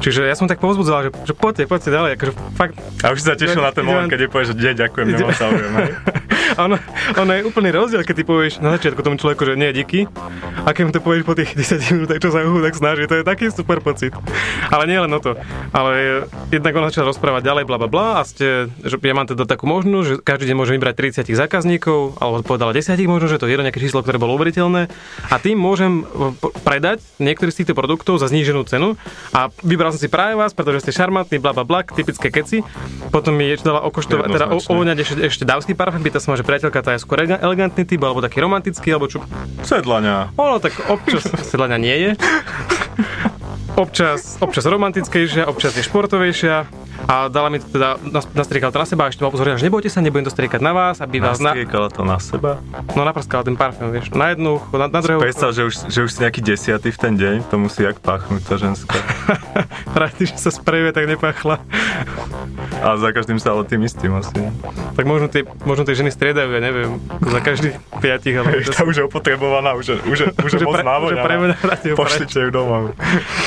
Čiže 0.00 0.24
ja 0.24 0.32
som 0.32 0.48
tak 0.48 0.56
povzbudzoval, 0.60 1.08
že, 1.08 1.10
že 1.28 1.32
poďte, 1.36 1.68
poďte 1.68 1.90
ďalej, 1.92 2.10
akože 2.16 2.32
fakt... 2.56 2.74
A 3.04 3.12
už 3.12 3.18
si 3.20 3.26
sa 3.28 3.36
tešil 3.36 3.60
na 3.60 3.72
ten 3.76 3.84
moment, 3.84 4.08
keď 4.08 4.24
je 4.24 4.28
povieš, 4.32 4.48
že 4.52 4.54
nie, 4.56 4.72
ďakujem, 4.72 5.06
nemám 5.12 5.36
záujem. 5.36 5.72
hej? 5.76 5.92
Ono, 6.56 6.78
ono 7.18 7.32
je 7.36 7.42
úplný 7.44 7.68
rozdiel, 7.74 8.00
keď 8.06 8.14
ty 8.16 8.24
povieš 8.24 8.64
na 8.64 8.72
začiatku 8.78 9.02
tomu 9.02 9.18
človeku, 9.20 9.44
že 9.44 9.58
nie, 9.58 9.68
díky. 9.76 10.08
A 10.64 10.72
keď 10.72 10.82
mu 10.88 10.92
to 10.94 11.04
povieš 11.04 11.22
po 11.26 11.34
tých 11.36 11.52
10 11.52 11.92
minútach, 11.92 12.22
čo 12.22 12.30
sa 12.32 12.46
ho 12.46 12.62
tak 12.62 12.74
snaží, 12.78 13.04
to 13.04 13.18
je 13.18 13.24
taký 13.26 13.50
super 13.52 13.82
pocit. 13.84 14.14
Ale 14.70 14.88
nie 14.88 14.96
len 14.96 15.10
o 15.10 15.20
to. 15.20 15.36
Ale 15.74 16.24
jednak 16.48 16.72
on 16.78 16.88
začal 16.88 17.10
rozprávať 17.10 17.44
ďalej, 17.44 17.64
bla 17.68 17.76
bla 17.76 17.88
bla 17.90 18.06
a 18.18 18.22
ste, 18.22 18.70
že 18.86 18.96
ja 18.96 19.14
mám 19.14 19.28
teda 19.28 19.44
takú 19.44 19.68
možnosť, 19.68 20.06
že 20.06 20.14
každý 20.22 20.44
deň 20.48 20.56
môžem 20.56 20.74
vybrať 20.80 21.26
30 21.26 21.34
zákazníkov, 21.34 22.22
alebo 22.22 22.40
povedala 22.46 22.72
10 22.72 22.94
možno, 23.04 23.26
že 23.28 23.36
to 23.36 23.50
je 23.50 23.52
jedno 23.52 23.66
nejaké 23.66 23.82
číslo, 23.82 24.00
ktoré 24.00 24.16
bolo 24.16 24.38
uveriteľné. 24.38 24.85
A 25.28 25.36
tým 25.36 25.58
môžem 25.58 26.02
e, 26.02 26.32
predať 26.62 27.02
niektorý 27.18 27.50
z 27.50 27.62
týchto 27.62 27.74
produktov 27.74 28.18
za 28.18 28.30
zníženú 28.30 28.64
cenu. 28.64 28.94
A 29.30 29.48
vybral 29.60 29.92
som 29.92 30.00
si 30.00 30.08
práve 30.08 30.34
vás, 30.34 30.52
pretože 30.52 30.86
ste 30.86 30.92
šarmantní, 30.94 31.38
bla 31.38 31.52
bla 31.52 31.66
bla, 31.66 31.82
typické 31.82 32.30
keci. 32.30 32.62
Potom 33.10 33.36
mi 33.36 33.48
dala 33.56 33.82
okoštovať, 33.84 34.26
teda 34.26 34.46
o, 34.48 34.58
Jednoznačne. 34.58 34.72
ovoňať 34.72 34.96
ešte, 35.02 35.14
ešte 35.24 35.44
dávsky 35.44 35.72
parfém, 35.72 36.02
pýta 36.02 36.20
sa 36.20 36.30
ma, 36.30 36.38
že 36.38 36.44
priateľka 36.46 36.78
tá 36.80 36.94
je 36.94 37.00
skôr 37.02 37.20
elega- 37.24 37.40
elegantný 37.40 37.82
typ, 37.82 38.00
alebo 38.04 38.22
taký 38.22 38.38
romantický, 38.40 38.94
alebo 38.94 39.10
čo. 39.10 39.24
Sedlania. 39.64 40.30
Ono 40.38 40.62
tak 40.62 40.76
občas 40.86 41.26
sedlania 41.50 41.78
nie 41.80 41.96
je. 41.96 42.10
Občas, 43.76 44.40
občas 44.40 44.64
romantickejšia, 44.64 45.44
občas 45.44 45.76
je 45.76 45.84
športovejšia. 45.84 46.64
A 47.06 47.28
dala 47.28 47.52
mi 47.52 47.60
to 47.60 47.68
teda, 47.68 48.00
nas- 48.02 48.24
nastriekala 48.32 48.72
to 48.72 48.80
na 48.80 48.88
seba 48.88 49.04
a 49.04 49.12
ešte 49.12 49.20
ma 49.20 49.28
upozorila, 49.28 49.60
že 49.60 49.68
nebojte 49.68 49.92
sa, 49.92 50.00
nebudem 50.00 50.24
to 50.24 50.32
striekať 50.32 50.64
na 50.64 50.72
vás, 50.72 50.96
aby 50.98 51.20
vás 51.20 51.36
na, 51.36 51.52
Nastriekala 51.52 51.92
to 51.92 52.02
na 52.02 52.16
seba. 52.16 52.56
no 52.96 53.04
naprskala 53.04 53.44
ten 53.44 53.52
parfém, 53.52 53.92
vieš, 53.92 54.16
na 54.16 54.32
jednu, 54.32 54.56
ucho, 54.56 54.74
na, 54.74 54.88
na 54.88 55.04
druhé. 55.04 55.20
Predstav, 55.20 55.52
že 55.52 55.62
už, 55.62 55.92
že 55.92 56.00
už 56.02 56.10
si 56.10 56.18
nejaký 56.24 56.40
desiatý 56.40 56.88
v 56.88 56.98
ten 56.98 57.12
deň, 57.14 57.36
to 57.46 57.60
musí 57.60 57.84
jak 57.84 58.00
páchnuť 58.00 58.42
tá 58.42 58.56
ženská. 58.56 58.96
Rád, 60.00 60.16
že 60.16 60.40
sa 60.40 60.48
sprejuje, 60.48 60.96
tak 60.96 61.04
nepachla. 61.04 61.60
A 62.82 62.96
za 63.00 63.10
každým 63.12 63.40
sa 63.40 63.56
ale 63.56 63.64
tým 63.64 63.82
istým 63.84 64.12
asi. 64.16 64.36
Tak 64.96 65.04
možno 65.08 65.26
tie, 65.32 65.44
možno 65.64 65.88
tie 65.88 65.96
ženy 65.96 66.12
striedajú, 66.12 66.48
ja 66.52 66.60
neviem, 66.60 67.00
za 67.24 67.40
každých 67.40 67.74
piatich, 68.00 68.36
ale 68.36 68.62
Tá 68.76 68.84
už 68.84 68.96
je 69.00 69.04
opotrebovaná, 69.08 69.72
už 69.76 69.86
je, 69.92 69.96
už 70.06 70.18
je, 70.18 70.26
už 70.32 70.50
je 70.56 70.58
moc 70.64 70.80
návoňaná. 70.80 71.56
ju 71.84 71.94
Pošlite 71.96 72.36
ju 72.36 72.50
domov. 72.52 72.92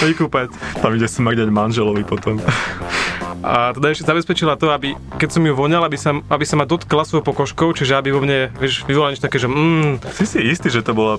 vykúpať. 0.01 0.49
Tam 0.81 0.91
ide 0.97 1.07
smrdeť 1.07 1.49
manželovi 1.49 2.03
potom. 2.05 2.37
A 3.41 3.71
teda 3.71 3.87
ešte 3.89 4.03
zabezpečila 4.03 4.55
to, 4.55 4.69
aby 4.69 4.91
keď 5.15 5.29
som 5.29 5.41
ju 5.41 5.53
voňal, 5.53 5.81
aby 5.81 5.95
sa, 5.95 6.11
aby 6.17 6.43
sa 6.43 6.55
ma 6.55 6.63
dotkla 6.63 7.03
svojou 7.03 7.23
pokožkou, 7.23 7.71
čiže 7.71 7.95
aby 7.95 8.09
vo 8.09 8.19
mne, 8.19 8.51
vieš, 8.53 8.83
vyvolala 8.83 9.11
niečo 9.11 9.23
také, 9.23 9.37
že 9.37 9.47
mm, 9.47 10.03
Si 10.11 10.25
si 10.25 10.39
istý, 10.43 10.67
že 10.67 10.81
to 10.81 10.91
bola 10.91 11.15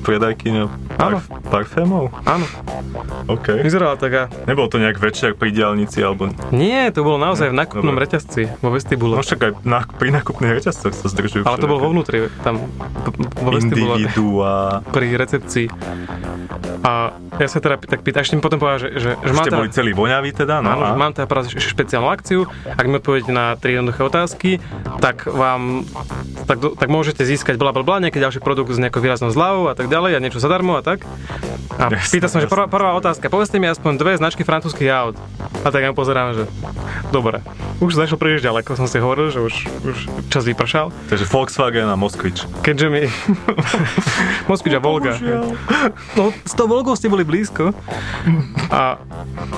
predajkyňa 0.00 0.64
parf- 0.94 1.28
parfémov? 1.44 2.08
áno, 2.24 2.46
OK. 3.26 3.60
vyzerala 3.60 3.96
taká. 3.96 4.32
Nebol 4.44 4.66
to 4.66 4.78
nejak 4.78 4.96
večer 4.96 5.34
pri 5.34 5.50
diálnici, 5.50 6.00
alebo... 6.00 6.30
Nie, 6.50 6.88
to 6.88 7.02
bolo 7.02 7.18
naozaj 7.18 7.50
v 7.50 7.56
nákupnom 7.56 7.92
Dobre. 7.92 8.06
reťazci, 8.06 8.42
vo 8.56 8.70
vestibule. 8.70 9.12
No 9.12 9.22
však 9.22 9.40
aj 9.40 9.52
na, 9.62 9.82
pri 9.82 10.14
nákupných 10.14 10.52
reťazcoch 10.54 10.94
sa 10.94 11.06
zdržujú. 11.06 11.42
Ale 11.42 11.58
to 11.58 11.66
bolo 11.66 11.80
vo 11.80 11.90
vnútri, 11.90 12.30
tam 12.40 12.64
vo 13.36 13.50
vestibule 13.50 13.98
Individua. 13.98 14.80
pri 14.88 15.06
recepcii. 15.12 15.66
A 16.80 17.10
ja 17.36 17.48
sa 17.50 17.58
teda 17.58 17.76
tak 17.76 18.00
pýtam, 18.00 18.22
ešte 18.22 18.38
mi 18.38 18.42
potom 18.42 18.56
povedal, 18.56 18.78
že, 18.78 18.88
že, 18.96 19.10
že 19.18 19.32
mám 19.34 19.44
teda, 19.44 19.58
boli 19.58 19.70
celí 19.70 19.90
voňaví 19.90 20.30
teda, 20.32 20.62
no 20.62 20.70
Áno, 20.70 20.82
že 20.86 20.94
mám 20.94 21.12
teda 21.12 21.25
práve 21.26 21.50
ešte 21.52 21.62
špeciálnu 21.62 22.08
akciu. 22.08 22.46
Ak 22.64 22.86
mi 22.88 22.98
odpoviete 22.98 23.30
na 23.34 23.54
tri 23.58 23.76
jednoduché 23.76 24.02
otázky, 24.06 24.50
tak 25.02 25.26
vám 25.26 25.84
tak, 26.46 26.62
tak 26.78 26.88
môžete 26.88 27.26
získať 27.26 27.58
bla 27.58 27.74
bla 27.74 27.82
bla, 27.82 27.98
nejaký 27.98 28.22
ďalší 28.22 28.40
produkt 28.40 28.72
s 28.72 28.78
nejakou 28.78 29.02
výraznou 29.02 29.34
zľavou 29.34 29.68
a 29.68 29.74
tak 29.74 29.90
ďalej 29.90 30.16
a 30.16 30.22
niečo 30.22 30.38
zadarmo 30.38 30.78
a 30.78 30.82
tak. 30.86 31.02
A 31.76 31.92
Jasné, 31.92 32.08
pýtal 32.08 32.30
som, 32.32 32.40
že 32.40 32.48
jasné. 32.48 32.56
prvá, 32.56 32.66
prvá 32.70 32.90
otázka, 32.96 33.28
povedzte 33.28 33.60
mi 33.60 33.68
aspoň 33.68 34.00
dve 34.00 34.12
značky 34.16 34.46
francúzskych 34.46 34.88
aut. 34.88 35.16
A 35.60 35.68
tak 35.68 35.84
ja 35.84 35.92
mu 35.92 35.96
pozerám, 35.98 36.32
že 36.32 36.44
dobre. 37.10 37.42
Už 37.82 37.92
zašiel 37.92 38.16
príliš 38.16 38.40
ďaleko, 38.46 38.78
som 38.78 38.88
si 38.88 38.96
hovoril, 38.96 39.28
že 39.28 39.44
už, 39.44 39.54
už 39.84 39.96
čas 40.32 40.48
vypršal. 40.48 40.88
Takže 41.12 41.28
Volkswagen 41.28 41.90
a 41.90 41.96
Moskvič. 41.98 42.48
Keďže 42.64 42.86
mi... 42.88 43.02
Moskvič 44.50 44.72
a 44.72 44.80
Volga. 44.80 45.18
No, 46.16 46.32
s 46.32 46.54
tou 46.56 46.64
Volgou 46.64 46.96
ste 46.96 47.12
boli 47.12 47.26
blízko. 47.26 47.76
A 48.72 48.96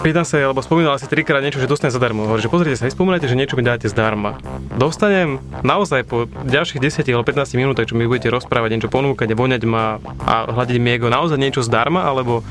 pýtam 0.03 0.27
sa, 0.27 0.43
lebo 0.43 0.59
spomínala 0.59 0.99
si 0.99 1.07
trikrát 1.07 1.45
niečo, 1.45 1.58
že 1.61 1.67
dostanem 1.67 1.93
zadarmo. 1.93 2.25
Hovorí, 2.31 2.41
že 2.41 2.49
pozrite 2.49 2.79
sa, 2.79 2.87
spomínate, 2.87 3.27
že 3.27 3.35
niečo 3.35 3.59
mi 3.59 3.67
dáte 3.67 3.91
zdarma. 3.91 4.39
Dostanem 4.79 5.43
naozaj 5.67 6.07
po 6.07 6.31
ďalších 6.31 6.79
10 6.79 7.03
alebo 7.11 7.27
15 7.27 7.59
minútach, 7.59 7.91
čo 7.91 7.99
mi 7.99 8.07
budete 8.07 8.31
rozprávať, 8.31 8.79
niečo 8.79 8.91
ponúkať, 8.91 9.35
voňať 9.35 9.63
ma 9.67 9.99
a 10.23 10.47
hľadiť 10.47 10.79
mi 10.79 10.95
ego, 10.95 11.11
naozaj 11.11 11.37
niečo 11.37 11.67
zdarma, 11.67 12.07
alebo, 12.07 12.47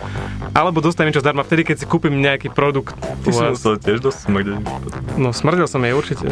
alebo 0.51 0.83
dostanem 0.83 1.15
niečo 1.15 1.23
zdarma 1.23 1.47
vtedy, 1.47 1.63
keď 1.63 1.75
si 1.81 1.85
kúpim 1.87 2.11
nejaký 2.11 2.51
produkt. 2.51 2.99
Ty 3.23 3.29
si 3.31 3.41
musel 3.41 3.79
tiež 3.79 4.03
dosť 4.03 4.27
smrdeť. 4.27 4.59
No, 5.15 5.31
smrdel 5.31 5.71
som 5.71 5.79
jej 5.87 5.95
určite. 5.95 6.27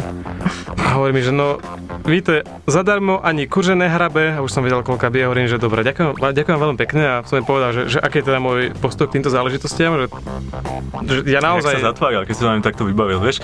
A 0.76 1.00
hovorí 1.00 1.16
mi, 1.16 1.24
že 1.24 1.32
no, 1.32 1.58
víte, 2.04 2.44
zadarmo 2.68 3.18
ani 3.24 3.48
kurže 3.48 3.72
nehrabe, 3.72 4.36
a 4.36 4.44
už 4.44 4.52
som 4.52 4.60
vedel, 4.60 4.84
koľka 4.84 5.08
bije, 5.08 5.24
hovorím, 5.24 5.48
že 5.48 5.56
dobre, 5.56 5.80
ďakujem, 5.82 6.20
ďakujem 6.20 6.58
veľmi 6.60 6.78
pekne 6.78 7.02
a 7.02 7.14
som 7.24 7.40
jej 7.40 7.46
povedal, 7.48 7.70
že, 7.72 7.82
že 7.96 7.98
aký 7.98 8.20
je 8.20 8.24
teda 8.28 8.38
môj 8.38 8.76
postoj 8.76 9.08
k 9.08 9.18
týmto 9.18 9.32
záležitostiam, 9.32 9.96
že, 9.96 10.06
že 11.08 11.16
ja 11.26 11.40
Naozaj... 11.46 11.72
Jak 11.78 11.82
sa 11.82 11.90
zatváral, 11.94 12.22
keď 12.26 12.34
si 12.34 12.42
ňu 12.42 12.64
takto 12.66 12.82
vybavil, 12.82 13.18
vieš? 13.18 13.38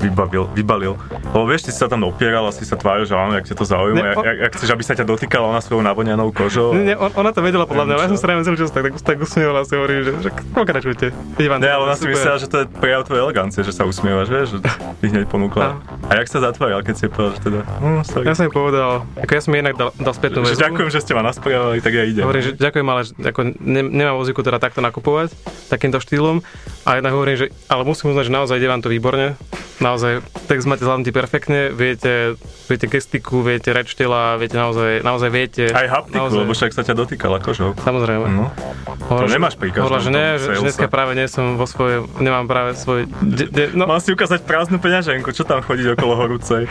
Vybavil, 0.00 0.48
vybalil. 0.50 0.96
Lebo 1.30 1.44
vieš, 1.44 1.68
ty 1.68 1.70
si 1.70 1.78
sa 1.78 1.86
tam 1.86 2.02
opieral 2.02 2.48
a 2.48 2.50
si 2.50 2.64
sa 2.64 2.74
tváril, 2.74 3.04
že 3.04 3.12
áno, 3.12 3.36
jak 3.36 3.44
ťa 3.44 3.54
to 3.54 3.64
zaujíma, 3.64 3.92
Ne, 3.94 4.02
ne, 4.02 4.12
o- 4.16 4.24
jak, 4.24 4.36
jak, 4.40 4.52
chceš, 4.56 4.70
aby 4.72 4.82
sa 4.82 4.94
ťa 4.96 5.04
dotýkala 5.04 5.44
ona 5.46 5.60
svojou 5.60 5.82
navoňanou 5.82 6.32
kožou. 6.32 6.72
Nie, 6.72 6.96
on, 6.96 7.12
ona 7.12 7.30
to 7.30 7.40
vedela 7.40 7.64
podľa 7.64 7.84
mňa, 7.84 7.94
ja 7.94 8.08
som 8.08 8.18
sa 8.18 8.26
najmä 8.28 8.42
celý 8.42 8.56
čas 8.56 8.72
tak, 8.72 8.82
tak, 8.88 8.94
tak 8.96 9.16
usmieval 9.20 9.54
a 9.54 9.62
si 9.62 9.74
hovorím, 9.74 10.00
že, 10.02 10.12
že 10.20 10.30
pokračujte. 10.52 11.06
Ne, 11.36 11.68
ale 11.68 11.82
ona 11.84 11.94
si 11.94 12.08
myslela, 12.08 12.40
že 12.40 12.48
to 12.48 12.56
je 12.62 12.66
prejav 12.72 13.04
tvojej 13.04 13.22
elegancie, 13.22 13.60
že 13.60 13.72
sa 13.72 13.84
usmievaš, 13.84 14.28
vieš, 14.28 14.48
že 14.54 14.58
ty 14.98 15.04
hneď 15.06 15.28
ponúkla. 15.28 15.76
A 16.08 16.16
jak 16.16 16.26
sa 16.26 16.40
zatváral, 16.40 16.80
keď 16.80 16.94
si 16.96 17.04
povedal, 17.06 17.32
že 17.36 17.40
teda, 17.42 17.60
sorry. 18.02 18.24
Ja 18.24 18.32
som 18.32 18.44
jej 18.46 18.54
povedal, 18.54 18.90
ako 19.16 19.30
ja 19.30 19.40
som 19.40 19.50
jej 19.50 19.60
inak 19.60 19.74
dal, 19.76 19.90
dal 19.92 20.14
spätnú 20.14 20.40
že 20.42 20.54
väzbu. 20.54 20.62
ďakujem, 20.64 20.88
že 20.88 20.98
ste 20.98 21.12
ma 21.12 21.22
nasprávali, 21.22 21.78
tak 21.78 21.92
ja 21.92 22.04
idem. 22.04 22.22
Hovorím, 22.24 22.42
že 22.42 22.52
ďakujem, 22.54 22.86
ale 22.86 23.00
ako 23.04 23.40
ne, 23.58 23.82
nemám 23.84 24.16
vozíku 24.16 24.40
teda 24.40 24.56
takto 24.56 24.80
nakupovať, 24.80 25.34
takýmto 25.68 25.98
štýlom. 25.98 26.40
A 26.82 26.98
jednak 26.98 27.14
hovorím, 27.14 27.36
že 27.38 27.46
ale 27.70 27.86
musím 27.86 28.10
uznať, 28.10 28.26
že 28.26 28.32
naozaj 28.32 28.58
ide 28.58 28.66
vám 28.66 28.82
to 28.82 28.90
výborne. 28.90 29.38
Naozaj, 29.78 30.22
text 30.46 30.66
máte 30.66 30.86
zvládnutý 30.86 31.10
perfektne, 31.10 31.74
viete, 31.74 32.38
viete 32.70 32.86
gestiku, 32.86 33.42
viete 33.42 33.74
reč 33.74 33.98
tela, 33.98 34.38
viete 34.38 34.54
naozaj, 34.54 35.02
naozaj 35.02 35.30
viete. 35.30 35.64
Aj 35.70 35.90
haptiku, 35.90 36.22
naozaj, 36.22 36.38
lebo 36.38 36.54
však 36.54 36.70
sa 36.70 36.82
ťa 36.86 36.94
dotýkala 36.94 37.42
kožou. 37.42 37.74
Samozrejme. 37.82 38.26
No. 38.30 38.46
Hovorila, 39.10 39.26
to 39.26 39.30
že- 39.30 39.36
nemáš 39.38 39.54
pri 39.58 39.68
každom 39.74 39.82
Hovorila, 39.82 40.06
že 40.06 40.10
ne, 40.14 40.26
že, 40.38 40.50
dneska 40.62 40.86
práve 40.86 41.18
nie 41.18 41.26
som 41.26 41.58
vo 41.58 41.66
svojej, 41.66 42.06
nemám 42.22 42.46
práve 42.46 42.78
svoj... 42.78 43.10
De, 43.26 43.50
de, 43.50 43.64
no, 43.74 43.90
Mal 43.90 43.98
si 43.98 44.14
ukázať 44.14 44.46
prázdnu 44.46 44.78
peňaženku, 44.78 45.34
čo 45.34 45.42
tam 45.42 45.66
chodiť 45.66 45.98
okolo 45.98 46.14
horúcej. 46.14 46.70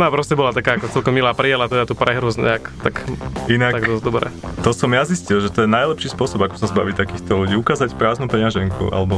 no 0.00 0.08
a 0.08 0.10
proste 0.10 0.32
bola 0.32 0.56
taká 0.56 0.80
ako 0.80 0.88
celkom 0.90 1.12
milá, 1.12 1.36
prijela 1.36 1.68
teda 1.68 1.84
tú 1.84 1.92
prehru 1.92 2.32
nejak, 2.32 2.64
tak, 2.80 3.04
Inak, 3.52 3.78
tak 3.78 3.84
dosť 3.84 4.02
dobre. 4.02 4.26
to 4.64 4.72
som 4.72 4.88
ja 4.90 5.04
zistil, 5.04 5.44
že 5.44 5.52
to 5.52 5.62
je 5.62 5.68
najlepší 5.68 6.08
spôsob, 6.08 6.40
ako 6.40 6.56
sa 6.56 6.66
zbaviť 6.72 6.94
takýchto 6.96 7.36
ľudí. 7.36 7.54
Ukázať 7.54 7.92
prázdnu 7.94 8.32
peňaženku, 8.32 8.90
alebo 8.90 9.13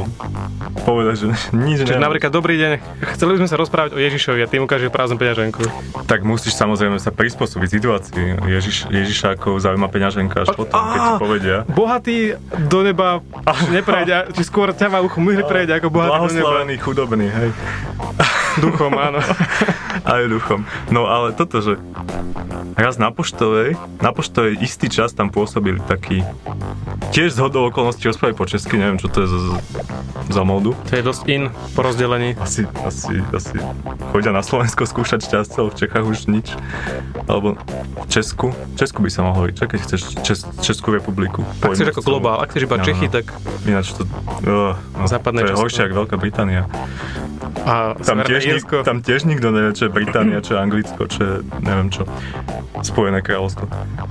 povedať, 0.83 1.15
že 1.23 1.25
nič 1.67 1.87
Čiže 1.87 2.01
napríklad, 2.01 2.29
dobrý 2.29 2.59
deň, 2.59 2.71
chceli 3.15 3.29
by 3.35 3.37
sme 3.45 3.49
sa 3.49 3.57
rozprávať 3.57 3.91
o 3.95 3.99
Ježišovi 3.99 4.39
a 4.43 4.47
tým 4.49 4.67
ukáže 4.67 4.91
prázdnu 4.91 5.17
peňaženku. 5.17 5.63
Tak 6.05 6.27
musíš 6.27 6.59
samozrejme 6.59 6.99
sa 6.99 7.15
prispôsobiť 7.15 7.69
situácii. 7.71 8.25
Ježiš, 8.45 8.91
Ježišákov 8.91 9.57
zaujíma 9.63 9.87
peňaženka 9.87 10.43
až 10.43 10.49
potom, 10.53 10.77
keď 10.77 10.99
ti 10.99 11.11
povedia. 11.17 11.55
Bohatý 11.71 12.17
do 12.67 12.79
neba 12.83 13.23
neprejde, 13.75 14.35
či 14.35 14.41
skôr 14.43 14.75
ťava 14.75 15.01
ucho 15.01 15.17
mohli 15.23 15.41
prejde 15.45 15.79
ako 15.79 15.87
bohatý 15.89 16.11
do 16.11 16.33
neba. 16.35 16.45
Blahoslavený, 16.45 16.75
chudobný, 16.83 17.27
hej. 17.31 17.49
Duchom, 18.57 18.93
áno. 18.93 19.19
Aj 20.07 20.23
duchom. 20.25 20.63
No 20.89 21.05
ale 21.05 21.33
toto, 21.33 21.59
že 21.59 21.75
raz 22.77 22.95
na 22.95 23.09
poštovej, 23.09 23.73
na 23.99 24.13
poštovej 24.13 24.61
istý 24.61 24.87
čas 24.87 25.11
tam 25.11 25.33
pôsobili 25.33 25.81
taký 25.83 26.21
tiež 27.09 27.33
z 27.33 27.39
hodou 27.41 27.65
okolností 27.67 28.05
rozprávať 28.05 28.35
po 28.37 28.45
česky, 28.45 28.77
neviem 28.77 29.01
čo 29.01 29.09
to 29.09 29.25
je 29.25 29.27
za, 29.27 29.39
za 30.29 30.41
módu. 30.45 30.77
To 30.87 30.93
je 30.93 31.03
dosť 31.03 31.23
in 31.27 31.43
po 31.73 31.81
rozdelení. 31.81 32.37
Asi, 32.37 32.69
asi, 32.85 33.19
asi 33.33 33.57
chodia 34.13 34.29
na 34.29 34.45
Slovensko 34.45 34.85
skúšať 34.85 35.25
šťastie, 35.25 35.57
ale 35.57 35.69
v 35.73 35.77
Čechách 35.77 36.05
už 36.05 36.19
nič. 36.29 36.47
Alebo 37.25 37.57
v 37.57 38.07
Česku. 38.07 38.53
V 38.53 38.75
Česku 38.77 38.99
by 39.03 39.09
sa 39.09 39.21
mohlo 39.25 39.49
ísť, 39.49 39.65
keď 39.67 39.79
chceš 39.83 40.01
Čes, 40.21 40.39
Českú 40.61 40.93
republiku. 40.93 41.41
Ak 41.59 41.73
chceš 41.73 41.91
ako 41.91 42.01
globál, 42.05 42.39
ak 42.39 42.53
chceš 42.53 42.69
iba 42.69 42.77
Áno. 42.77 42.85
Čechy, 42.85 43.07
tak 43.09 43.25
Ináč 43.65 43.91
to... 43.97 44.05
Uh, 44.45 44.77
no, 44.95 45.03
Západné 45.09 45.43
to 45.43 45.45
je 45.45 45.51
Česko. 45.51 45.61
horšie 45.65 45.81
ako 45.89 45.93
Veľká 46.05 46.15
Británia. 46.21 46.61
a 47.67 47.97
Tam 47.99 48.21
tiež, 48.23 48.46
Írsko. 48.55 48.75
tam 48.81 48.99
tiež 48.99 49.25
nikto 49.25 49.51
nevie, 49.51 49.73
čo 49.73 49.87
je 49.87 49.91
Británia, 49.91 50.39
čo 50.39 50.55
je 50.55 50.59
Anglicko, 50.59 51.01
čo 51.05 51.19
je 51.19 51.33
neviem 51.59 51.89
čo. 51.89 52.07
Spojené 52.79 53.19
kráľovstvo. 53.19 53.65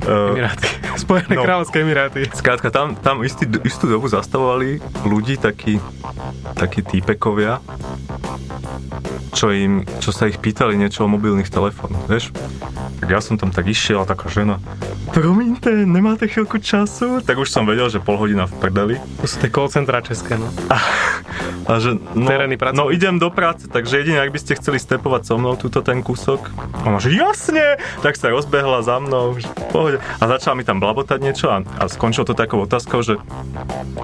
Uh, 0.04 0.34
Emiráty. 0.34 0.66
Spojené 1.04 1.32
No. 1.32 1.42
kráľovské 1.42 1.76
Emiráty. 1.80 2.20
Skrátka, 2.30 2.68
tam, 2.68 2.92
tam 2.94 3.22
istý, 3.22 3.46
istú 3.62 3.86
dobu 3.86 4.06
zastavovali 4.06 4.78
ľudí 5.02 5.36
takí, 5.36 5.78
takí 6.52 6.82
týpekovia, 6.82 7.62
čo, 9.32 9.52
im, 9.52 9.84
čo 10.00 10.10
sa 10.10 10.26
ich 10.26 10.36
pýtali 10.36 10.74
niečo 10.74 11.04
o 11.04 11.08
mobilných 11.08 11.46
telefónoch, 11.46 12.08
vieš? 12.08 12.32
Tak 12.96 13.06
ja 13.06 13.20
som 13.20 13.36
tam 13.36 13.52
tak 13.52 13.68
išiel 13.68 14.00
a 14.00 14.08
taká 14.08 14.26
žena, 14.26 14.56
promiňte, 15.12 15.84
nemáte 15.84 16.24
chvíľku 16.24 16.56
času? 16.56 17.20
Tak 17.20 17.36
už 17.36 17.48
som 17.48 17.64
vedel, 17.64 17.86
že 17.86 18.00
pol 18.00 18.16
hodina 18.16 18.48
v 18.48 18.56
prdeli. 18.56 18.94
To 19.20 19.28
sú 19.28 19.36
tie 19.38 19.52
call 19.52 19.68
centra 19.68 20.00
české, 20.00 20.40
no. 20.40 20.48
A 21.66 21.82
že, 21.82 21.98
no, 22.14 22.26
Terénny 22.26 22.56
pracovník. 22.56 22.80
no 22.80 22.94
idem 22.94 23.18
do 23.18 23.28
práce, 23.30 23.66
takže 23.66 24.02
jedine, 24.02 24.22
ak 24.22 24.30
by 24.30 24.38
ste 24.38 24.58
chceli 24.58 24.78
stepovať 24.78 25.22
so 25.26 25.34
mnou 25.36 25.58
túto 25.58 25.82
ten 25.82 26.00
kúsok. 26.00 26.50
Ona, 26.86 27.02
že 27.02 27.12
jasne! 27.14 27.80
Tak 28.00 28.14
sa 28.14 28.30
rozbehla 28.30 28.82
za 28.86 29.02
mnou, 29.02 29.34
že 29.36 29.50
pohode. 29.70 29.98
A 30.20 30.24
začala 30.24 30.56
mi 30.56 30.64
tam 30.64 30.78
blabotať 30.78 31.18
niečo 31.20 31.46
a, 31.50 31.62
a 31.62 31.84
skončilo 31.90 32.24
to 32.26 32.34
takou 32.38 32.62
otázkou, 32.62 33.02
že, 33.02 33.18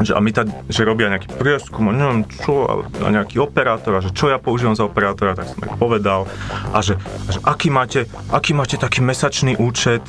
že, 0.02 0.12
a 0.12 0.20
my 0.20 0.30
tá, 0.34 0.44
že 0.68 0.82
robia 0.82 1.08
nejaký 1.08 1.32
prieskum 1.38 1.88
a 1.88 1.92
neviem 1.94 2.26
čo, 2.28 2.66
a, 2.66 2.72
a 3.04 3.08
nejaký 3.08 3.38
operátor 3.38 3.98
a 3.98 4.04
že 4.04 4.10
čo 4.12 4.28
ja 4.28 4.36
používam 4.42 4.74
za 4.74 4.84
operátora, 4.84 5.38
tak 5.38 5.48
som 5.48 5.60
jej 5.62 5.72
povedal. 5.78 6.26
A 6.74 6.78
že, 6.84 6.98
a 6.98 7.28
že 7.30 7.40
aký, 7.46 7.68
máte, 7.72 8.10
aký 8.28 8.52
máte 8.52 8.76
taký 8.76 9.00
mesačný 9.00 9.56
účet, 9.56 10.02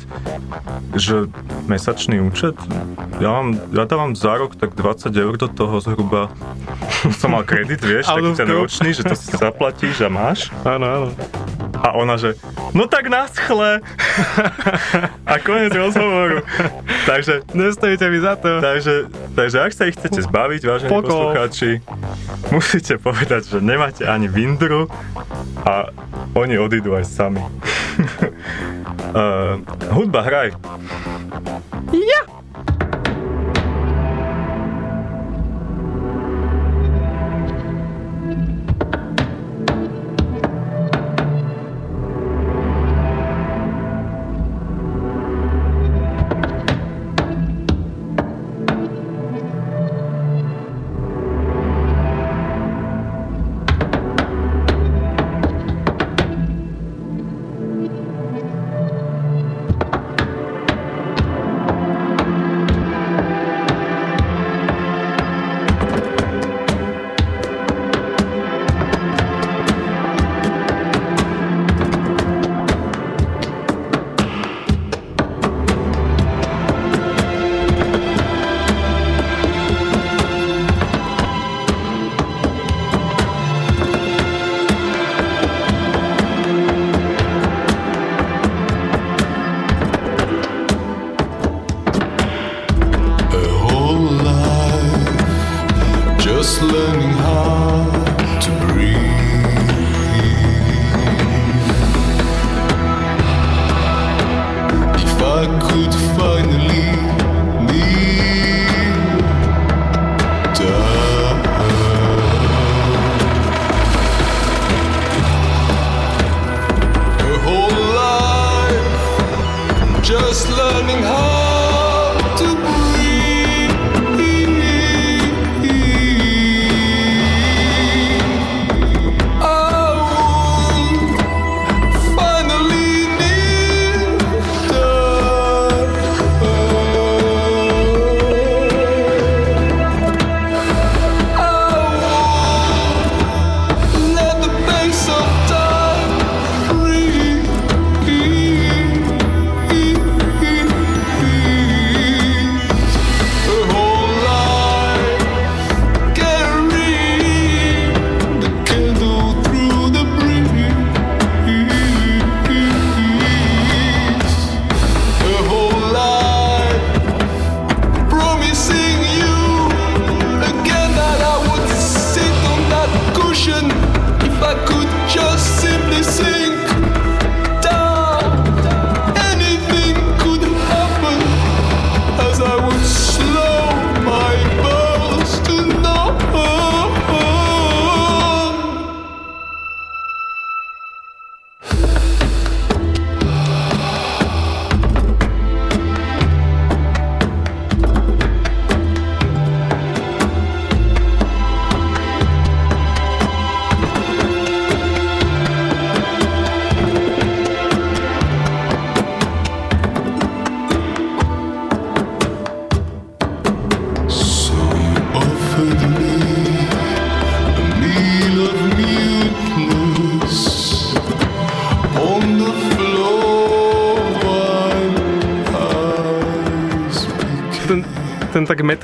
že 0.94 1.30
mesačný 1.66 2.20
účet? 2.20 2.54
Ja, 3.22 3.30
mám, 3.30 3.56
ja 3.70 3.84
dávam 3.86 4.12
za 4.18 4.34
rok 4.34 4.58
tak 4.58 4.74
20 4.74 5.14
eur 5.14 5.34
do 5.38 5.48
toho 5.48 5.78
zhruba. 5.78 6.34
Som 7.20 7.36
mal 7.36 7.44
kredit, 7.44 7.80
vieš, 7.84 8.08
taký 8.08 8.32
ten 8.32 8.48
ročný, 8.48 8.90
že 8.96 9.02
to 9.04 9.14
si 9.16 9.32
zaplatíš 9.36 10.04
a 10.04 10.08
máš. 10.08 10.48
Áno, 10.64 10.86
áno. 10.86 11.08
A 11.84 11.92
ona, 12.00 12.16
že 12.16 12.38
no 12.72 12.88
tak 12.88 13.12
naschle. 13.12 13.84
a 15.30 15.34
koniec 15.42 15.74
rozhovoru. 15.74 16.40
Takže, 17.04 17.44
Nestojíte 17.52 18.08
mi 18.08 18.18
za 18.22 18.40
to. 18.40 18.62
takže, 18.62 19.10
takže 19.36 19.56
ak 19.60 19.72
sa 19.74 19.82
ich 19.90 19.94
chcete 19.98 20.24
zbaviť, 20.24 20.60
vážení 20.64 20.90
Pokol. 20.90 21.12
poslucháči, 21.12 21.84
musíte 22.48 22.96
povedať, 22.96 23.52
že 23.52 23.58
nemáte 23.60 24.08
ani 24.08 24.30
vindru 24.30 24.88
a 25.66 25.92
oni 26.32 26.56
odídu 26.56 26.96
aj 26.96 27.04
sami. 27.04 27.42
uh, 29.12 29.60
hudba, 29.96 30.24
hraj. 30.24 30.56
ten 31.92 33.03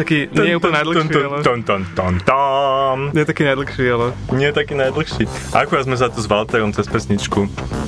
taký, 0.01 0.19
nie 0.33 0.53
je 0.53 0.57
úplne 0.57 0.75
najdlhší, 0.81 1.13
ale... 1.21 1.37
Ton, 1.45 1.61
ton, 1.61 1.83
ton, 1.93 2.15
ton. 2.21 2.99
Nie 3.13 3.23
je 3.23 3.29
taký 3.29 3.43
najdlhší, 3.45 3.85
ale... 3.87 4.07
Nie 4.33 4.49
je 4.49 4.55
taký 4.57 4.75
najdlhší. 4.75 5.25
Akurát 5.53 5.85
sme 5.85 5.95
sa 5.95 6.09
tu 6.09 6.19
s 6.19 6.27
Walterom 6.27 6.73
cez 6.73 6.89
pesničku 6.89 7.45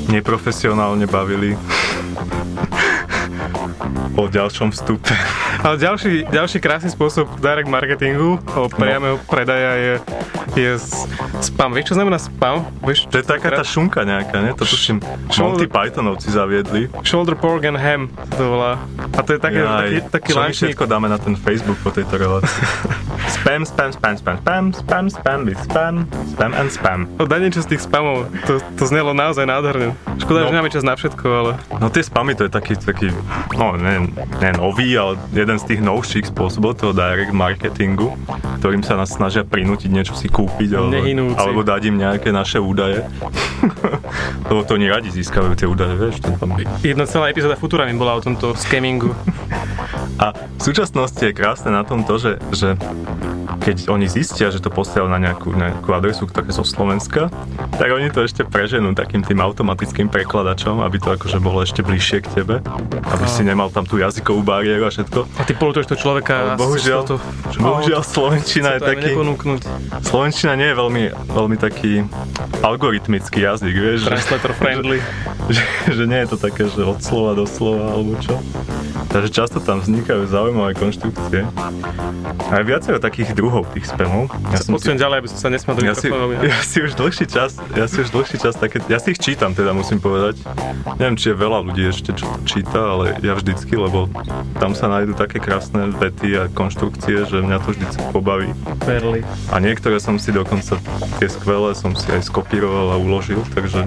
neprofesionálne 0.06 1.08
bavili 1.08 1.56
o 4.12 4.28
ďalšom 4.28 4.70
vstupe. 4.70 5.16
Ale 5.64 5.80
ďalší, 5.80 6.28
ďalší 6.28 6.58
krásny 6.60 6.92
spôsob 6.92 7.32
direct 7.40 7.66
marketingu, 7.66 8.36
o 8.36 8.68
priameho 8.68 9.16
predaja 9.24 9.72
je, 9.74 9.94
je 10.52 10.70
s- 10.76 11.01
spam. 11.52 11.70
Vieš, 11.76 11.84
čo 11.92 11.94
znamená 12.00 12.16
spam? 12.16 12.64
Vieš, 12.80 13.12
To 13.12 13.16
je 13.20 13.24
taká 13.28 13.52
tá 13.52 13.64
šunka 13.64 14.02
nejaká, 14.08 14.40
ne? 14.40 14.50
To 14.56 14.64
tuším, 14.64 15.04
Monty 15.38 15.68
Pythonovci 15.68 16.32
zaviedli. 16.32 16.88
Shoulder 17.04 17.36
pork 17.36 17.68
and 17.68 17.76
ham 17.76 18.08
to 18.34 18.56
volá. 18.56 18.80
A 19.12 19.20
to 19.20 19.36
je 19.36 19.40
také, 19.40 19.60
Jaj, 19.60 19.68
taký, 19.68 19.98
taký 20.08 20.28
čo 20.32 20.40
my 20.40 20.52
všetko 20.56 20.84
dáme 20.88 21.06
na 21.12 21.20
ten 21.20 21.36
Facebook 21.36 21.76
po 21.84 21.92
tejto 21.92 22.16
relácii. 22.16 22.64
spam, 23.32 23.62
spam, 23.62 23.90
spam, 23.90 24.14
spam, 24.14 24.36
spam, 24.36 24.64
spam, 24.70 25.04
spam, 25.08 25.40
spam, 25.56 25.94
spam 26.28 26.52
and 26.52 26.70
spam. 26.70 27.00
No, 27.16 27.24
daj 27.24 27.40
niečo 27.40 27.60
z 27.60 27.72
tých 27.72 27.82
spamov. 27.82 28.28
To, 28.46 28.58
to 28.76 28.84
znelo 28.84 29.12
naozaj 29.12 29.42
nádherne. 29.42 29.96
Škoda, 30.18 30.42
No. 30.42 30.44
že 30.44 30.52
nemáme 30.52 30.70
čas 30.70 30.82
na 30.82 30.92
všetko, 30.92 31.26
ale... 31.26 31.50
No 31.76 31.88
tie 31.88 32.00
spamy 32.00 32.32
to 32.32 32.44
je 32.44 32.50
taký, 32.50 32.74
taký 32.74 33.10
no 33.52 33.74
ne, 33.74 34.10
ne 34.38 34.50
nový, 34.52 34.92
ale 34.92 35.14
jeden 35.30 35.56
z 35.56 35.64
tých 35.66 35.80
novších 35.80 36.28
spôsobov 36.28 36.76
toho 36.76 36.92
direct 36.92 37.32
marketingu, 37.32 38.14
ktorým 38.58 38.80
sa 38.80 38.94
nás 38.94 39.10
snažia 39.10 39.42
prinútiť 39.42 39.88
niečo 39.88 40.12
si 40.12 40.26
kúpiť 40.26 40.70
alebo, 40.72 40.92
Nehynúci. 40.92 41.36
alebo 41.36 41.60
dať 41.62 41.82
im 41.86 41.96
nejaké 41.98 42.30
naše 42.30 42.58
údaje. 42.58 43.02
Lebo 44.48 44.62
to 44.62 44.74
oni 44.74 44.86
radi 44.86 45.08
získajú 45.08 45.54
tie 45.54 45.64
údaje, 45.64 45.94
vieš. 45.96 46.20
To 46.20 46.34
tam... 46.36 46.54
Jedna 46.80 47.04
celá 47.04 47.28
epizóda 47.28 47.54
Futurami 47.54 47.94
bola 47.94 48.14
o 48.14 48.20
tomto 48.20 48.52
scamingu. 48.54 49.14
A 50.20 50.34
v 50.34 50.62
súčasnosti 50.62 51.18
je 51.18 51.32
krásne 51.34 51.74
na 51.74 51.82
tom 51.82 52.06
to, 52.06 52.18
že, 52.20 52.32
že 52.54 52.68
keď 53.62 53.90
oni 53.94 54.10
zistia, 54.10 54.50
že 54.50 54.58
to 54.58 54.74
posielajú 54.74 55.06
na 55.06 55.22
nejakú, 55.22 55.54
nejakú 55.54 55.90
adresu, 55.94 56.26
ktorá 56.26 56.46
je 56.50 56.58
zo 56.58 56.66
Slovenska, 56.66 57.30
tak 57.78 57.88
oni 57.94 58.10
to 58.10 58.26
ešte 58.26 58.42
preženú 58.42 58.94
takým 58.98 59.22
tým 59.22 59.38
automatickým 59.38 60.10
prekladačom, 60.10 60.82
aby 60.82 60.98
to 60.98 61.14
akože 61.14 61.38
bolo 61.38 61.62
ešte 61.62 61.86
bližšie 61.86 62.18
k 62.26 62.28
tebe, 62.42 62.54
aby 63.06 63.26
si 63.30 63.46
nemal 63.46 63.70
tam 63.70 63.86
tú 63.86 64.02
jazykovú 64.02 64.42
bariéru 64.42 64.86
a 64.86 64.90
všetko. 64.90 65.18
A 65.38 65.42
ty 65.46 65.52
polutuješ 65.54 65.94
to 65.94 65.96
človeka 65.98 66.54
Ale 66.54 66.58
bohužiaľ, 66.58 67.00
to, 67.06 67.16
bohužiaľ 67.62 68.02
Slovenčina 68.02 68.78
je 68.78 68.80
taký. 68.82 69.10
Slovenčina 70.02 70.58
nie 70.58 70.68
je 70.72 70.76
veľmi, 70.76 71.04
veľmi 71.30 71.56
taký 71.56 72.02
algoritmický 72.66 73.46
jazyk, 73.46 73.74
vieš, 73.74 73.98
že, 74.06 74.10
Translator 74.10 74.52
friendly. 74.58 74.98
že, 75.54 75.62
že 75.90 76.04
nie 76.06 76.18
je 76.26 76.28
to 76.34 76.36
také, 76.38 76.66
že 76.66 76.82
od 76.82 76.98
slova 76.98 77.38
do 77.38 77.46
slova 77.46 77.94
alebo 77.94 78.18
čo. 78.18 78.38
Takže 79.12 79.28
často 79.28 79.58
tam 79.60 79.82
vznikajú 79.92 80.24
zaujímavé 80.24 80.72
konštrukcie. 80.72 81.44
A 82.48 82.52
je 82.60 82.64
viacero 82.64 82.96
takých 82.96 83.36
druhov 83.36 83.68
tých 83.76 83.92
spamov. 83.92 84.32
Ja 84.48 84.56
som 84.64 84.80
si, 84.80 84.88
ďalej, 84.88 85.16
aby 85.20 85.28
som 85.28 85.38
sa 85.44 85.48
nesmal 85.52 85.76
do 85.76 85.84
ja, 85.84 85.92
si, 85.92 86.08
ja 86.48 86.60
si 86.64 86.78
už 86.80 86.96
dlhší 86.96 87.28
čas, 87.28 87.60
ja 87.76 87.84
si 87.84 88.00
už 88.00 88.08
dlhší 88.08 88.40
čas 88.40 88.56
také, 88.56 88.80
ja 88.88 88.96
si 88.96 89.12
ich 89.12 89.20
čítam 89.20 89.52
teda 89.52 89.76
musím 89.76 90.00
povedať. 90.00 90.40
Neviem, 90.96 91.20
či 91.20 91.32
je 91.32 91.36
veľa 91.36 91.58
ľudí 91.68 91.84
ešte, 91.92 92.16
čo 92.16 92.24
to 92.24 92.40
číta, 92.48 92.80
ale 92.80 93.20
ja 93.20 93.36
vždycky, 93.36 93.76
lebo 93.76 94.08
tam 94.56 94.72
sa 94.72 94.88
nájdú 94.88 95.12
také 95.12 95.36
krásne 95.36 95.92
vety 95.92 96.28
a 96.40 96.42
konštrukcie, 96.48 97.28
že 97.28 97.44
mňa 97.44 97.58
to 97.60 97.76
vždycky 97.76 98.02
pobaví. 98.16 98.48
Perly. 98.80 99.20
A 99.52 99.60
niektoré 99.60 100.00
som 100.00 100.16
si 100.16 100.32
dokonca, 100.32 100.80
tie 101.20 101.28
skvelé 101.28 101.76
som 101.76 101.92
si 101.92 102.08
aj 102.08 102.32
skopíroval 102.32 102.96
a 102.96 103.00
uložil, 103.00 103.44
takže... 103.52 103.84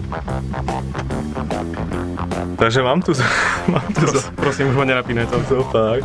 Takže 2.55 2.83
mám 2.83 3.01
tu, 3.01 3.13
mám 3.73 3.87
tu 3.93 4.07
zo, 4.07 4.19
Prosím, 4.35 4.71
už 4.71 4.75
ma 4.75 4.85
nenapínaj 4.87 5.27
to. 5.27 5.37
zo 5.47 5.63
pár. 5.67 5.99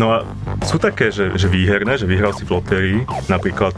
No 0.00 0.12
a 0.12 0.24
sú 0.64 0.80
také, 0.80 1.12
že, 1.12 1.36
že 1.36 1.48
výherné, 1.52 2.00
že 2.00 2.08
vyhral 2.08 2.32
si 2.32 2.48
v 2.48 2.58
lotérii, 2.58 2.98
napríklad 3.28 3.76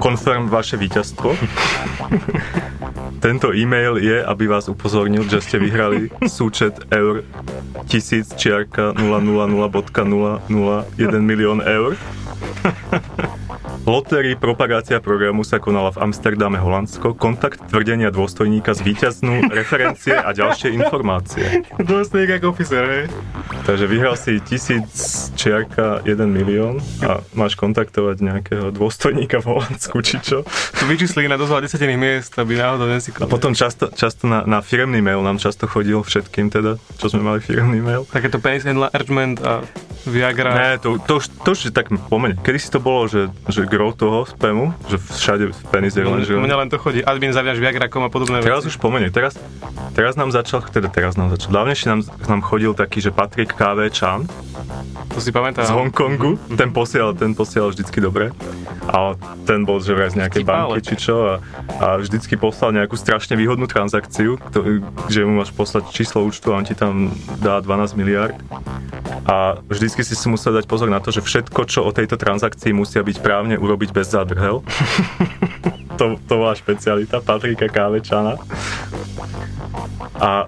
confirm 0.00 0.48
vaše 0.48 0.80
víťazstvo. 0.80 1.36
Tento 3.24 3.50
e-mail 3.50 3.98
je, 3.98 4.22
aby 4.22 4.46
vás 4.46 4.70
upozornil, 4.70 5.26
že 5.26 5.42
ste 5.42 5.58
vyhrali 5.58 6.06
súčet 6.30 6.78
eur 6.94 7.26
1000 7.90 8.38
čiarka 8.38 8.94
000.001 8.94 10.46
milión 11.18 11.58
eur. 11.60 11.98
Lotérii 13.88 14.36
propagácia 14.36 15.00
programu 15.00 15.48
sa 15.48 15.56
konala 15.56 15.88
v 15.88 16.04
Amsterdame, 16.04 16.60
Holandsko. 16.60 17.16
Kontakt 17.16 17.72
tvrdenia 17.72 18.12
dôstojníka 18.12 18.76
z 18.76 18.84
víťaznú, 18.84 19.48
referencie 19.48 20.12
a 20.12 20.28
ďalšie 20.36 20.76
informácie. 20.76 21.64
Dôstojník 21.80 22.36
ako 22.36 22.52
officer, 22.52 22.84
hej? 22.84 23.04
Takže 23.64 23.88
vyhral 23.88 24.12
si 24.20 24.44
tisíc 24.44 24.92
čiarka 25.40 26.04
1 26.04 26.20
milión 26.28 26.84
a 27.00 27.24
máš 27.32 27.56
kontaktovať 27.56 28.20
nejakého 28.20 28.76
dôstojníka 28.76 29.40
v 29.40 29.56
Holandsku, 29.56 30.04
či 30.04 30.20
čo. 30.20 30.44
Tu 30.76 30.84
vyčíslili 30.84 31.24
na 31.24 31.40
dosť 31.40 31.64
desatených 31.64 31.96
miest, 31.96 32.36
aby 32.36 32.60
náhodou 32.60 32.92
nesikli. 32.92 33.24
A 33.24 33.32
potom 33.32 33.56
často, 33.56 33.88
často 33.88 34.28
na, 34.28 34.44
na 34.44 34.60
firemný 34.60 35.00
mail 35.00 35.24
nám 35.24 35.40
často 35.40 35.64
chodil 35.64 36.04
všetkým 36.04 36.52
teda, 36.52 36.76
čo 37.00 37.08
sme 37.08 37.24
mali 37.24 37.40
firemný 37.40 37.80
mail. 37.80 38.04
Takéto 38.12 38.36
penis 38.36 38.68
enlargement 38.68 39.40
a 39.40 39.64
Viagra. 40.08 40.50
Ne, 40.54 40.70
to, 40.78 40.96
to, 41.02 41.20
už, 41.20 41.24
to 41.44 41.48
už 41.52 41.60
tak 41.74 41.92
pomene. 42.08 42.38
Kedy 42.40 42.58
si 42.58 42.68
to 42.72 42.80
bolo, 42.80 43.04
že, 43.10 43.28
že 43.50 43.68
gro 43.78 43.94
toho 43.94 44.26
spamu, 44.26 44.74
že 44.90 44.98
všade 44.98 45.54
penis 45.70 45.94
je 45.94 46.02
len, 46.02 46.26
že... 46.26 46.34
Mne 46.34 46.58
len 46.58 46.68
to 46.68 46.82
chodí. 46.82 46.98
Admin 46.98 47.30
zaviaž 47.30 47.62
Viagrakom 47.62 48.02
a 48.02 48.10
podobné 48.10 48.42
Teraz 48.42 48.66
veci. 48.66 48.74
už 48.74 48.82
pomene. 48.82 49.06
Teraz, 49.06 49.38
teraz 49.94 50.18
nám 50.18 50.34
začal, 50.34 50.66
teda 50.66 50.90
teraz 50.90 51.14
nám 51.14 51.30
začal, 51.30 51.54
dávnejšie 51.54 51.86
nám, 51.86 52.00
nám 52.26 52.42
chodil 52.42 52.74
taký, 52.74 52.98
že 52.98 53.14
Patrik 53.14 53.54
KV 53.54 53.86
Chan 53.94 54.26
To 55.14 55.22
si 55.22 55.30
pamätám. 55.30 55.62
z 55.62 55.70
Hongkongu, 55.70 56.58
ten 56.58 56.74
posielal, 56.74 57.14
ten 57.14 57.38
posielal 57.38 57.70
vždycky 57.70 58.02
dobre. 58.02 58.34
A 58.88 59.14
ten 59.44 59.62
bol, 59.62 59.78
že 59.78 59.92
vraj 59.92 60.10
z 60.10 60.16
nejakej 60.16 60.48
banky, 60.48 60.80
či 60.80 60.96
čo, 60.98 61.14
a, 61.28 61.34
a 61.76 61.86
vždycky 62.00 62.40
poslal 62.40 62.72
nejakú 62.72 62.96
strašne 62.96 63.36
výhodnú 63.36 63.68
transakciu, 63.68 64.40
ktorý, 64.40 64.80
že 65.12 65.28
mu 65.28 65.38
máš 65.38 65.52
poslať 65.52 65.92
číslo 65.92 66.24
účtu 66.24 66.50
a 66.50 66.58
on 66.58 66.64
ti 66.64 66.72
tam 66.72 67.12
dá 67.38 67.60
12 67.60 67.94
miliard. 68.00 68.32
A 69.28 69.60
vždycky 69.68 70.00
si 70.00 70.16
si 70.16 70.26
musel 70.26 70.56
dať 70.56 70.64
pozor 70.64 70.88
na 70.88 71.04
to, 71.04 71.12
že 71.12 71.20
všetko, 71.20 71.68
čo 71.68 71.84
o 71.84 71.92
tejto 71.92 72.16
transakcii 72.16 72.72
musia 72.72 73.04
byť 73.04 73.20
právne 73.20 73.57
urobiť 73.58 73.90
bez 73.92 74.14
zádrhel. 74.14 74.62
to, 75.98 76.14
to 76.30 76.34
bola 76.38 76.54
špecialita 76.54 77.18
Patrika 77.18 77.66
Kávečana. 77.66 78.38
A 80.18 80.46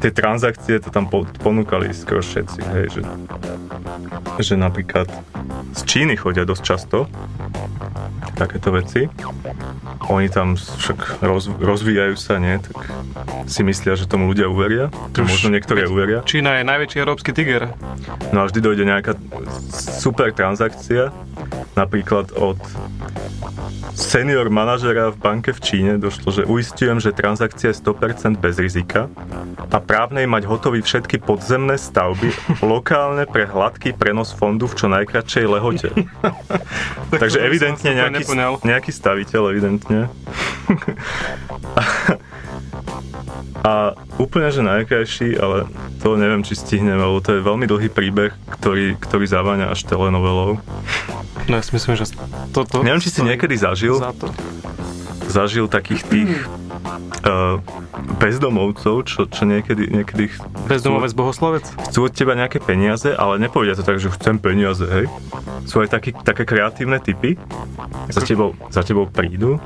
tie 0.00 0.12
transakcie 0.12 0.76
to 0.78 0.92
tam 0.92 1.08
po, 1.08 1.24
ponúkali 1.40 1.92
skoro 1.96 2.20
všetci, 2.20 2.60
hej, 2.76 2.86
že, 2.92 3.02
že 4.40 4.54
napríklad 4.60 5.08
z 5.72 5.80
Číny 5.88 6.14
chodia 6.16 6.44
dosť 6.44 6.62
často 6.62 7.08
takéto 8.36 8.68
veci. 8.72 9.08
Oni 10.12 10.28
tam 10.28 10.60
však 10.60 11.24
roz, 11.24 11.48
rozvíjajú 11.56 12.16
sa, 12.20 12.36
nie? 12.36 12.60
Tak 12.60 12.76
si 13.48 13.64
myslia, 13.64 13.96
že 13.96 14.04
tomu 14.04 14.28
ľudia 14.28 14.46
uveria. 14.46 14.92
To 15.16 15.24
možno 15.24 15.56
niektorí 15.56 15.88
uveria. 15.88 16.20
Čína 16.20 16.60
je 16.60 16.68
najväčší 16.68 16.96
európsky 17.00 17.32
tiger. 17.32 17.72
No 18.30 18.44
a 18.44 18.46
vždy 18.46 18.60
dojde 18.60 18.84
nejaká 18.84 19.16
super 19.72 20.36
transakcia, 20.36 21.16
napríklad 21.74 22.36
od 22.36 22.60
senior 23.96 24.52
manažera 24.52 24.65
v 24.66 25.18
banke 25.22 25.54
v 25.54 25.60
Číne 25.62 25.92
došlo, 25.94 26.34
že 26.34 26.42
uistujem, 26.42 26.98
že 26.98 27.14
transakcia 27.14 27.70
je 27.70 27.78
100% 27.78 28.42
bez 28.42 28.58
rizika 28.58 29.06
a 29.70 29.78
právnej 29.78 30.26
mať 30.26 30.50
hotový 30.50 30.82
všetky 30.82 31.22
podzemné 31.22 31.78
stavby 31.78 32.34
lokálne 32.74 33.30
pre 33.30 33.46
hladký 33.46 33.94
prenos 33.94 34.34
fondu 34.34 34.66
v 34.66 34.74
čo 34.74 34.86
najkračšej 34.90 35.44
lehote. 35.46 35.90
Takže 37.22 37.38
evidentne 37.38 37.94
nejaký, 37.94 38.26
nepoňal. 38.26 38.52
nejaký 38.66 38.90
staviteľ, 38.90 39.54
evidentne. 39.54 40.10
A 43.66 43.98
úplne, 44.22 44.54
že 44.54 44.62
najkrajší, 44.62 45.42
ale 45.42 45.66
to 45.98 46.14
neviem, 46.14 46.46
či 46.46 46.54
stihneme, 46.54 47.02
lebo 47.02 47.18
to 47.18 47.34
je 47.34 47.42
veľmi 47.42 47.66
dlhý 47.66 47.90
príbeh, 47.90 48.30
ktorý, 48.46 48.94
ktorý 48.94 49.26
zaváňa 49.26 49.74
až 49.74 49.82
telenovelou. 49.90 50.62
No 51.46 51.58
ja 51.58 51.62
si 51.62 51.72
myslím, 51.72 51.94
že 51.94 52.10
toto... 52.50 52.82
Neviem, 52.82 52.98
či 52.98 53.10
si 53.10 53.22
niekedy 53.22 53.54
zažil, 53.54 53.98
Za 53.98 54.10
to. 54.12 54.30
zažil 55.30 55.70
takých 55.70 56.02
tých 56.06 56.30
uh, 57.22 57.58
bezdomovcov, 58.18 59.06
čo, 59.06 59.26
čo 59.26 59.42
niekedy, 59.46 59.90
niekedy 59.90 60.30
Bezdomovec 60.66 61.14
bohoslovec? 61.14 61.64
chcú 61.90 62.06
od 62.06 62.12
teba 62.14 62.34
nejaké 62.34 62.58
peniaze, 62.58 63.10
ale 63.10 63.38
nepovedia 63.38 63.78
to 63.78 63.86
tak, 63.86 63.98
že 63.98 64.10
chcem 64.14 64.38
peniaze, 64.38 64.82
hej. 64.86 65.06
Sú 65.66 65.82
aj 65.82 65.90
taký, 65.90 66.14
také 66.14 66.46
kreatívne 66.46 66.98
typy, 67.02 67.38
za 68.06 68.22
tebou, 68.22 68.54
za 68.70 68.86
tebou 68.86 69.10
prídu 69.10 69.58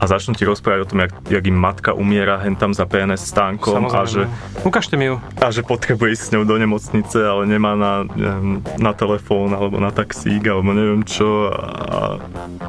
a 0.00 0.04
začnú 0.08 0.34
ti 0.34 0.42
rozprávať 0.42 0.80
o 0.82 0.88
tom, 0.88 0.98
jak, 1.06 1.12
jak 1.28 1.44
im 1.46 1.54
matka 1.54 1.94
umiera 1.94 2.40
hen 2.42 2.58
tam 2.58 2.74
za 2.74 2.82
PNS 2.88 3.30
stánkom 3.30 3.86
a 3.92 4.02
že, 4.08 4.26
Ukážte 4.66 4.98
mi 4.98 5.06
ju. 5.06 5.22
a 5.38 5.54
že 5.54 5.62
potrebuje 5.62 6.18
ísť 6.18 6.22
s 6.24 6.32
ňou 6.34 6.44
do 6.48 6.56
nemocnice, 6.58 7.18
ale 7.20 7.46
nemá 7.46 7.78
na, 7.78 8.02
neviem, 8.10 8.58
na 8.80 8.90
telefón 8.90 9.54
alebo 9.54 9.78
na 9.78 9.94
taxík 9.94 10.42
alebo 10.50 10.72
neviem 10.74 10.99
čo 11.04 11.50
a 11.50 12.20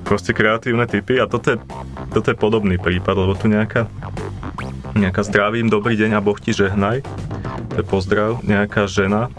proste 0.03 0.35
kreatívne 0.35 0.85
typy 0.85 1.19
a 1.21 1.25
toto 1.29 1.55
je, 1.55 1.57
toto 2.11 2.27
je 2.31 2.37
podobný 2.37 2.75
prípad, 2.81 3.15
lebo 3.15 3.33
tu 3.37 3.47
nejaká 3.51 3.87
nejaká 4.91 5.23
zdravím, 5.23 5.71
dobrý 5.71 5.95
deň 5.95 6.19
a 6.19 6.23
Boh 6.23 6.35
ti 6.35 6.51
žehnaj 6.51 6.99
to 7.71 7.79
je 7.79 7.85
pozdrav, 7.87 8.43
nejaká 8.43 8.83
žena 8.83 9.31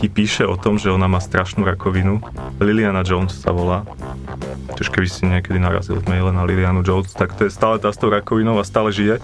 ti 0.00 0.08
píše 0.08 0.48
o 0.48 0.56
tom, 0.56 0.80
že 0.80 0.88
ona 0.88 1.10
má 1.10 1.20
strašnú 1.20 1.66
rakovinu. 1.66 2.22
Liliana 2.62 3.04
Jones 3.04 3.34
sa 3.34 3.52
volá. 3.52 3.84
Čiže 4.78 4.90
keby 4.94 5.08
si 5.10 5.22
niekedy 5.26 5.58
narazil 5.58 5.98
v 5.98 6.06
maile 6.06 6.30
na 6.30 6.46
Lilianu 6.46 6.86
Jones, 6.86 7.10
tak 7.12 7.34
to 7.34 7.44
je 7.44 7.52
stále 7.52 7.82
tá 7.82 7.90
s 7.90 7.98
tou 7.98 8.08
rakovinou 8.08 8.56
a 8.56 8.64
stále 8.64 8.94
žije. 8.94 9.18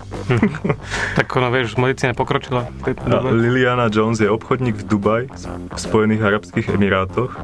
Tak 1.15 1.31
ono, 1.31 1.49
vieš, 1.55 1.79
medicína 1.79 2.12
pokročila. 2.12 2.67
Liliana 3.31 3.87
Jones 3.87 4.19
je 4.19 4.27
obchodník 4.27 4.83
v 4.83 4.85
Dubaj, 4.85 5.23
v 5.71 5.79
Spojených 5.79 6.27
Arabských 6.27 6.67
Emirátoch. 6.75 7.39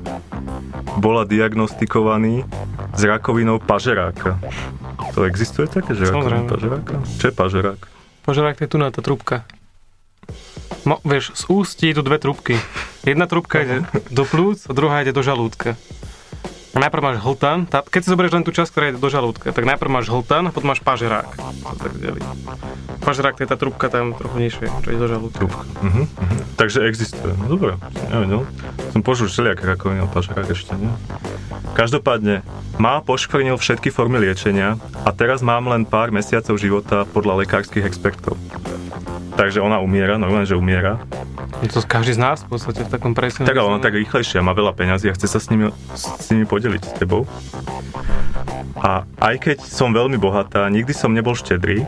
Bola 1.11 1.27
diagnostikovaný 1.27 2.47
s 2.95 3.03
rakovinou 3.03 3.59
pažeráka. 3.59 4.39
To 5.19 5.27
existuje 5.27 5.67
také, 5.67 5.99
že 5.99 6.07
rakovina 6.07 6.47
pažeráka? 6.47 7.03
Čo 7.19 7.25
je 7.27 7.35
pažerák? 7.35 7.81
Požerák, 8.23 8.55
to 8.55 8.63
je 8.63 8.71
tu 8.71 8.79
na 8.79 8.95
tá 8.95 9.03
trúbka. 9.03 9.43
Mo, 10.87 11.03
vieš, 11.03 11.35
z 11.35 11.51
ústí 11.51 11.91
idú 11.91 12.07
dve 12.07 12.23
trúbky. 12.23 12.63
Jedna 13.03 13.27
trúbka 13.27 13.59
ide 13.59 13.83
do 14.15 14.23
plúc 14.23 14.71
a 14.71 14.73
druhá 14.73 15.03
ide 15.03 15.11
do 15.11 15.19
žalúdka. 15.19 15.75
A 16.71 16.79
najprv 16.79 17.03
máš 17.03 17.19
hltan, 17.27 17.67
tá, 17.67 17.83
keď 17.83 18.01
si 18.07 18.11
zoberieš 18.15 18.35
len 18.39 18.47
tú 18.47 18.55
časť, 18.55 18.71
ktorá 18.71 18.85
ide 18.95 19.03
do 19.03 19.11
žalúdka, 19.11 19.51
tak 19.51 19.67
najprv 19.67 19.91
máš 19.91 20.15
hltan 20.15 20.47
a 20.47 20.55
potom 20.55 20.71
máš 20.71 20.79
pažerák. 20.79 21.27
To 21.27 21.75
tak 21.75 21.91
delí. 21.99 22.23
Je 23.01 23.49
tá 23.49 23.57
trúbka 23.57 23.89
tam 23.89 24.13
trochu 24.13 24.37
nižšie, 24.37 24.67
čo 24.85 24.89
ide 24.93 25.01
do 25.01 25.09
žalúdka. 25.09 25.49
Uh-huh, 25.49 26.05
uh-huh. 26.05 26.41
Takže 26.61 26.85
existuje. 26.85 27.33
No 27.41 27.49
dobré, 27.49 27.81
nevedel. 28.13 28.45
Som 28.93 29.01
počul 29.01 29.33
všelijaké 29.33 29.65
rakoviny, 29.65 30.05
ale 30.05 30.13
pažerák 30.13 30.47
ešte 30.53 30.77
nie. 30.77 30.93
Každopádne, 31.73 32.45
má 32.77 33.01
poškvrnil 33.01 33.57
všetky 33.57 33.89
formy 33.89 34.21
liečenia 34.21 34.77
a 35.05 35.11
teraz 35.17 35.41
mám 35.41 35.73
len 35.73 35.89
pár 35.89 36.13
mesiacov 36.13 36.61
života 36.61 37.09
podľa 37.09 37.45
lekárskych 37.45 37.85
expertov. 37.89 38.37
Takže 39.41 39.65
ona 39.65 39.81
umiera, 39.81 40.21
normálne, 40.21 40.45
že 40.45 40.59
umiera. 40.59 41.01
To 41.61 41.81
každý 41.85 42.17
z 42.17 42.21
nás 42.21 42.43
v 42.43 42.57
podstate 42.57 42.83
v 42.85 42.91
takom 42.91 43.13
presne. 43.13 43.45
Tak 43.45 43.57
ale 43.57 43.69
ona 43.69 43.81
tak 43.81 43.95
rýchlejšia, 43.95 44.41
má 44.41 44.53
veľa 44.53 44.73
peňazí 44.73 45.09
a 45.09 45.15
chce 45.15 45.27
sa 45.29 45.39
s 45.39 45.49
nimi, 45.49 45.69
s 45.95 46.27
nimi 46.29 46.45
podeliť 46.45 46.83
s 46.83 46.93
tebou. 46.97 47.29
A 48.81 49.05
aj 49.21 49.37
keď 49.39 49.59
som 49.61 49.93
veľmi 49.93 50.17
bohatá, 50.17 50.65
nikdy 50.69 50.91
som 50.91 51.13
nebol 51.13 51.37
štedrý. 51.37 51.85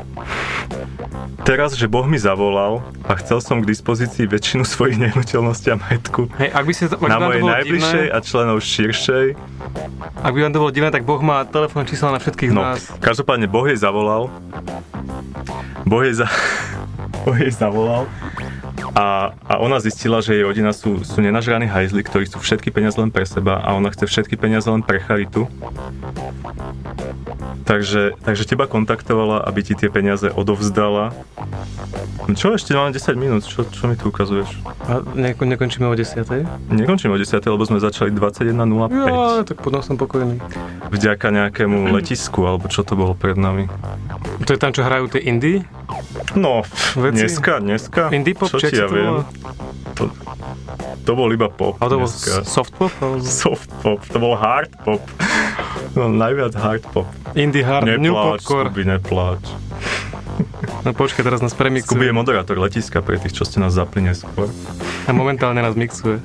Teraz, 1.43 1.75
že 1.75 1.91
Boh 1.91 2.07
mi 2.07 2.23
zavolal 2.23 2.87
a 3.03 3.19
chcel 3.19 3.43
som 3.43 3.59
k 3.59 3.67
dispozícii 3.67 4.31
väčšinu 4.31 4.63
svojich 4.63 4.95
nehnuteľností 4.95 5.75
a 5.75 5.77
majetku 5.77 6.31
Hej, 6.39 6.55
ak 6.55 6.63
by, 6.63 6.73
si, 6.73 6.83
ak 6.87 7.03
by 7.03 7.11
na 7.11 7.19
to 7.19 7.27
mojej 7.27 7.43
najbližšej 7.43 8.05
divné, 8.07 8.15
a 8.15 8.19
členov 8.23 8.59
širšej. 8.63 9.27
ak 10.23 10.31
by 10.31 10.39
vám 10.39 10.53
to 10.55 10.61
bolo 10.63 10.71
divné, 10.71 10.91
tak 10.95 11.03
Boh 11.03 11.19
má 11.19 11.43
telefón 11.43 11.83
čísla 11.83 12.15
na 12.15 12.23
všetkých 12.23 12.51
No, 12.55 12.63
nás. 12.63 12.87
každopádne 13.03 13.51
Boh 13.51 13.67
jej 13.67 13.75
zavolal. 13.75 14.31
Boh 15.83 16.03
jej, 16.07 16.15
za... 16.15 16.31
boh 17.27 17.35
jej 17.35 17.51
zavolal. 17.51 18.07
A, 18.93 19.33
a 19.47 19.55
ona 19.63 19.79
zistila, 19.79 20.19
že 20.21 20.35
jej 20.35 20.45
rodina 20.45 20.75
sú, 20.75 21.07
sú 21.07 21.23
nenažraní 21.23 21.71
hajzli, 21.71 22.03
ktorí 22.03 22.27
chcú 22.27 22.43
všetky 22.43 22.75
peniaze 22.75 22.99
len 22.99 23.15
pre 23.15 23.23
seba 23.23 23.63
a 23.63 23.73
ona 23.79 23.95
chce 23.95 24.11
všetky 24.11 24.35
peniaze 24.35 24.67
len 24.67 24.83
pre 24.83 24.99
charitu. 24.99 25.47
Takže, 27.63 28.19
takže 28.27 28.43
teba 28.45 28.67
kontaktovala, 28.67 29.47
aby 29.47 29.61
ti 29.63 29.75
tie 29.79 29.87
peniaze 29.87 30.29
odovzdala. 30.29 31.15
Čo 32.35 32.59
ešte 32.59 32.75
máme 32.75 32.91
10 32.91 33.15
minút? 33.15 33.43
Čo, 33.47 33.67
čo 33.67 33.87
mi 33.87 33.95
tu 33.95 34.11
ukazuješ? 34.11 34.51
A 34.91 35.03
neko, 35.15 35.47
nekončíme 35.47 35.87
o 35.87 35.95
10. 35.95 36.27
Nekončím 36.75 37.15
o 37.15 37.19
10, 37.19 37.39
lebo 37.39 37.63
sme 37.63 37.79
začali 37.79 38.11
21.05. 38.11 38.93
Ja, 38.93 39.47
tak 39.47 39.63
potom 39.63 39.81
som 39.83 39.95
pokojný. 39.95 40.43
Vďaka 40.91 41.31
nejakému 41.31 41.95
letisku, 41.95 42.45
alebo 42.47 42.67
čo 42.67 42.83
to 42.83 42.99
bolo 42.99 43.15
pred 43.15 43.39
nami. 43.39 43.71
To 44.43 44.51
je 44.55 44.59
tam, 44.59 44.75
čo 44.75 44.83
hrajú 44.83 45.07
tie 45.15 45.23
indie? 45.23 45.63
No, 46.35 46.65
Veci? 46.97 47.25
dneska, 47.25 47.61
dneska. 47.61 48.03
Indie 48.11 48.33
pop? 48.33 48.49
čo 48.49 48.59
ja 48.73 48.85
jak 48.85 48.89
sa 48.89 48.89
to 48.89 48.97
viem. 48.97 49.15
To, 49.93 50.03
to 51.05 51.13
bol 51.13 51.29
iba 51.29 51.47
pop 51.47 51.77
Ale 51.79 51.89
to 51.91 51.97
bol 51.99 52.09
dneska. 52.09 52.43
soft 52.43 52.73
pop? 52.75 52.93
alebo 52.99 53.21
Soft 53.45 53.69
pop, 53.81 54.01
to 54.03 54.17
bol 54.17 54.35
hard 54.35 54.73
pop. 54.81 55.03
No, 55.93 56.09
najviac 56.09 56.57
hard 56.57 56.83
pop. 56.91 57.05
Indie 57.33 57.61
hard, 57.63 57.85
new 57.85 58.13
Nepláč, 58.13 58.41
popcore. 58.41 58.69
Skubi, 58.73 58.83
nepláč. 58.85 59.45
No 60.83 60.91
počkaj, 60.93 61.23
teraz 61.23 61.41
nás 61.41 61.53
Skubi 61.53 61.75
je 61.75 61.83
premixuje. 61.85 62.11
moderátor 62.13 62.57
letiska 62.59 63.01
pre 63.01 63.19
tých, 63.19 63.37
čo 63.37 63.45
ste 63.47 63.59
nás 63.59 63.75
zapli 63.75 64.03
neskôr. 64.03 64.51
A 65.07 65.11
momentálne 65.11 65.63
nás 65.63 65.75
mixuje. 65.75 66.19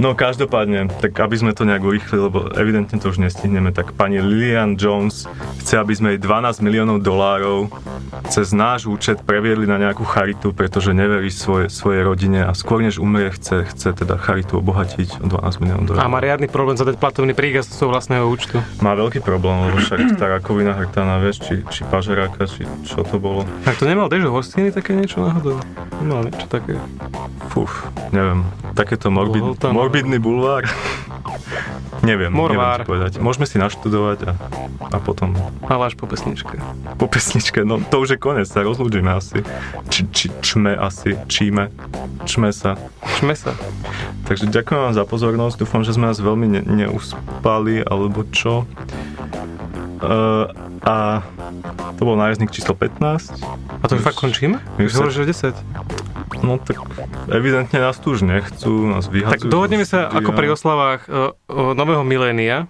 No 0.00 0.16
každopádne, 0.16 0.88
tak 1.04 1.12
aby 1.20 1.36
sme 1.36 1.52
to 1.52 1.68
nejak 1.68 1.84
urýchli, 1.84 2.16
lebo 2.16 2.48
evidentne 2.56 2.96
to 2.96 3.12
už 3.12 3.20
nestihneme, 3.20 3.76
tak 3.76 3.92
pani 3.92 4.24
Lilian 4.24 4.74
Jones 4.74 5.28
chce, 5.60 5.76
aby 5.76 5.92
sme 5.92 6.08
jej 6.16 6.20
12 6.20 6.64
miliónov 6.64 7.04
dolárov 7.04 7.68
cez 8.32 8.56
náš 8.56 8.88
účet 8.88 9.20
previedli 9.20 9.68
na 9.68 9.76
nejakú 9.76 10.02
charitu, 10.08 10.56
pretože 10.56 10.96
neverí 10.96 11.28
svoje, 11.28 11.68
svojej 11.68 12.08
rodine 12.08 12.40
a 12.40 12.56
skôr 12.56 12.80
než 12.80 12.96
umrie, 12.96 13.28
chce, 13.36 13.68
chce 13.68 13.92
teda 13.92 14.16
charitu 14.16 14.56
obohatiť 14.64 15.20
o 15.20 15.28
12 15.28 15.60
miliónov 15.60 15.84
A 15.84 15.88
dolárov. 15.92 16.08
má 16.08 16.20
riadny 16.24 16.48
problém 16.48 16.80
zadať 16.80 16.96
platovný 16.96 17.36
príkaz 17.36 17.68
z 17.68 17.76
svojho 17.76 17.92
vlastného 17.92 18.24
účtu. 18.24 18.64
Má 18.80 18.96
veľký 18.96 19.20
problém, 19.20 19.68
lebo 19.68 19.76
však 19.76 20.16
tá 20.16 20.32
rakovina 20.32 20.72
hrtana, 20.72 21.20
vieš, 21.20 21.44
či, 21.44 21.54
či 21.68 21.84
pažeráka, 21.84 22.48
či 22.48 22.64
čo 22.88 23.04
to 23.04 23.11
bolo. 23.16 23.44
Tak 23.62 23.76
to 23.76 23.84
nemal 23.84 24.06
Dežo 24.06 24.28
Hostiny 24.28 24.68
také 24.68 24.92
niečo 24.92 25.20
náhodou? 25.20 25.60
Nemal 25.98 26.24
niečo 26.24 26.46
také. 26.46 26.76
Fuf, 27.48 27.84
neviem, 28.10 28.44
takéto 28.72 29.08
morbid, 29.08 29.42
Bol 29.42 29.54
tam- 29.54 29.74
morbidný 29.74 30.16
bulvár. 30.16 30.64
neviem, 32.00 32.28
Morvár. 32.28 32.80
neviem 32.80 32.88
povedať. 32.88 33.12
Môžeme 33.18 33.44
si 33.44 33.56
naštudovať 33.56 34.18
a, 34.24 34.32
a 34.88 34.96
potom 34.98 35.36
Ale 35.62 35.86
až 35.86 35.94
po 35.94 36.04
pesničke. 36.04 36.56
po 36.96 37.06
pesničke, 37.06 37.62
no 37.62 37.78
to 37.80 37.98
už 37.98 38.08
je 38.10 38.18
konec, 38.18 38.44
sa 38.44 38.60
rozlúčime 38.60 39.10
asi. 39.10 39.44
Či, 39.86 40.00
či, 40.08 40.26
čme 40.40 40.72
asi, 40.72 41.14
číme, 41.26 41.68
čme 42.24 42.50
sa. 42.50 42.74
Čme 43.16 43.34
sa. 43.34 43.52
Takže 44.24 44.48
ďakujem 44.48 44.80
vám 44.82 44.94
za 44.94 45.04
pozornosť, 45.04 45.56
dúfam, 45.58 45.82
že 45.82 45.92
sme 45.92 46.08
vás 46.08 46.18
veľmi 46.18 46.46
ne, 46.48 46.60
neuspali, 46.64 47.82
alebo 47.82 48.24
čo. 48.26 48.64
Uh, 50.02 50.50
a 50.82 51.22
to 51.94 52.02
bol 52.02 52.18
nájazdník 52.18 52.50
číslo 52.50 52.74
15. 52.74 53.38
A 53.78 53.84
to 53.86 53.94
už 53.94 54.02
fakt 54.02 54.18
končíme? 54.18 54.58
Už 54.76 54.90
hovoríš, 54.92 55.22
že 55.22 55.54
10. 55.54 56.42
No 56.42 56.58
tak 56.58 56.82
evidentne 57.30 57.78
nás 57.78 57.96
tu 57.96 58.10
už 58.10 58.26
nechcú, 58.26 58.90
nás 58.90 59.06
Tak 59.06 59.14
vyhadzujú. 59.14 59.46
dohodneme 59.46 59.86
sa 59.86 60.10
ako 60.10 60.34
pri 60.34 60.50
oslavách 60.50 61.06
o, 61.06 61.38
o 61.46 61.62
nového 61.70 62.02
milénia, 62.02 62.66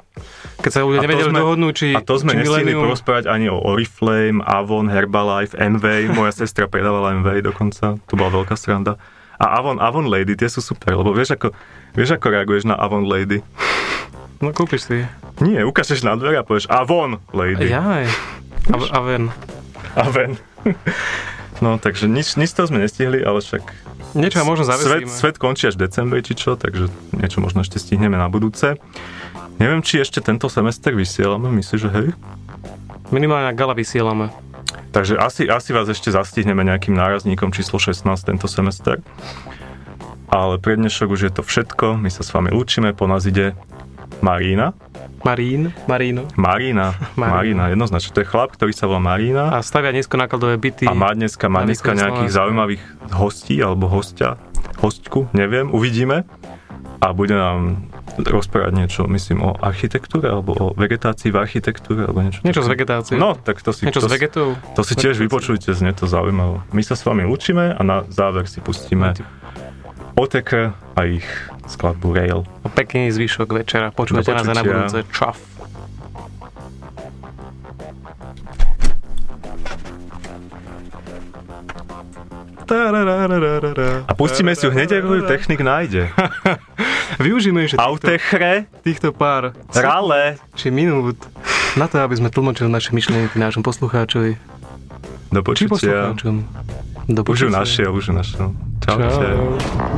keď 0.60 0.70
sa 0.70 0.80
ľudia 0.84 1.00
nevedeli 1.00 1.32
sme- 1.32 1.40
dohodnúť, 1.40 1.72
či, 1.72 1.88
A 1.90 2.04
to 2.04 2.14
sme 2.14 2.36
nestihli 2.36 2.76
porozprávať 2.76 3.24
ani 3.26 3.48
o 3.48 3.56
Oriflame, 3.56 4.44
Avon, 4.44 4.92
Herbalife, 4.92 5.56
Envy. 5.56 6.12
Moja 6.12 6.36
sestra 6.44 6.68
predávala 6.68 7.16
Envy 7.16 7.40
dokonca. 7.40 7.96
To 7.96 8.12
bola 8.12 8.28
veľká 8.30 8.54
sranda. 8.54 9.00
A 9.40 9.56
Avon, 9.56 9.80
Avon 9.80 10.04
Lady, 10.04 10.36
tie 10.36 10.46
sú 10.46 10.60
super, 10.60 10.94
lebo 10.94 11.10
vieš 11.10 11.34
ako, 11.34 11.50
vieš 11.92 12.14
ako 12.14 12.26
reaguješ 12.28 12.68
na 12.68 12.76
Avon 12.76 13.02
Lady? 13.02 13.40
No 14.42 14.50
kúpiš 14.50 14.90
si. 14.90 14.98
Nie, 15.38 15.62
ukážeš 15.62 16.02
na 16.02 16.18
dvere 16.18 16.42
a 16.42 16.44
povieš 16.44 16.66
Avon 16.66 17.22
Lady. 17.30 17.70
Jaj. 17.70 18.10
A, 18.70 18.76
a 18.76 18.98
ven. 19.00 19.30
Aven. 19.94 20.34
No, 21.62 21.78
takže 21.78 22.10
nič, 22.10 22.34
nič 22.34 22.50
toho 22.58 22.66
sme 22.66 22.82
nestihli, 22.82 23.22
ale 23.22 23.38
však 23.38 23.62
Niečo 24.18 24.42
a 24.42 24.44
možno 24.44 24.66
svet, 24.66 24.82
zavesíme. 24.82 25.14
svet 25.14 25.36
končí 25.38 25.70
až 25.70 25.78
v 25.78 25.86
decembri, 25.86 26.18
či 26.18 26.34
čo, 26.34 26.58
takže 26.58 26.90
niečo 27.14 27.38
možno 27.38 27.62
ešte 27.62 27.78
stihneme 27.78 28.18
na 28.18 28.26
budúce. 28.26 28.82
Neviem, 29.62 29.78
či 29.78 30.02
ešte 30.02 30.18
tento 30.18 30.50
semester 30.50 30.90
vysielame, 30.90 31.54
myslíš, 31.54 31.80
že 31.86 31.90
hej? 31.94 32.08
Minimálne 33.14 33.46
na 33.46 33.54
gala 33.54 33.78
vysielame. 33.78 34.34
Takže 34.90 35.22
asi, 35.22 35.46
asi 35.46 35.70
vás 35.70 35.86
ešte 35.86 36.10
zastihneme 36.10 36.66
nejakým 36.66 36.98
nárazníkom 36.98 37.54
číslo 37.54 37.78
16 37.78 38.10
tento 38.26 38.50
semester. 38.50 38.98
Ale 40.34 40.58
pre 40.58 40.74
dnešok 40.74 41.14
už 41.14 41.20
je 41.30 41.32
to 41.32 41.46
všetko. 41.46 41.94
My 41.94 42.10
sa 42.10 42.26
s 42.26 42.34
vami 42.34 42.50
lúčime. 42.50 42.90
Po 42.90 43.06
nás 43.06 43.22
ide 43.22 43.54
Marína. 44.22 44.72
Marín, 45.22 45.74
Maríno. 45.90 46.26
Marína. 46.38 46.94
Marína. 47.18 47.70
Jednoznačne. 47.74 48.10
To 48.14 48.22
je 48.22 48.28
chlap, 48.30 48.54
ktorý 48.54 48.70
sa 48.74 48.86
volá 48.86 49.02
Marína. 49.02 49.50
A 49.54 49.62
stavia 49.62 49.90
nízkonákladové 49.90 50.58
byty. 50.58 50.86
A 50.86 50.94
má 50.94 51.10
dneska, 51.10 51.50
má 51.50 51.66
dneska 51.66 51.94
nejakých 51.94 52.30
zaujímavých 52.30 52.82
hostí 53.14 53.58
alebo 53.58 53.90
hostia. 53.90 54.38
Hostku, 54.78 55.30
neviem, 55.34 55.70
uvidíme. 55.70 56.22
A 57.02 57.10
bude 57.10 57.34
nám 57.34 57.90
rozprávať 58.18 58.72
niečo, 58.78 59.02
myslím, 59.10 59.42
o 59.42 59.50
architektúre 59.58 60.30
alebo 60.30 60.54
o 60.54 60.66
vegetácii 60.74 61.34
v 61.34 61.38
architektúre 61.42 62.06
alebo 62.06 62.22
niečo. 62.22 62.42
Niečo 62.46 62.62
také. 62.62 62.72
vegetáciou. 62.78 63.18
No, 63.18 63.34
tak 63.34 63.58
to 63.58 63.74
si... 63.74 63.86
Niečo 63.88 64.04
to 64.04 64.10
si- 64.10 64.14
vegetou. 64.14 64.48
To 64.78 64.82
si 64.86 64.94
tiež 64.94 65.18
vypočujte, 65.18 65.74
znie 65.74 65.94
to 65.96 66.06
zaujímavé. 66.06 66.62
My 66.70 66.82
sa 66.86 66.94
s 66.94 67.02
vami 67.02 67.26
učíme 67.26 67.74
a 67.74 67.80
na 67.82 68.06
záver 68.06 68.46
si 68.46 68.62
pustíme 68.62 69.18
Oteker 70.14 70.76
a 70.92 71.04
ich 71.04 71.26
skladbu 71.66 72.12
Rail. 72.12 72.40
Pekný 72.72 73.08
zvyšok 73.08 73.48
večera. 73.54 73.90
Počúvate 73.90 74.28
Do 74.28 74.34
nás 74.34 74.46
na 74.46 74.54
počutia. 74.54 74.72
budúce. 74.78 74.98
Čaf. 75.10 75.36
A 84.02 84.12
pustíme 84.14 84.52
si 84.52 84.64
ju 84.64 84.70
hneď, 84.70 84.98
ako 84.98 85.14
ju 85.14 85.22
technik 85.24 85.60
nájde. 85.60 86.08
Využijeme 87.22 87.68
ešte 87.68 87.76
týchto, 87.76 87.84
Autechre, 87.84 88.52
týchto 88.80 89.08
pár 89.12 89.52
rale. 89.70 90.40
či 90.56 90.72
minút 90.72 91.20
na 91.76 91.84
to, 91.84 92.00
aby 92.00 92.16
sme 92.16 92.28
tlmočili 92.28 92.66
naše 92.66 92.90
myšlienky 92.90 93.36
nášmu 93.36 93.60
poslucháčovi. 93.60 94.40
Do 95.28 95.40
Či 95.40 95.46
počutia. 95.68 95.68
poslucháčom. 96.16 96.34
Do 97.06 97.20
Už 97.22 97.38
ju 97.38 97.48
počutia. 97.48 97.52
našiel, 97.54 97.90
už 97.90 98.04
ju 98.08 98.14
našiel. 98.14 98.46
Čaute. 98.80 99.28
Čau. 99.28 99.91